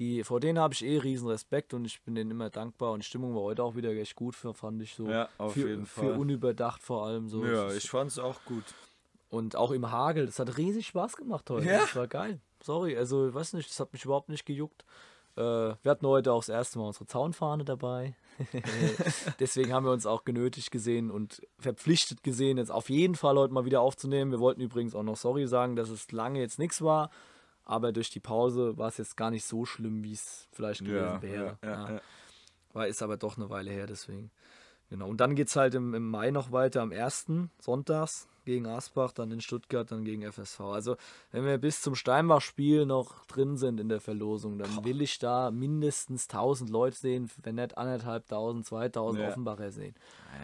Die, 0.00 0.24
vor 0.24 0.40
denen 0.40 0.58
habe 0.58 0.72
ich 0.72 0.82
eh 0.82 0.96
riesen 0.96 1.28
Respekt 1.28 1.74
und 1.74 1.84
ich 1.84 2.00
bin 2.02 2.14
denen 2.14 2.30
immer 2.30 2.48
dankbar. 2.48 2.92
Und 2.92 3.02
die 3.02 3.06
Stimmung 3.06 3.34
war 3.34 3.42
heute 3.42 3.62
auch 3.62 3.76
wieder 3.76 3.90
echt 3.90 4.16
gut, 4.16 4.34
für, 4.34 4.54
fand 4.54 4.80
ich 4.80 4.94
so. 4.94 5.06
Ja, 5.06 5.28
auf 5.36 5.52
für, 5.52 5.68
jeden 5.68 5.84
Für 5.84 6.00
Fall. 6.00 6.12
unüberdacht 6.12 6.82
vor 6.82 7.04
allem 7.04 7.28
so. 7.28 7.44
Ja, 7.44 7.66
Es 7.66 7.84
ich 7.84 7.90
fand's 7.90 8.18
auch 8.18 8.42
gut. 8.46 8.64
Und 9.28 9.56
auch 9.56 9.72
im 9.72 9.90
Hagel, 9.92 10.24
das 10.24 10.38
hat 10.38 10.56
riesig 10.56 10.86
Spaß 10.86 11.16
gemacht 11.16 11.50
heute. 11.50 11.66
Ja. 11.66 11.80
Das 11.80 11.94
war 11.94 12.08
geil. 12.08 12.40
Sorry, 12.62 12.96
also 12.96 13.28
ich 13.28 13.34
weiß 13.34 13.52
nicht, 13.52 13.68
das 13.68 13.78
hat 13.78 13.92
mich 13.92 14.04
überhaupt 14.06 14.30
nicht 14.30 14.46
gejuckt. 14.46 14.86
Äh, 15.36 15.42
wir 15.42 15.90
hatten 15.90 16.06
heute 16.06 16.32
auch 16.32 16.40
das 16.40 16.48
erste 16.48 16.78
Mal 16.78 16.86
unsere 16.86 17.06
Zaunfahne 17.06 17.64
dabei. 17.66 18.16
Deswegen 19.38 19.72
haben 19.72 19.84
wir 19.84 19.92
uns 19.92 20.06
auch 20.06 20.24
genötigt 20.24 20.70
gesehen 20.70 21.10
und 21.10 21.42
verpflichtet 21.58 22.22
gesehen, 22.22 22.56
jetzt 22.56 22.72
auf 22.72 22.88
jeden 22.88 23.16
Fall 23.16 23.36
heute 23.36 23.52
mal 23.52 23.66
wieder 23.66 23.82
aufzunehmen. 23.82 24.30
Wir 24.30 24.40
wollten 24.40 24.62
übrigens 24.62 24.94
auch 24.94 25.02
noch 25.02 25.16
sorry 25.16 25.46
sagen, 25.46 25.76
dass 25.76 25.90
es 25.90 26.10
lange 26.10 26.40
jetzt 26.40 26.58
nichts 26.58 26.80
war. 26.80 27.10
Aber 27.70 27.92
durch 27.92 28.10
die 28.10 28.20
Pause 28.20 28.76
war 28.76 28.88
es 28.88 28.98
jetzt 28.98 29.16
gar 29.16 29.30
nicht 29.30 29.44
so 29.44 29.64
schlimm, 29.64 30.02
wie 30.02 30.12
es 30.12 30.48
vielleicht 30.52 30.84
gewesen 30.84 31.22
wäre. 31.22 31.58
ja. 31.62 32.00
War 32.72 32.86
ist 32.86 33.02
aber 33.02 33.16
doch 33.16 33.36
eine 33.36 33.50
Weile 33.50 33.70
her, 33.70 33.86
deswegen. 33.86 34.30
Genau. 34.90 35.08
Und 35.08 35.20
dann 35.20 35.34
geht 35.36 35.48
es 35.48 35.56
halt 35.56 35.74
im, 35.74 35.94
im 35.94 36.08
Mai 36.08 36.30
noch 36.30 36.52
weiter, 36.52 36.82
am 36.82 36.92
1. 36.92 37.26
Sonntags 37.60 38.28
gegen 38.44 38.66
Asbach, 38.66 39.12
dann 39.12 39.30
in 39.30 39.40
Stuttgart, 39.40 39.90
dann 39.90 40.04
gegen 40.04 40.22
FSV. 40.22 40.60
Also, 40.60 40.96
wenn 41.30 41.44
wir 41.44 41.58
bis 41.58 41.80
zum 41.82 41.94
Steinbach-Spiel 41.94 42.86
noch 42.86 43.24
drin 43.26 43.56
sind 43.56 43.78
in 43.78 43.88
der 43.88 44.00
Verlosung, 44.00 44.58
dann 44.58 44.84
will 44.84 45.00
ich 45.00 45.18
da 45.18 45.50
mindestens 45.50 46.24
1000 46.28 46.70
Leute 46.70 46.96
sehen, 46.96 47.30
wenn 47.42 47.56
nicht 47.56 47.78
anderthalbtausend, 47.78 48.66
2000 48.66 49.22
Ja. 49.22 49.28
Offenbacher 49.28 49.70
sehen. 49.70 49.94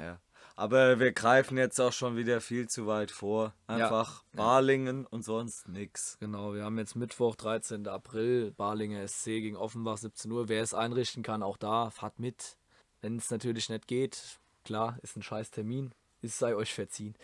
Ja. 0.01 0.19
Aber 0.59 0.99
wir 0.99 1.13
greifen 1.13 1.59
jetzt 1.59 1.79
auch 1.79 1.93
schon 1.93 2.17
wieder 2.17 2.41
viel 2.41 2.67
zu 2.67 2.87
weit 2.87 3.11
vor. 3.11 3.53
Einfach 3.67 4.25
Balingen 4.33 5.05
und 5.05 5.23
sonst 5.23 5.69
nix. 5.69 6.17
Genau, 6.19 6.55
wir 6.55 6.65
haben 6.65 6.79
jetzt 6.79 6.97
Mittwoch, 6.97 7.37
13. 7.37 7.87
April, 7.87 8.53
Barlinger 8.53 9.07
SC 9.07 9.25
gegen 9.27 9.57
Offenbach, 9.57 9.99
17 9.99 10.33
Uhr. 10.33 10.49
Wer 10.49 10.63
es 10.63 10.73
einrichten 10.73 11.23
kann, 11.23 11.43
auch 11.43 11.59
da, 11.59 11.91
fahrt 11.91 12.19
mit. 12.19 12.57
Wenn 13.03 13.19
es 13.19 13.31
natürlich 13.31 13.69
nicht 13.69 13.87
geht, 13.87 14.39
klar, 14.65 14.99
ist 15.03 15.17
ein 15.17 15.23
scheiß 15.23 15.51
Termin, 15.51 15.93
es 16.23 16.39
sei 16.39 16.57
euch 16.57 16.73
verziehen. 16.73 17.15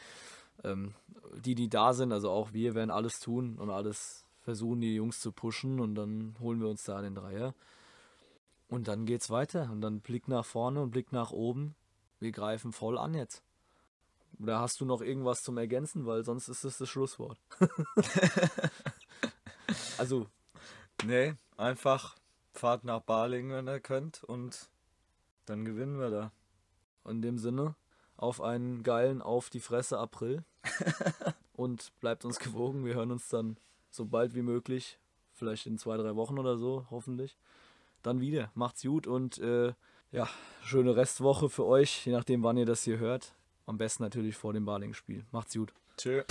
Ähm, 0.62 0.94
die, 1.42 1.54
die 1.54 1.70
da 1.70 1.94
sind, 1.94 2.12
also 2.12 2.30
auch 2.30 2.52
wir, 2.52 2.74
werden 2.74 2.90
alles 2.90 3.18
tun 3.18 3.56
und 3.58 3.70
alles 3.70 4.26
versuchen, 4.42 4.82
die 4.82 4.94
Jungs 4.94 5.20
zu 5.20 5.32
pushen 5.32 5.80
und 5.80 5.94
dann 5.94 6.36
holen 6.38 6.60
wir 6.60 6.68
uns 6.68 6.84
da 6.84 7.00
den 7.00 7.14
Dreier. 7.14 7.54
Und 8.68 8.88
dann 8.88 9.06
geht's 9.06 9.30
weiter 9.30 9.70
und 9.72 9.80
dann 9.80 10.00
Blick 10.00 10.28
nach 10.28 10.44
vorne 10.44 10.82
und 10.82 10.90
Blick 10.90 11.12
nach 11.12 11.30
oben. 11.30 11.74
Wir 12.22 12.32
greifen 12.32 12.72
voll 12.72 12.98
an 12.98 13.14
jetzt. 13.14 13.42
Oder 14.40 14.60
hast 14.60 14.80
du 14.80 14.84
noch 14.84 15.02
irgendwas 15.02 15.42
zum 15.42 15.58
Ergänzen, 15.58 16.06
weil 16.06 16.24
sonst 16.24 16.48
ist 16.48 16.64
es 16.64 16.78
das 16.78 16.88
Schlusswort. 16.88 17.38
also, 19.98 20.26
Nee, 21.04 21.34
einfach 21.56 22.16
fahrt 22.52 22.84
nach 22.84 23.00
Balingen, 23.00 23.50
wenn 23.50 23.68
ihr 23.68 23.80
könnt 23.80 24.22
und 24.22 24.70
dann 25.46 25.64
gewinnen 25.64 25.98
wir 25.98 26.10
da. 26.10 26.32
in 27.08 27.22
dem 27.22 27.38
Sinne, 27.38 27.74
auf 28.16 28.40
einen 28.40 28.84
geilen 28.84 29.20
Auf 29.20 29.50
die 29.50 29.60
Fresse 29.60 29.98
April. 29.98 30.44
und 31.54 31.92
bleibt 31.98 32.24
uns 32.24 32.38
gewogen. 32.38 32.84
Wir 32.84 32.94
hören 32.94 33.10
uns 33.10 33.28
dann 33.28 33.56
so 33.90 34.06
bald 34.06 34.36
wie 34.36 34.42
möglich, 34.42 35.00
vielleicht 35.32 35.66
in 35.66 35.76
zwei, 35.76 35.96
drei 35.96 36.14
Wochen 36.14 36.38
oder 36.38 36.56
so, 36.56 36.86
hoffentlich, 36.90 37.36
dann 38.02 38.20
wieder. 38.20 38.52
Macht's 38.54 38.82
gut 38.82 39.08
und 39.08 39.38
äh, 39.38 39.74
ja, 40.12 40.28
schöne 40.62 40.94
Restwoche 40.94 41.48
für 41.48 41.64
euch, 41.64 42.06
je 42.06 42.12
nachdem, 42.12 42.42
wann 42.42 42.56
ihr 42.56 42.66
das 42.66 42.84
hier 42.84 42.98
hört. 42.98 43.34
Am 43.66 43.78
besten 43.78 44.02
natürlich 44.02 44.36
vor 44.36 44.52
dem 44.52 44.64
Baling-Spiel. 44.64 45.24
Macht's 45.32 45.54
gut. 45.54 45.72
Tschö. 45.96 46.22